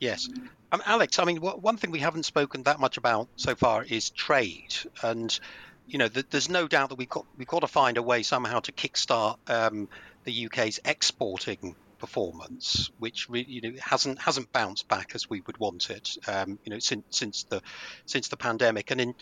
Yes. 0.00 0.28
Um, 0.72 0.82
Alex, 0.86 1.18
I 1.18 1.24
mean, 1.24 1.36
one 1.36 1.76
thing 1.76 1.90
we 1.90 1.98
haven't 2.00 2.24
spoken 2.24 2.62
that 2.64 2.80
much 2.80 2.96
about 2.96 3.28
so 3.36 3.54
far 3.54 3.84
is 3.84 4.10
trade, 4.10 4.74
and 5.02 5.38
you 5.86 5.98
know, 5.98 6.08
there's 6.08 6.48
no 6.48 6.66
doubt 6.66 6.88
that 6.88 6.96
we've 6.96 7.08
got 7.08 7.26
we've 7.36 7.48
got 7.48 7.60
to 7.60 7.66
find 7.66 7.98
a 7.98 8.02
way 8.02 8.22
somehow 8.22 8.60
to 8.60 8.72
kickstart 8.72 9.36
um, 9.48 9.88
the 10.24 10.46
UK's 10.46 10.80
exporting 10.84 11.76
performance, 12.02 12.90
which 12.98 13.28
you 13.30 13.60
know 13.60 13.72
hasn't 13.80 14.20
hasn't 14.20 14.52
bounced 14.52 14.88
back 14.88 15.12
as 15.14 15.30
we 15.30 15.40
would 15.46 15.56
want 15.58 15.88
it. 15.88 16.16
Um, 16.26 16.58
you 16.64 16.70
know, 16.70 16.80
since 16.80 17.04
since 17.10 17.44
the 17.44 17.62
since 18.06 18.26
the 18.26 18.36
pandemic, 18.36 18.90
and 18.90 19.00
in 19.00 19.14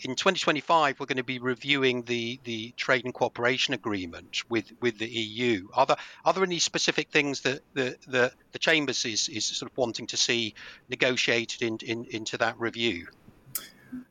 in 0.00 0.14
2025 0.14 1.00
we're 1.00 1.06
going 1.06 1.16
to 1.16 1.24
be 1.24 1.38
reviewing 1.38 2.02
the 2.02 2.38
the 2.44 2.74
trade 2.76 3.06
and 3.06 3.14
cooperation 3.14 3.72
agreement 3.72 4.42
with 4.50 4.70
with 4.82 4.98
the 4.98 5.08
EU. 5.08 5.66
Are 5.72 5.86
there 5.86 5.96
are 6.26 6.34
there 6.34 6.44
any 6.44 6.58
specific 6.58 7.08
things 7.08 7.40
that 7.40 7.62
the 7.72 7.96
the, 8.06 8.32
the 8.52 8.58
chambers 8.58 9.06
is 9.06 9.30
is 9.30 9.46
sort 9.46 9.72
of 9.72 9.78
wanting 9.78 10.06
to 10.08 10.18
see 10.18 10.54
negotiated 10.90 11.62
in, 11.62 11.78
in 11.78 12.04
into 12.10 12.36
that 12.36 12.60
review? 12.60 13.06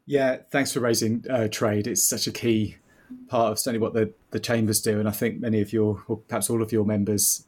Yeah, 0.08 0.38
thanks 0.50 0.72
for 0.74 0.80
raising 0.80 1.26
uh, 1.30 1.48
trade. 1.48 1.86
It's 1.86 2.04
such 2.04 2.26
a 2.26 2.32
key 2.32 2.78
part 3.28 3.52
of 3.52 3.60
certainly 3.60 3.84
what 3.84 3.94
the, 3.94 4.14
the 4.32 4.40
chambers 4.40 4.82
do, 4.82 5.00
and 5.00 5.08
I 5.08 5.12
think 5.12 5.40
many 5.40 5.62
of 5.62 5.72
your, 5.72 6.04
or 6.08 6.18
perhaps 6.18 6.50
all 6.50 6.64
of 6.64 6.72
your 6.72 6.86
members, 6.86 7.46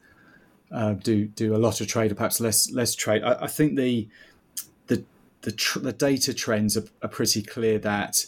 uh, 0.70 0.92
do 0.92 1.26
do 1.26 1.54
a 1.54 1.58
lot 1.58 1.80
of 1.80 1.88
trade, 1.88 2.12
or 2.12 2.14
perhaps 2.14 2.40
less 2.40 2.70
less 2.72 2.94
trade. 2.94 3.22
I, 3.22 3.44
I 3.44 3.46
think 3.46 3.76
the 3.76 4.08
the 4.86 5.04
the, 5.42 5.52
tr- 5.52 5.78
the 5.80 5.92
data 5.92 6.34
trends 6.34 6.76
are, 6.76 6.84
are, 7.02 7.08
pretty 7.08 7.42
clear 7.42 7.78
that, 7.78 8.26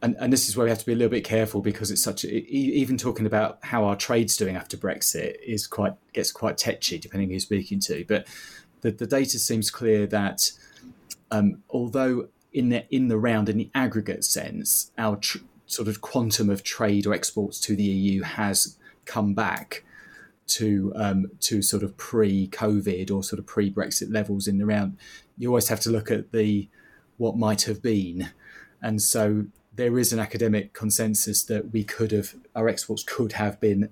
and, 0.00 0.16
and 0.18 0.32
this 0.32 0.48
is 0.48 0.56
where 0.56 0.64
we 0.64 0.70
have 0.70 0.78
to 0.78 0.86
be 0.86 0.92
a 0.92 0.96
little 0.96 1.10
bit 1.10 1.24
careful 1.24 1.60
because 1.60 1.90
it's 1.90 2.02
such 2.02 2.24
a, 2.24 2.28
even 2.28 2.96
talking 2.96 3.26
about 3.26 3.58
how 3.62 3.84
our 3.84 3.96
trade's 3.96 4.36
doing 4.36 4.56
after 4.56 4.76
Brexit 4.76 5.36
is 5.44 5.66
quite 5.66 5.94
gets 6.12 6.32
quite 6.32 6.56
tetchy 6.56 6.98
depending 6.98 7.28
who 7.28 7.32
you're 7.32 7.40
speaking 7.40 7.80
to. 7.80 8.04
But 8.06 8.26
the, 8.80 8.90
the 8.90 9.06
data 9.06 9.38
seems 9.38 9.70
clear 9.70 10.06
that 10.06 10.52
um, 11.30 11.62
although 11.70 12.28
in 12.52 12.70
the 12.70 12.84
in 12.94 13.08
the 13.08 13.18
round 13.18 13.48
in 13.48 13.58
the 13.58 13.70
aggregate 13.74 14.24
sense, 14.24 14.92
our 14.96 15.16
tr- 15.16 15.38
sort 15.66 15.88
of 15.88 16.00
quantum 16.00 16.48
of 16.48 16.62
trade 16.62 17.06
or 17.06 17.12
exports 17.12 17.60
to 17.60 17.76
the 17.76 17.82
EU 17.82 18.22
has 18.22 18.76
come 19.04 19.34
back 19.34 19.84
to 20.46 20.92
um, 20.96 21.26
to 21.40 21.62
sort 21.62 21.82
of 21.82 21.96
pre-COVID 21.96 23.10
or 23.10 23.22
sort 23.22 23.38
of 23.38 23.46
pre-Brexit 23.46 24.12
levels 24.12 24.46
in 24.46 24.58
the 24.58 24.66
round. 24.66 24.96
You 25.38 25.48
always 25.48 25.68
have 25.68 25.80
to 25.80 25.90
look 25.90 26.10
at 26.10 26.32
the 26.32 26.68
what 27.18 27.36
might 27.36 27.62
have 27.62 27.82
been, 27.82 28.30
and 28.82 29.00
so 29.02 29.46
there 29.74 29.98
is 29.98 30.12
an 30.12 30.18
academic 30.18 30.72
consensus 30.72 31.42
that 31.44 31.72
we 31.72 31.84
could 31.84 32.12
have 32.12 32.34
our 32.54 32.68
exports 32.68 33.02
could 33.02 33.32
have 33.32 33.60
been. 33.60 33.90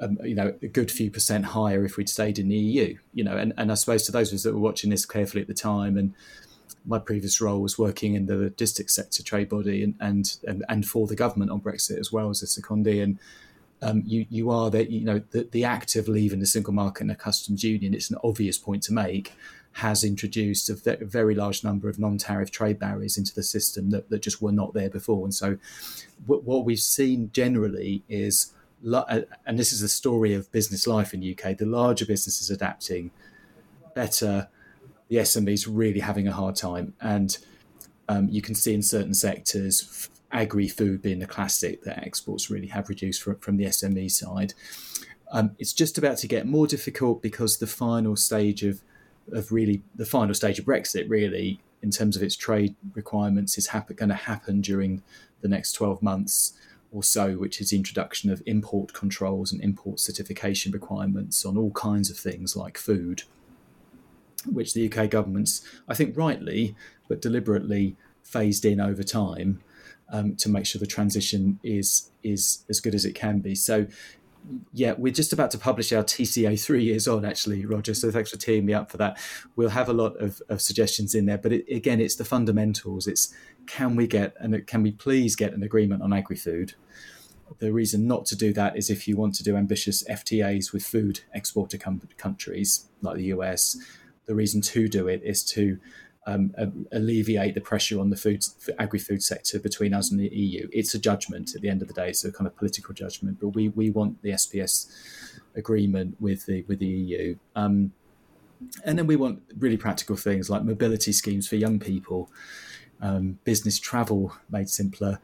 Um, 0.00 0.18
you 0.24 0.34
know, 0.34 0.52
a 0.60 0.66
good 0.66 0.90
few 0.90 1.12
percent 1.12 1.44
higher 1.44 1.84
if 1.84 1.96
we'd 1.96 2.08
stayed 2.08 2.36
in 2.36 2.48
the 2.48 2.56
EU. 2.56 2.98
You 3.14 3.22
know, 3.22 3.36
and, 3.36 3.52
and 3.56 3.70
I 3.70 3.74
suppose 3.74 4.02
to 4.06 4.12
those 4.12 4.32
of 4.32 4.34
us 4.34 4.42
that 4.42 4.52
were 4.52 4.58
watching 4.58 4.90
this 4.90 5.06
carefully 5.06 5.42
at 5.42 5.46
the 5.46 5.54
time, 5.54 5.96
and 5.96 6.12
my 6.84 6.98
previous 6.98 7.40
role 7.40 7.60
was 7.60 7.78
working 7.78 8.14
in 8.14 8.26
the 8.26 8.36
logistics 8.36 8.94
sector 8.94 9.22
trade 9.22 9.48
body 9.48 9.82
and, 9.82 9.94
and, 10.00 10.36
and, 10.46 10.64
and 10.68 10.86
for 10.86 11.06
the 11.06 11.14
government 11.14 11.50
on 11.50 11.60
Brexit 11.60 11.98
as 11.98 12.12
well 12.12 12.30
as 12.30 12.42
a 12.42 12.46
secondee. 12.46 13.02
And 13.02 13.18
um, 13.82 14.02
you, 14.06 14.26
you 14.30 14.50
are 14.50 14.70
that, 14.70 14.90
you 14.90 15.04
know, 15.04 15.20
the, 15.32 15.48
the 15.50 15.64
act 15.64 15.96
of 15.96 16.08
leaving 16.08 16.38
the 16.38 16.46
single 16.46 16.72
market 16.72 17.02
and 17.02 17.10
the 17.10 17.16
customs 17.16 17.64
union, 17.64 17.92
it's 17.92 18.10
an 18.10 18.18
obvious 18.22 18.56
point 18.56 18.82
to 18.84 18.92
make, 18.92 19.32
has 19.72 20.04
introduced 20.04 20.70
a 20.70 20.96
very 21.04 21.34
large 21.34 21.64
number 21.64 21.88
of 21.88 21.98
non-tariff 21.98 22.50
trade 22.50 22.78
barriers 22.78 23.18
into 23.18 23.34
the 23.34 23.42
system 23.42 23.90
that, 23.90 24.08
that 24.08 24.22
just 24.22 24.40
were 24.40 24.52
not 24.52 24.72
there 24.72 24.90
before. 24.90 25.24
And 25.24 25.34
so 25.34 25.58
what, 26.26 26.44
what 26.44 26.64
we've 26.64 26.78
seen 26.78 27.30
generally 27.32 28.04
is, 28.08 28.52
and 28.84 29.58
this 29.58 29.72
is 29.72 29.80
the 29.80 29.88
story 29.88 30.32
of 30.34 30.50
business 30.52 30.86
life 30.86 31.12
in 31.12 31.20
UK, 31.20 31.56
the 31.56 31.66
larger 31.66 32.06
businesses 32.06 32.50
adapting 32.50 33.10
better, 33.94 34.48
the 35.08 35.16
SMEs 35.16 35.66
really 35.68 36.00
having 36.00 36.28
a 36.28 36.32
hard 36.32 36.54
time. 36.54 36.94
And 37.00 37.36
um, 38.08 38.28
you 38.28 38.42
can 38.42 38.54
see 38.54 38.74
in 38.74 38.82
certain 38.82 39.14
sectors, 39.14 40.08
agri 40.32 40.68
food 40.68 41.02
being 41.02 41.18
the 41.18 41.26
classic, 41.26 41.82
that 41.82 42.02
exports 42.02 42.50
really 42.50 42.68
have 42.68 42.88
reduced 42.88 43.22
from, 43.22 43.36
from 43.38 43.56
the 43.56 43.66
SME 43.66 44.10
side. 44.10 44.54
Um, 45.30 45.56
it's 45.58 45.72
just 45.72 45.98
about 45.98 46.18
to 46.18 46.28
get 46.28 46.46
more 46.46 46.66
difficult 46.66 47.22
because 47.22 47.58
the 47.58 47.66
final 47.66 48.16
stage 48.16 48.62
of 48.62 48.82
of 49.30 49.52
really 49.52 49.82
the 49.94 50.04
final 50.04 50.34
stage 50.34 50.58
of 50.58 50.64
Brexit, 50.64 51.08
really, 51.08 51.60
in 51.80 51.90
terms 51.90 52.16
of 52.16 52.22
its 52.22 52.34
trade 52.34 52.74
requirements, 52.94 53.56
is 53.56 53.68
going 53.68 54.08
to 54.08 54.14
happen 54.14 54.60
during 54.60 55.02
the 55.42 55.48
next 55.48 55.72
12 55.72 56.02
months 56.02 56.54
or 56.90 57.04
so, 57.04 57.34
which 57.34 57.60
is 57.60 57.70
the 57.70 57.76
introduction 57.76 58.30
of 58.30 58.42
import 58.46 58.92
controls 58.92 59.52
and 59.52 59.62
import 59.62 60.00
certification 60.00 60.72
requirements 60.72 61.44
on 61.44 61.56
all 61.56 61.70
kinds 61.70 62.10
of 62.10 62.18
things 62.18 62.56
like 62.56 62.76
food 62.76 63.22
which 64.50 64.74
the 64.74 64.92
UK 64.92 65.10
government's, 65.10 65.62
I 65.88 65.94
think 65.94 66.16
rightly, 66.16 66.74
but 67.08 67.22
deliberately 67.22 67.96
phased 68.22 68.64
in 68.64 68.80
over 68.80 69.02
time 69.02 69.60
um, 70.12 70.36
to 70.36 70.48
make 70.48 70.66
sure 70.66 70.78
the 70.78 70.86
transition 70.86 71.58
is 71.64 72.10
is 72.22 72.64
as 72.68 72.80
good 72.80 72.94
as 72.94 73.04
it 73.04 73.14
can 73.14 73.40
be. 73.40 73.54
So, 73.54 73.86
yeah, 74.72 74.94
we're 74.96 75.12
just 75.12 75.32
about 75.32 75.50
to 75.52 75.58
publish 75.58 75.92
our 75.92 76.04
TCA 76.04 76.62
three 76.62 76.84
years 76.84 77.08
on, 77.08 77.24
actually, 77.24 77.66
Roger. 77.66 77.94
So 77.94 78.10
thanks 78.10 78.30
for 78.30 78.36
teeing 78.36 78.64
me 78.64 78.74
up 78.74 78.90
for 78.90 78.96
that. 78.98 79.18
We'll 79.56 79.70
have 79.70 79.88
a 79.88 79.92
lot 79.92 80.16
of, 80.20 80.40
of 80.48 80.60
suggestions 80.60 81.14
in 81.14 81.26
there, 81.26 81.38
but 81.38 81.52
it, 81.52 81.64
again, 81.68 82.00
it's 82.00 82.16
the 82.16 82.24
fundamentals. 82.24 83.08
It's 83.08 83.34
can 83.66 83.96
we 83.96 84.06
get 84.06 84.36
and 84.38 84.66
can 84.66 84.82
we 84.82 84.92
please 84.92 85.34
get 85.34 85.52
an 85.52 85.62
agreement 85.62 86.02
on 86.02 86.12
agri-food? 86.12 86.74
The 87.58 87.72
reason 87.72 88.06
not 88.06 88.24
to 88.26 88.36
do 88.36 88.52
that 88.54 88.76
is 88.76 88.88
if 88.88 89.06
you 89.06 89.16
want 89.16 89.34
to 89.34 89.42
do 89.42 89.56
ambitious 89.56 90.02
FTAs 90.04 90.72
with 90.72 90.84
food 90.84 91.20
exporter 91.34 91.76
com- 91.76 92.00
countries 92.16 92.86
like 93.02 93.16
the 93.16 93.24
US 93.24 93.76
the 94.26 94.34
reason 94.34 94.60
to 94.60 94.88
do 94.88 95.08
it 95.08 95.22
is 95.24 95.42
to 95.44 95.78
um, 96.26 96.54
alleviate 96.92 97.54
the 97.54 97.60
pressure 97.60 97.98
on 97.98 98.10
the 98.10 98.16
food 98.16 98.44
agri-food 98.78 99.22
sector 99.22 99.58
between 99.58 99.92
us 99.92 100.10
and 100.10 100.20
the 100.20 100.28
EU. 100.28 100.68
It's 100.72 100.94
a 100.94 100.98
judgment 100.98 101.54
at 101.54 101.62
the 101.62 101.68
end 101.68 101.82
of 101.82 101.88
the 101.88 101.94
day. 101.94 102.10
It's 102.10 102.24
a 102.24 102.32
kind 102.32 102.46
of 102.46 102.56
political 102.56 102.94
judgment, 102.94 103.38
but 103.40 103.48
we 103.48 103.68
we 103.70 103.90
want 103.90 104.22
the 104.22 104.30
SPS 104.30 104.90
agreement 105.56 106.16
with 106.20 106.46
the 106.46 106.64
with 106.68 106.78
the 106.78 106.86
EU. 106.86 107.36
Um, 107.56 107.92
and 108.84 108.96
then 108.96 109.08
we 109.08 109.16
want 109.16 109.42
really 109.58 109.76
practical 109.76 110.14
things 110.14 110.48
like 110.48 110.62
mobility 110.62 111.10
schemes 111.10 111.48
for 111.48 111.56
young 111.56 111.80
people, 111.80 112.30
um, 113.00 113.38
business 113.42 113.80
travel 113.80 114.32
made 114.48 114.68
simpler. 114.68 115.18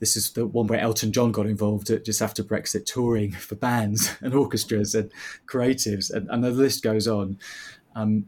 This 0.00 0.16
is 0.16 0.32
the 0.32 0.46
one 0.46 0.66
where 0.66 0.80
Elton 0.80 1.12
John 1.12 1.30
got 1.30 1.46
involved 1.46 1.86
just 2.04 2.20
after 2.20 2.42
Brexit, 2.42 2.84
touring 2.84 3.30
for 3.32 3.54
bands 3.54 4.16
and 4.20 4.34
orchestras 4.34 4.94
and 4.96 5.12
creatives, 5.46 6.12
and, 6.12 6.28
and 6.28 6.42
the 6.42 6.50
list 6.50 6.82
goes 6.82 7.06
on. 7.06 7.38
Um, 7.94 8.26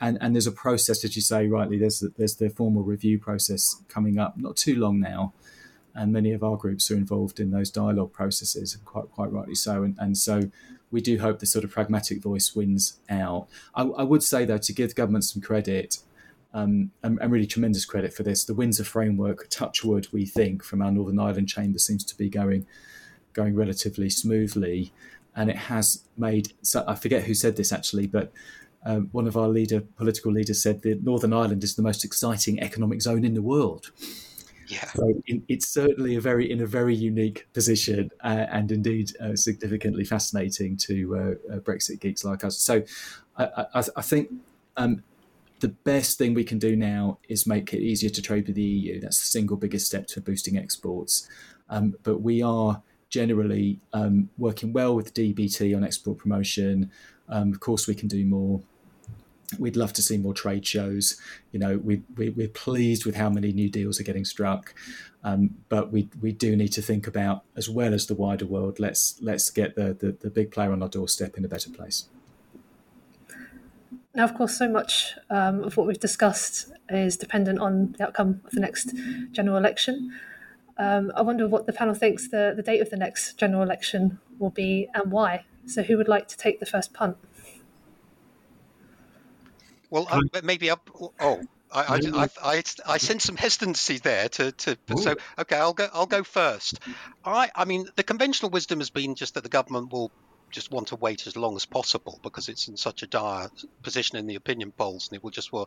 and, 0.00 0.18
and 0.20 0.34
there's 0.34 0.46
a 0.46 0.52
process, 0.52 1.04
as 1.04 1.16
you 1.16 1.22
say 1.22 1.48
rightly, 1.48 1.78
there's 1.78 2.04
there's 2.16 2.36
the 2.36 2.50
formal 2.50 2.82
review 2.82 3.18
process 3.18 3.82
coming 3.88 4.18
up, 4.18 4.36
not 4.36 4.56
too 4.56 4.76
long 4.76 5.00
now, 5.00 5.32
and 5.94 6.12
many 6.12 6.32
of 6.32 6.42
our 6.42 6.56
groups 6.56 6.90
are 6.90 6.96
involved 6.96 7.40
in 7.40 7.50
those 7.50 7.70
dialogue 7.70 8.12
processes, 8.12 8.76
quite 8.84 9.10
quite 9.10 9.32
rightly 9.32 9.54
so. 9.54 9.82
And, 9.82 9.96
and 9.98 10.16
so 10.16 10.50
we 10.90 11.00
do 11.00 11.18
hope 11.18 11.40
the 11.40 11.46
sort 11.46 11.64
of 11.64 11.70
pragmatic 11.70 12.22
voice 12.22 12.54
wins 12.54 12.98
out. 13.08 13.48
I, 13.74 13.82
I 13.82 14.02
would 14.02 14.22
say, 14.22 14.44
though, 14.44 14.58
to 14.58 14.72
give 14.72 14.94
government 14.94 15.24
some 15.24 15.42
credit, 15.42 15.98
um, 16.54 16.90
and, 17.02 17.18
and, 17.20 17.32
really 17.32 17.46
tremendous 17.46 17.84
credit 17.84 18.14
for 18.14 18.22
this, 18.22 18.44
the 18.44 18.54
Windsor 18.54 18.84
framework, 18.84 19.48
touchwood, 19.50 20.08
we 20.12 20.24
think, 20.24 20.62
from 20.62 20.80
our 20.80 20.90
Northern 20.90 21.18
Ireland 21.18 21.48
chamber 21.48 21.78
seems 21.78 22.04
to 22.04 22.16
be 22.16 22.28
going 22.28 22.66
going 23.32 23.54
relatively 23.54 24.08
smoothly. 24.08 24.92
And 25.34 25.50
it 25.50 25.56
has 25.56 26.04
made, 26.16 26.54
so 26.62 26.82
I 26.88 26.94
forget 26.94 27.24
who 27.24 27.34
said 27.34 27.56
this 27.56 27.70
actually, 27.70 28.06
but 28.06 28.32
um, 28.86 29.08
one 29.10 29.26
of 29.26 29.36
our 29.36 29.48
leader, 29.48 29.80
political 29.80 30.30
leaders 30.30 30.62
said 30.62 30.82
that 30.82 31.02
Northern 31.02 31.32
Ireland 31.32 31.64
is 31.64 31.74
the 31.74 31.82
most 31.82 32.04
exciting 32.04 32.60
economic 32.60 33.02
zone 33.02 33.24
in 33.24 33.34
the 33.34 33.42
world. 33.42 33.90
Yeah. 34.68 34.86
So 34.94 35.12
it's 35.26 35.68
certainly 35.68 36.14
a 36.14 36.20
very 36.20 36.50
in 36.50 36.60
a 36.60 36.66
very 36.66 36.94
unique 36.94 37.48
position, 37.52 38.10
uh, 38.22 38.46
and 38.50 38.70
indeed 38.70 39.12
uh, 39.20 39.34
significantly 39.34 40.04
fascinating 40.04 40.76
to 40.78 41.16
uh, 41.16 41.54
uh 41.54 41.58
Brexit 41.58 42.00
geeks 42.00 42.24
like 42.24 42.44
us. 42.44 42.58
So 42.58 42.82
I, 43.36 43.66
I, 43.74 43.82
I 43.96 44.02
think 44.02 44.30
um, 44.76 45.02
the 45.60 45.68
best 45.68 46.18
thing 46.18 46.34
we 46.34 46.44
can 46.44 46.58
do 46.58 46.76
now 46.76 47.18
is 47.28 47.46
make 47.46 47.72
it 47.74 47.80
easier 47.80 48.10
to 48.10 48.22
trade 48.22 48.46
with 48.46 48.56
the 48.56 48.62
EU. 48.62 49.00
That's 49.00 49.18
the 49.20 49.26
single 49.26 49.56
biggest 49.56 49.86
step 49.86 50.06
to 50.08 50.20
boosting 50.20 50.56
exports. 50.58 51.28
Um, 51.68 51.96
but 52.04 52.20
we 52.20 52.42
are 52.42 52.82
generally 53.08 53.80
um, 53.92 54.30
working 54.38 54.72
well 54.72 54.94
with 54.94 55.14
DBT 55.14 55.76
on 55.76 55.84
export 55.84 56.18
promotion. 56.18 56.90
Um, 57.28 57.52
of 57.52 57.60
course, 57.60 57.88
we 57.88 57.94
can 57.94 58.08
do 58.08 58.24
more 58.24 58.62
we'd 59.58 59.76
love 59.76 59.92
to 59.94 60.02
see 60.02 60.16
more 60.18 60.34
trade 60.34 60.66
shows. 60.66 61.20
You 61.52 61.58
know, 61.58 61.78
we, 61.78 62.02
we, 62.16 62.30
we're 62.30 62.48
pleased 62.48 63.04
with 63.06 63.16
how 63.16 63.30
many 63.30 63.52
new 63.52 63.68
deals 63.68 64.00
are 64.00 64.04
getting 64.04 64.24
struck, 64.24 64.74
um, 65.24 65.56
but 65.68 65.92
we, 65.92 66.08
we 66.20 66.32
do 66.32 66.56
need 66.56 66.72
to 66.72 66.82
think 66.82 67.06
about, 67.06 67.44
as 67.56 67.68
well 67.68 67.94
as 67.94 68.06
the 68.06 68.14
wider 68.14 68.46
world, 68.46 68.78
let's 68.78 69.18
let's 69.20 69.50
get 69.50 69.74
the, 69.76 69.94
the, 69.94 70.16
the 70.20 70.30
big 70.30 70.50
player 70.50 70.72
on 70.72 70.82
our 70.82 70.88
doorstep 70.88 71.36
in 71.36 71.44
a 71.44 71.48
better 71.48 71.70
place. 71.70 72.08
Now, 74.14 74.24
of 74.24 74.34
course, 74.34 74.56
so 74.56 74.68
much 74.68 75.14
um, 75.28 75.62
of 75.62 75.76
what 75.76 75.86
we've 75.86 76.00
discussed 76.00 76.72
is 76.88 77.18
dependent 77.18 77.58
on 77.58 77.94
the 77.98 78.04
outcome 78.06 78.40
of 78.46 78.52
the 78.52 78.60
next 78.60 78.94
general 79.32 79.58
election. 79.58 80.10
Um, 80.78 81.12
I 81.14 81.22
wonder 81.22 81.46
what 81.46 81.66
the 81.66 81.72
panel 81.72 81.94
thinks 81.94 82.28
the, 82.28 82.52
the 82.56 82.62
date 82.62 82.80
of 82.80 82.90
the 82.90 82.96
next 82.96 83.38
general 83.38 83.62
election 83.62 84.18
will 84.38 84.50
be 84.50 84.88
and 84.94 85.10
why. 85.10 85.44
So, 85.66 85.82
who 85.82 85.96
would 85.98 86.08
like 86.08 86.28
to 86.28 86.36
take 86.36 86.60
the 86.60 86.66
first 86.66 86.94
punt? 86.94 87.16
Well, 89.96 90.08
uh, 90.10 90.40
maybe 90.42 90.68
up. 90.68 90.90
Oh, 91.18 91.46
I, 91.72 91.98
I, 92.12 92.24
I, 92.24 92.28
I, 92.42 92.62
I 92.86 92.98
sense 92.98 93.24
some 93.24 93.36
hesitancy 93.36 93.96
there. 93.98 94.28
To, 94.28 94.52
to 94.52 94.76
so 94.98 95.14
okay, 95.38 95.56
I'll 95.56 95.72
go. 95.72 95.88
I'll 95.90 96.06
go 96.06 96.22
first. 96.22 96.78
I 97.24 97.50
I 97.54 97.64
mean, 97.64 97.86
the 97.96 98.02
conventional 98.02 98.50
wisdom 98.50 98.80
has 98.80 98.90
been 98.90 99.14
just 99.14 99.34
that 99.34 99.42
the 99.42 99.48
government 99.48 99.90
will 99.90 100.12
just 100.52 100.70
want 100.70 100.88
to 100.88 100.96
wait 100.96 101.26
as 101.26 101.34
long 101.34 101.56
as 101.56 101.64
possible 101.64 102.20
because 102.22 102.48
it's 102.48 102.68
in 102.68 102.76
such 102.76 103.02
a 103.02 103.06
dire 103.06 103.48
position 103.82 104.18
in 104.18 104.26
the 104.26 104.34
opinion 104.34 104.72
polls, 104.76 105.08
and 105.08 105.16
it 105.16 105.24
will 105.24 105.30
just 105.30 105.50
well, 105.50 105.66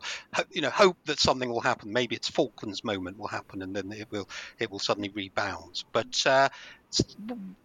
you 0.52 0.60
know, 0.62 0.70
hope 0.70 0.96
that 1.06 1.18
something 1.18 1.50
will 1.50 1.60
happen. 1.60 1.92
Maybe 1.92 2.14
its 2.14 2.30
Falklands 2.30 2.84
moment 2.84 3.18
will 3.18 3.28
happen, 3.28 3.62
and 3.62 3.74
then 3.74 3.90
it 3.90 4.08
will 4.12 4.28
it 4.60 4.70
will 4.70 4.78
suddenly 4.78 5.10
rebound. 5.10 5.82
But 5.92 6.24
uh, 6.24 6.48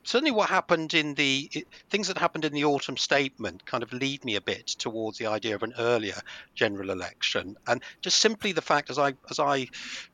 certainly, 0.04 0.32
what 0.32 0.50
happened 0.50 0.94
in 0.94 1.14
the 1.16 1.50
things 1.90 2.08
that 2.08 2.18
happened 2.18 2.46
in 2.46 2.54
the 2.54 2.66
autumn 2.66 2.98
statement 2.98 3.66
kind 3.66 3.84
of 3.84 3.92
lead 3.94 4.24
me 4.24 4.36
a 4.36 4.42
bit 4.42 4.68
towards 4.68 5.18
the 5.18 5.28
idea 5.28 5.56
of 5.56 5.64
an 5.64 5.74
earlier 5.78 6.20
general 6.54 6.92
election, 6.92 7.58
and 7.68 7.82
just 8.02 8.18
simply 8.18 8.52
the 8.52 8.62
fact, 8.62 8.90
as 8.90 9.00
I 9.00 9.14
as 9.30 9.40
I 9.40 9.68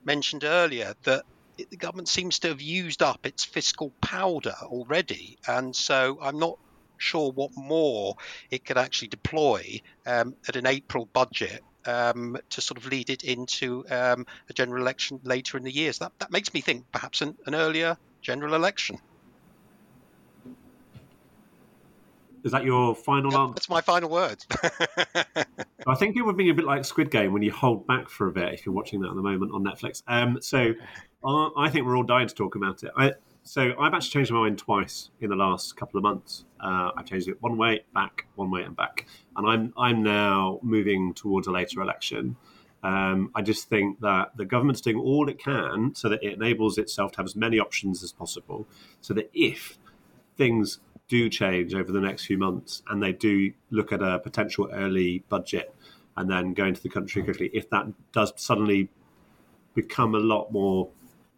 mentioned 0.03 0.43
earlier, 0.43 0.93
that 1.03 1.23
the 1.57 1.77
government 1.77 2.07
seems 2.07 2.39
to 2.39 2.49
have 2.49 2.61
used 2.61 3.01
up 3.01 3.25
its 3.25 3.43
fiscal 3.43 3.91
powder 4.01 4.55
already, 4.63 5.37
and 5.47 5.75
so 5.75 6.17
I'm 6.21 6.39
not 6.39 6.57
sure 6.97 7.31
what 7.31 7.51
more 7.57 8.15
it 8.51 8.63
could 8.63 8.77
actually 8.77 9.07
deploy 9.09 9.81
um, 10.05 10.35
at 10.47 10.55
an 10.55 10.67
April 10.67 11.09
budget 11.13 11.63
um, 11.85 12.37
to 12.51 12.61
sort 12.61 12.77
of 12.77 12.85
lead 12.85 13.09
it 13.09 13.23
into 13.23 13.83
um, 13.89 14.25
a 14.49 14.53
general 14.53 14.81
election 14.81 15.19
later 15.23 15.57
in 15.57 15.63
the 15.63 15.71
year. 15.71 15.91
So 15.93 16.05
that, 16.05 16.19
that 16.19 16.31
makes 16.31 16.53
me 16.53 16.61
think 16.61 16.85
perhaps 16.91 17.21
an, 17.21 17.35
an 17.47 17.55
earlier 17.55 17.97
general 18.21 18.53
election. 18.53 18.99
Is 22.43 22.51
that 22.51 22.63
your 22.63 22.95
final 22.95 23.35
answer? 23.37 23.53
That's 23.53 23.69
my 23.69 23.81
final 23.81 24.09
words. 24.09 24.47
I 25.87 25.95
think 25.95 26.17
it 26.17 26.23
would 26.23 26.37
be 26.37 26.49
a 26.49 26.53
bit 26.53 26.65
like 26.65 26.83
Squid 26.85 27.11
Game 27.11 27.33
when 27.33 27.43
you 27.43 27.51
hold 27.51 27.85
back 27.85 28.09
for 28.09 28.27
a 28.27 28.31
bit 28.31 28.53
if 28.53 28.65
you're 28.65 28.73
watching 28.73 29.01
that 29.01 29.09
at 29.09 29.15
the 29.15 29.21
moment 29.21 29.51
on 29.53 29.63
Netflix. 29.63 30.01
Um, 30.07 30.39
so 30.41 30.73
uh, 31.23 31.49
I 31.57 31.69
think 31.69 31.85
we're 31.85 31.95
all 31.95 32.03
dying 32.03 32.27
to 32.27 32.33
talk 32.33 32.55
about 32.55 32.83
it. 32.83 32.91
I, 32.97 33.13
so 33.43 33.73
I've 33.79 33.93
actually 33.93 34.11
changed 34.11 34.31
my 34.31 34.39
mind 34.39 34.57
twice 34.57 35.09
in 35.19 35.29
the 35.29 35.35
last 35.35 35.75
couple 35.75 35.97
of 35.97 36.03
months. 36.03 36.45
Uh, 36.59 36.91
I've 36.95 37.05
changed 37.05 37.27
it 37.27 37.41
one 37.41 37.57
way, 37.57 37.83
back, 37.93 38.25
one 38.35 38.51
way, 38.51 38.63
and 38.63 38.75
back, 38.75 39.07
and 39.35 39.47
I'm 39.47 39.73
I'm 39.77 40.03
now 40.03 40.59
moving 40.61 41.13
towards 41.13 41.47
a 41.47 41.51
later 41.51 41.81
election. 41.81 42.35
Um, 42.83 43.31
I 43.35 43.41
just 43.41 43.69
think 43.69 43.99
that 44.01 44.35
the 44.35 44.45
government's 44.45 44.81
doing 44.81 44.97
all 44.97 45.29
it 45.29 45.37
can 45.37 45.93
so 45.95 46.09
that 46.09 46.23
it 46.23 46.33
enables 46.33 46.77
itself 46.77 47.11
to 47.13 47.17
have 47.17 47.25
as 47.25 47.35
many 47.35 47.59
options 47.59 48.03
as 48.03 48.11
possible, 48.11 48.67
so 49.01 49.13
that 49.13 49.29
if 49.33 49.77
things 50.37 50.79
do 51.07 51.29
change 51.29 51.75
over 51.75 51.91
the 51.91 51.99
next 51.99 52.25
few 52.25 52.37
months 52.37 52.81
and 52.89 53.03
they 53.03 53.11
do 53.11 53.51
look 53.69 53.91
at 53.91 54.01
a 54.01 54.19
potential 54.19 54.69
early 54.71 55.23
budget 55.29 55.75
and 56.17 56.29
then 56.29 56.53
go 56.53 56.65
into 56.65 56.81
the 56.81 56.89
country 56.89 57.21
quickly, 57.21 57.49
if 57.53 57.69
that 57.69 57.85
does 58.11 58.33
suddenly 58.35 58.89
become 59.75 60.15
a 60.15 60.19
lot 60.19 60.51
more 60.51 60.89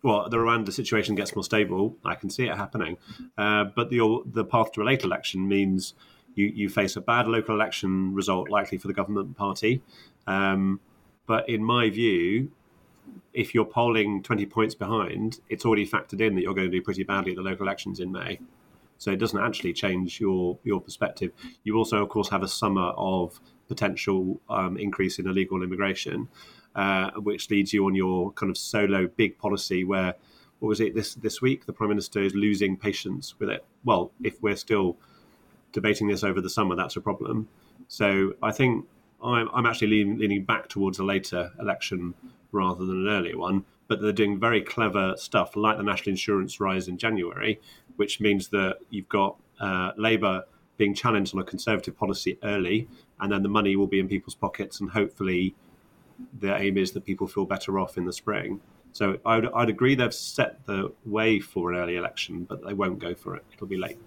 well, 0.03 0.27
the 0.27 0.35
Rwanda 0.35 0.71
situation 0.71 1.15
gets 1.15 1.33
more 1.33 1.45
stable. 1.45 1.95
I 2.03 2.15
can 2.15 2.29
see 2.29 2.45
it 2.45 2.57
happening, 2.57 2.97
uh, 3.37 3.65
but 3.75 3.89
the 3.89 4.21
the 4.25 4.43
path 4.43 4.73
to 4.73 4.81
a 4.81 4.83
late 4.83 5.03
election 5.03 5.47
means 5.47 5.93
you 6.35 6.47
you 6.47 6.69
face 6.69 6.97
a 6.97 7.01
bad 7.01 7.27
local 7.27 7.55
election 7.55 8.13
result 8.13 8.49
likely 8.49 8.77
for 8.77 8.87
the 8.87 8.93
government 8.93 9.37
party. 9.37 9.81
Um, 10.27 10.81
but 11.25 11.47
in 11.47 11.63
my 11.63 11.89
view, 11.89 12.51
if 13.33 13.53
you're 13.53 13.65
polling 13.65 14.23
20 14.23 14.45
points 14.45 14.75
behind, 14.75 15.39
it's 15.49 15.65
already 15.65 15.87
factored 15.87 16.21
in 16.21 16.35
that 16.35 16.41
you're 16.41 16.53
going 16.53 16.69
to 16.69 16.77
do 16.77 16.81
pretty 16.81 17.03
badly 17.03 17.31
at 17.31 17.37
the 17.37 17.43
local 17.43 17.65
elections 17.65 17.99
in 17.99 18.11
May. 18.11 18.39
So 18.97 19.11
it 19.11 19.17
doesn't 19.17 19.39
actually 19.39 19.73
change 19.73 20.21
your 20.21 20.57
your 20.63 20.79
perspective. 20.79 21.31
You 21.63 21.75
also, 21.77 22.01
of 22.01 22.09
course, 22.09 22.29
have 22.29 22.43
a 22.43 22.47
summer 22.47 22.93
of 22.95 23.39
potential 23.67 24.39
um, 24.49 24.77
increase 24.77 25.19
in 25.19 25.27
illegal 25.27 25.61
immigration 25.61 26.29
uh, 26.75 27.11
which 27.11 27.49
leads 27.49 27.73
you 27.73 27.85
on 27.85 27.95
your 27.95 28.31
kind 28.33 28.49
of 28.49 28.57
solo 28.57 29.07
big 29.07 29.37
policy 29.37 29.83
where 29.83 30.15
what 30.59 30.69
was 30.69 30.79
it 30.79 30.95
this 30.95 31.15
this 31.15 31.41
week 31.41 31.65
the 31.65 31.73
prime 31.73 31.89
minister 31.89 32.21
is 32.21 32.33
losing 32.33 32.77
patience 32.77 33.35
with 33.39 33.49
it 33.49 33.65
well 33.83 34.11
if 34.23 34.41
we're 34.41 34.55
still 34.55 34.97
debating 35.71 36.07
this 36.07 36.23
over 36.23 36.41
the 36.41 36.49
summer 36.49 36.75
that's 36.75 36.95
a 36.95 37.01
problem 37.01 37.47
so 37.87 38.33
i 38.41 38.51
think 38.51 38.85
i'm, 39.23 39.49
I'm 39.53 39.65
actually 39.65 39.87
leaning, 39.87 40.17
leaning 40.17 40.45
back 40.45 40.69
towards 40.69 40.99
a 40.99 41.03
later 41.03 41.51
election 41.59 42.13
rather 42.51 42.85
than 42.85 43.07
an 43.07 43.13
earlier 43.13 43.37
one 43.37 43.65
but 43.87 44.01
they're 44.01 44.11
doing 44.11 44.39
very 44.39 44.61
clever 44.61 45.13
stuff 45.17 45.55
like 45.55 45.77
the 45.77 45.83
national 45.83 46.11
insurance 46.11 46.59
rise 46.59 46.87
in 46.87 46.97
january 46.97 47.59
which 47.95 48.19
means 48.19 48.49
that 48.49 48.77
you've 48.89 49.09
got 49.09 49.37
uh, 49.59 49.91
labour 49.97 50.43
being 50.77 50.93
challenged 50.93 51.35
on 51.35 51.41
a 51.41 51.43
conservative 51.43 51.95
policy 51.95 52.37
early 52.43 52.87
and 53.19 53.31
then 53.31 53.43
the 53.43 53.49
money 53.49 53.75
will 53.75 53.87
be 53.87 53.99
in 53.99 54.07
people's 54.07 54.35
pockets 54.35 54.79
and 54.79 54.89
hopefully 54.89 55.55
the 56.39 56.55
aim 56.55 56.77
is 56.77 56.91
that 56.91 57.05
people 57.05 57.27
feel 57.27 57.45
better 57.45 57.79
off 57.79 57.97
in 57.97 58.05
the 58.05 58.13
spring. 58.13 58.59
So 58.91 59.17
I'd, 59.25 59.45
I'd 59.47 59.69
agree 59.69 59.95
they've 59.95 60.13
set 60.13 60.65
the 60.65 60.93
way 61.05 61.39
for 61.39 61.71
an 61.71 61.79
early 61.79 61.95
election, 61.95 62.43
but 62.43 62.65
they 62.65 62.73
won't 62.73 62.99
go 62.99 63.15
for 63.15 63.35
it. 63.35 63.43
It'll 63.53 63.67
be 63.67 63.77
late. 63.77 63.97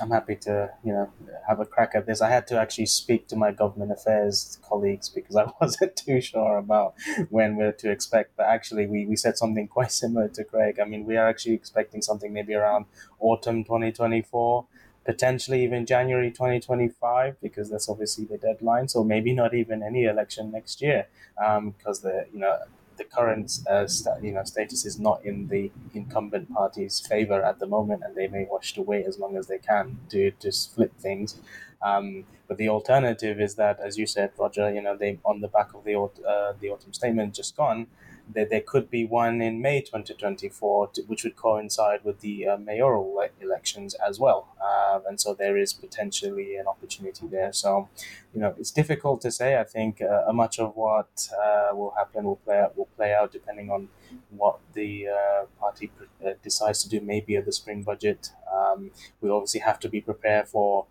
I'm 0.00 0.10
happy 0.10 0.34
to, 0.36 0.70
you 0.82 0.92
know, 0.92 1.10
have 1.46 1.60
a 1.60 1.64
crack 1.64 1.92
at 1.94 2.06
this. 2.06 2.20
I 2.20 2.28
had 2.28 2.46
to 2.48 2.58
actually 2.58 2.86
speak 2.86 3.28
to 3.28 3.36
my 3.36 3.52
government 3.52 3.92
affairs 3.92 4.58
colleagues 4.62 5.08
because 5.08 5.36
I 5.36 5.50
wasn't 5.60 5.94
too 5.96 6.20
sure 6.20 6.58
about 6.58 6.94
when 7.30 7.56
we're 7.56 7.72
to 7.72 7.90
expect. 7.90 8.36
But 8.36 8.46
actually, 8.46 8.86
we, 8.86 9.06
we 9.06 9.16
said 9.16 9.36
something 9.38 9.68
quite 9.78 9.92
similar 9.92 10.28
to 10.28 10.44
Craig. 10.44 10.80
I 10.80 10.84
mean, 10.84 11.04
we 11.04 11.16
are 11.16 11.28
actually 11.28 11.54
expecting 11.54 12.02
something 12.02 12.32
maybe 12.32 12.54
around 12.54 12.86
autumn 13.20 13.64
2024 13.64 14.66
potentially 15.04 15.62
even 15.62 15.84
January 15.84 16.30
2025 16.30 17.40
because 17.42 17.70
that's 17.70 17.88
obviously 17.88 18.24
the 18.24 18.38
deadline. 18.38 18.88
So 18.88 19.04
maybe 19.04 19.32
not 19.32 19.54
even 19.54 19.82
any 19.82 20.04
election 20.04 20.50
next 20.50 20.80
year 20.80 21.06
um, 21.44 21.74
because 21.76 22.00
the 22.00 22.26
you 22.32 22.40
know 22.40 22.58
the 22.96 23.04
current 23.04 23.60
uh, 23.68 23.86
you 24.22 24.32
know 24.32 24.44
status 24.44 24.84
is 24.84 24.98
not 24.98 25.24
in 25.24 25.48
the 25.48 25.70
incumbent 25.94 26.52
party's 26.52 27.00
favor 27.00 27.42
at 27.42 27.58
the 27.58 27.66
moment, 27.66 28.02
and 28.04 28.14
they 28.14 28.28
may 28.28 28.46
wish 28.50 28.74
to 28.74 28.82
wait 28.82 29.06
as 29.06 29.18
long 29.18 29.36
as 29.36 29.46
they 29.46 29.58
can 29.58 29.98
to 30.10 30.30
to 30.32 30.52
flip 30.52 30.96
things. 30.98 31.40
Um, 31.82 32.24
but 32.48 32.56
the 32.56 32.68
alternative 32.68 33.40
is 33.40 33.54
that, 33.56 33.78
as 33.80 33.98
you 33.98 34.06
said, 34.06 34.32
Roger, 34.38 34.72
you 34.72 34.82
know, 34.82 34.96
they 34.96 35.18
on 35.24 35.40
the 35.40 35.48
back 35.48 35.74
of 35.74 35.84
the 35.84 35.94
uh, 35.96 36.52
the 36.60 36.70
autumn 36.70 36.92
statement 36.92 37.34
just 37.34 37.56
gone, 37.56 37.86
there, 38.28 38.46
there 38.46 38.60
could 38.60 38.90
be 38.90 39.04
one 39.04 39.40
in 39.42 39.60
May 39.60 39.80
2024, 39.80 40.90
which 41.06 41.24
would 41.24 41.36
coincide 41.36 42.04
with 42.04 42.20
the 42.20 42.48
uh, 42.48 42.56
mayoral 42.56 43.22
elections 43.40 43.94
as 44.06 44.18
well. 44.18 44.48
Uh, 44.62 45.00
and 45.08 45.20
so 45.20 45.34
there 45.34 45.56
is 45.56 45.72
potentially 45.72 46.56
an 46.56 46.66
opportunity 46.66 47.26
there. 47.26 47.52
So, 47.52 47.88
you 48.34 48.40
know, 48.40 48.54
it's 48.58 48.70
difficult 48.70 49.20
to 49.22 49.30
say. 49.30 49.58
I 49.58 49.64
think 49.64 50.00
uh, 50.02 50.32
much 50.32 50.58
of 50.58 50.74
what 50.76 51.28
uh, 51.32 51.74
will 51.74 51.94
happen 51.96 52.24
will 52.24 52.36
play 52.36 52.60
out, 52.60 52.76
will 52.76 52.88
play 52.96 53.14
out 53.14 53.32
depending 53.32 53.70
on 53.70 53.88
what 54.30 54.58
the 54.72 55.08
uh, 55.08 55.44
party 55.60 55.90
uh, 56.24 56.30
decides 56.42 56.82
to 56.84 56.88
do, 56.88 57.00
maybe 57.00 57.36
at 57.36 57.44
the 57.44 57.52
spring 57.52 57.82
budget 57.82 58.30
Um, 58.54 58.90
we 59.20 59.30
obviously 59.30 59.60
have 59.60 59.78
to 59.80 59.88
be 59.88 60.00
prepared 60.00 60.48
for 60.48 60.86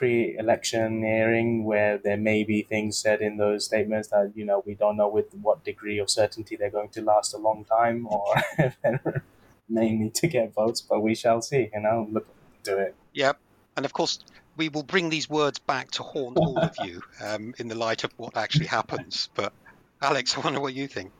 pre-electioneering 0.00 1.62
where 1.62 1.98
there 1.98 2.16
may 2.16 2.42
be 2.42 2.62
things 2.62 2.96
said 2.96 3.20
in 3.20 3.36
those 3.36 3.66
statements 3.66 4.08
that 4.08 4.32
you 4.34 4.46
know 4.46 4.62
we 4.64 4.74
don't 4.74 4.96
know 4.96 5.06
with 5.06 5.26
what 5.42 5.62
degree 5.62 5.98
of 5.98 6.08
certainty 6.08 6.56
they're 6.56 6.70
going 6.70 6.88
to 6.88 7.02
last 7.02 7.34
a 7.34 7.36
long 7.36 7.66
time 7.66 8.06
or 8.06 8.24
mainly 9.68 10.08
to 10.08 10.26
get 10.26 10.54
votes 10.54 10.80
but 10.80 11.00
we 11.00 11.14
shall 11.14 11.42
see 11.42 11.68
you 11.74 11.80
know 11.80 12.08
look 12.10 12.26
to 12.64 12.78
it. 12.78 12.94
Yep. 13.12 13.38
And 13.76 13.84
of 13.84 13.92
course 13.92 14.20
we 14.56 14.70
will 14.70 14.84
bring 14.84 15.10
these 15.10 15.28
words 15.28 15.58
back 15.58 15.90
to 15.90 16.02
haunt 16.02 16.38
all 16.38 16.58
of 16.58 16.74
you 16.82 17.02
um, 17.22 17.52
in 17.58 17.68
the 17.68 17.74
light 17.74 18.02
of 18.02 18.10
what 18.16 18.38
actually 18.38 18.68
happens. 18.68 19.28
But 19.34 19.52
alex 20.00 20.34
i 20.34 20.40
wonder 20.40 20.60
what 20.60 20.72
you 20.72 20.88
think. 20.88 21.12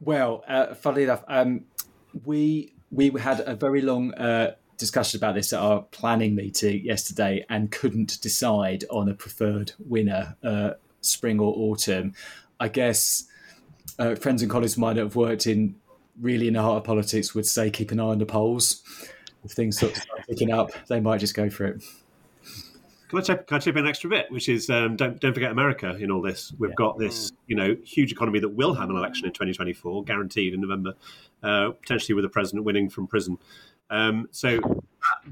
Well 0.00 0.44
uh, 0.46 0.74
funnily 0.74 1.02
enough 1.02 1.24
um, 1.26 1.64
we 2.24 2.72
we 2.92 3.10
had 3.18 3.40
a 3.40 3.56
very 3.56 3.80
long 3.80 4.14
uh, 4.14 4.54
discussion 4.76 5.18
about 5.18 5.34
this 5.34 5.52
at 5.52 5.60
our 5.60 5.82
planning 5.82 6.34
meeting 6.34 6.84
yesterday 6.84 7.44
and 7.48 7.70
couldn't 7.70 8.20
decide 8.20 8.84
on 8.90 9.08
a 9.08 9.14
preferred 9.14 9.72
winner, 9.78 10.36
uh, 10.42 10.70
spring 11.00 11.40
or 11.40 11.54
autumn. 11.56 12.14
I 12.60 12.68
guess 12.68 13.24
uh, 13.98 14.14
friends 14.14 14.42
and 14.42 14.50
colleagues 14.50 14.78
might 14.78 14.96
have 14.96 15.16
worked 15.16 15.46
in 15.46 15.76
really 16.20 16.48
in 16.48 16.54
the 16.54 16.62
heart 16.62 16.78
of 16.78 16.84
politics 16.84 17.34
would 17.34 17.46
say 17.46 17.70
keep 17.70 17.90
an 17.90 18.00
eye 18.00 18.04
on 18.04 18.18
the 18.18 18.26
polls. 18.26 18.82
If 19.44 19.52
things 19.52 19.76
start 19.76 20.00
picking 20.28 20.52
up, 20.52 20.70
they 20.88 21.00
might 21.00 21.18
just 21.18 21.34
go 21.34 21.50
for 21.50 21.66
it. 21.66 21.82
Can 23.08 23.18
I, 23.18 23.22
chip, 23.22 23.46
can 23.46 23.56
I 23.56 23.58
chip 23.60 23.76
in 23.76 23.84
an 23.84 23.88
extra 23.88 24.10
bit, 24.10 24.30
which 24.30 24.48
is 24.48 24.70
um, 24.70 24.96
don't 24.96 25.20
don't 25.20 25.34
forget 25.34 25.52
America 25.52 25.94
in 25.96 26.10
all 26.10 26.22
this. 26.22 26.52
We've 26.58 26.70
yeah. 26.70 26.74
got 26.76 26.98
this, 26.98 27.30
you 27.46 27.54
know, 27.54 27.76
huge 27.84 28.10
economy 28.10 28.40
that 28.40 28.48
will 28.48 28.74
have 28.74 28.90
an 28.90 28.96
election 28.96 29.26
in 29.26 29.32
2024, 29.32 30.02
guaranteed 30.04 30.54
in 30.54 30.62
November, 30.62 30.94
uh, 31.42 31.70
potentially 31.80 32.14
with 32.14 32.24
a 32.24 32.28
president 32.28 32.64
winning 32.64 32.88
from 32.88 33.06
prison. 33.06 33.38
Um, 33.94 34.28
so 34.32 34.58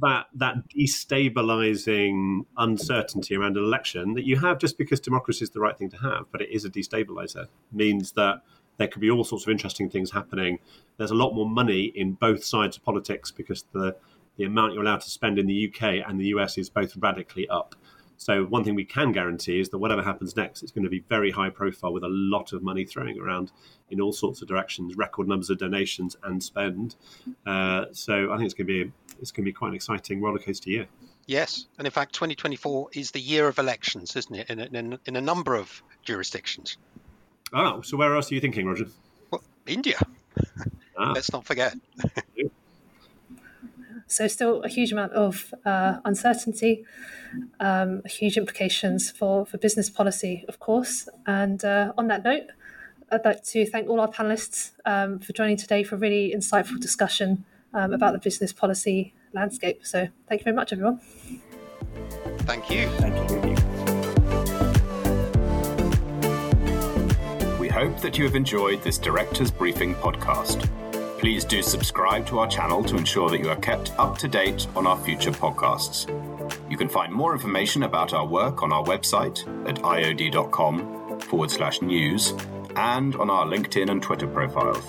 that 0.00 0.26
that 0.34 0.54
destabilizing 0.68 2.46
uncertainty 2.58 3.34
around 3.34 3.56
an 3.56 3.64
election 3.64 4.14
that 4.14 4.24
you 4.24 4.36
have 4.38 4.58
just 4.58 4.78
because 4.78 5.00
democracy 5.00 5.42
is 5.42 5.50
the 5.50 5.58
right 5.58 5.76
thing 5.76 5.90
to 5.90 5.96
have, 5.96 6.26
but 6.30 6.40
it 6.40 6.50
is 6.50 6.64
a 6.64 6.70
destabilizer, 6.70 7.46
means 7.72 8.12
that 8.12 8.42
there 8.76 8.86
could 8.86 9.00
be 9.00 9.10
all 9.10 9.24
sorts 9.24 9.44
of 9.46 9.50
interesting 9.50 9.90
things 9.90 10.12
happening. 10.12 10.60
There's 10.96 11.10
a 11.10 11.16
lot 11.16 11.34
more 11.34 11.48
money 11.48 11.92
in 11.96 12.12
both 12.12 12.44
sides 12.44 12.76
of 12.76 12.84
politics 12.84 13.32
because 13.32 13.64
the 13.72 13.96
the 14.36 14.44
amount 14.44 14.74
you're 14.74 14.82
allowed 14.82 15.00
to 15.00 15.10
spend 15.10 15.40
in 15.40 15.46
the 15.46 15.68
UK 15.68 16.08
and 16.08 16.20
the 16.20 16.26
US 16.26 16.56
is 16.56 16.70
both 16.70 16.96
radically 16.96 17.48
up. 17.48 17.74
So 18.22 18.44
one 18.44 18.62
thing 18.62 18.76
we 18.76 18.84
can 18.84 19.10
guarantee 19.10 19.58
is 19.58 19.70
that 19.70 19.78
whatever 19.78 20.00
happens 20.00 20.36
next, 20.36 20.62
it's 20.62 20.70
going 20.70 20.84
to 20.84 20.90
be 20.90 21.00
very 21.08 21.32
high 21.32 21.50
profile 21.50 21.92
with 21.92 22.04
a 22.04 22.08
lot 22.08 22.52
of 22.52 22.62
money 22.62 22.84
throwing 22.84 23.18
around 23.18 23.50
in 23.90 24.00
all 24.00 24.12
sorts 24.12 24.40
of 24.40 24.46
directions, 24.46 24.96
record 24.96 25.26
numbers 25.26 25.50
of 25.50 25.58
donations 25.58 26.16
and 26.22 26.40
spend. 26.40 26.94
Uh, 27.44 27.86
so 27.90 28.32
I 28.32 28.36
think 28.36 28.44
it's 28.44 28.54
going 28.54 28.68
to 28.68 28.84
be 28.84 28.92
it's 29.20 29.32
going 29.32 29.44
to 29.44 29.48
be 29.48 29.52
quite 29.52 29.70
an 29.70 29.74
exciting 29.74 30.20
rollercoaster 30.20 30.66
year. 30.66 30.86
Yes, 31.26 31.66
and 31.78 31.86
in 31.86 31.90
fact, 31.90 32.14
2024 32.14 32.90
is 32.92 33.10
the 33.10 33.20
year 33.20 33.48
of 33.48 33.58
elections, 33.58 34.14
isn't 34.14 34.34
it? 34.36 34.50
In 34.50 34.60
a, 34.60 34.64
in, 34.66 34.98
in 35.04 35.16
a 35.16 35.20
number 35.20 35.56
of 35.56 35.82
jurisdictions. 36.04 36.76
Oh, 37.52 37.80
so 37.80 37.96
where 37.96 38.14
else 38.14 38.30
are 38.30 38.36
you 38.36 38.40
thinking, 38.40 38.66
Roger? 38.66 38.86
Well, 39.32 39.42
India. 39.66 39.98
Ah. 40.96 41.10
Let's 41.12 41.32
not 41.32 41.44
forget. 41.44 41.74
So, 44.12 44.28
still 44.28 44.62
a 44.62 44.68
huge 44.68 44.92
amount 44.92 45.12
of 45.12 45.54
uh, 45.64 45.98
uncertainty, 46.04 46.84
um, 47.60 48.02
huge 48.04 48.36
implications 48.36 49.10
for, 49.10 49.46
for 49.46 49.56
business 49.56 49.88
policy, 49.88 50.44
of 50.48 50.58
course. 50.58 51.08
And 51.26 51.64
uh, 51.64 51.92
on 51.96 52.08
that 52.08 52.22
note, 52.22 52.44
I'd 53.10 53.24
like 53.24 53.42
to 53.44 53.64
thank 53.64 53.88
all 53.88 54.00
our 54.00 54.08
panelists 54.08 54.72
um, 54.84 55.18
for 55.18 55.32
joining 55.32 55.56
today 55.56 55.82
for 55.82 55.94
a 55.94 55.98
really 55.98 56.34
insightful 56.36 56.78
discussion 56.78 57.44
um, 57.72 57.94
about 57.94 58.12
the 58.12 58.18
business 58.18 58.52
policy 58.52 59.14
landscape. 59.32 59.86
So, 59.86 60.08
thank 60.28 60.42
you 60.42 60.44
very 60.44 60.56
much, 60.56 60.72
everyone. 60.72 61.00
Thank 62.40 62.70
you. 62.70 62.88
Thank 62.98 63.30
you. 63.30 63.52
We 67.58 67.68
hope 67.68 67.98
that 68.00 68.18
you 68.18 68.24
have 68.24 68.34
enjoyed 68.34 68.82
this 68.82 68.98
Director's 68.98 69.50
Briefing 69.50 69.94
podcast. 69.94 70.68
Please 71.22 71.44
do 71.44 71.62
subscribe 71.62 72.26
to 72.26 72.40
our 72.40 72.48
channel 72.48 72.82
to 72.82 72.96
ensure 72.96 73.30
that 73.30 73.38
you 73.38 73.48
are 73.48 73.60
kept 73.60 73.92
up 73.96 74.18
to 74.18 74.26
date 74.26 74.66
on 74.74 74.88
our 74.88 74.98
future 74.98 75.30
podcasts. 75.30 76.08
You 76.68 76.76
can 76.76 76.88
find 76.88 77.12
more 77.12 77.32
information 77.32 77.84
about 77.84 78.12
our 78.12 78.26
work 78.26 78.64
on 78.64 78.72
our 78.72 78.82
website 78.82 79.38
at 79.68 79.76
iod.com 79.76 81.20
forward 81.20 81.52
slash 81.52 81.80
news 81.80 82.34
and 82.74 83.14
on 83.14 83.30
our 83.30 83.46
LinkedIn 83.46 83.88
and 83.88 84.02
Twitter 84.02 84.26
profiles. 84.26 84.84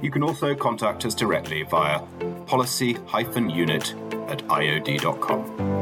You 0.00 0.12
can 0.12 0.22
also 0.22 0.54
contact 0.54 1.04
us 1.04 1.16
directly 1.16 1.64
via 1.64 2.02
policy-unit 2.46 3.94
at 4.28 4.46
iod.com. 4.46 5.77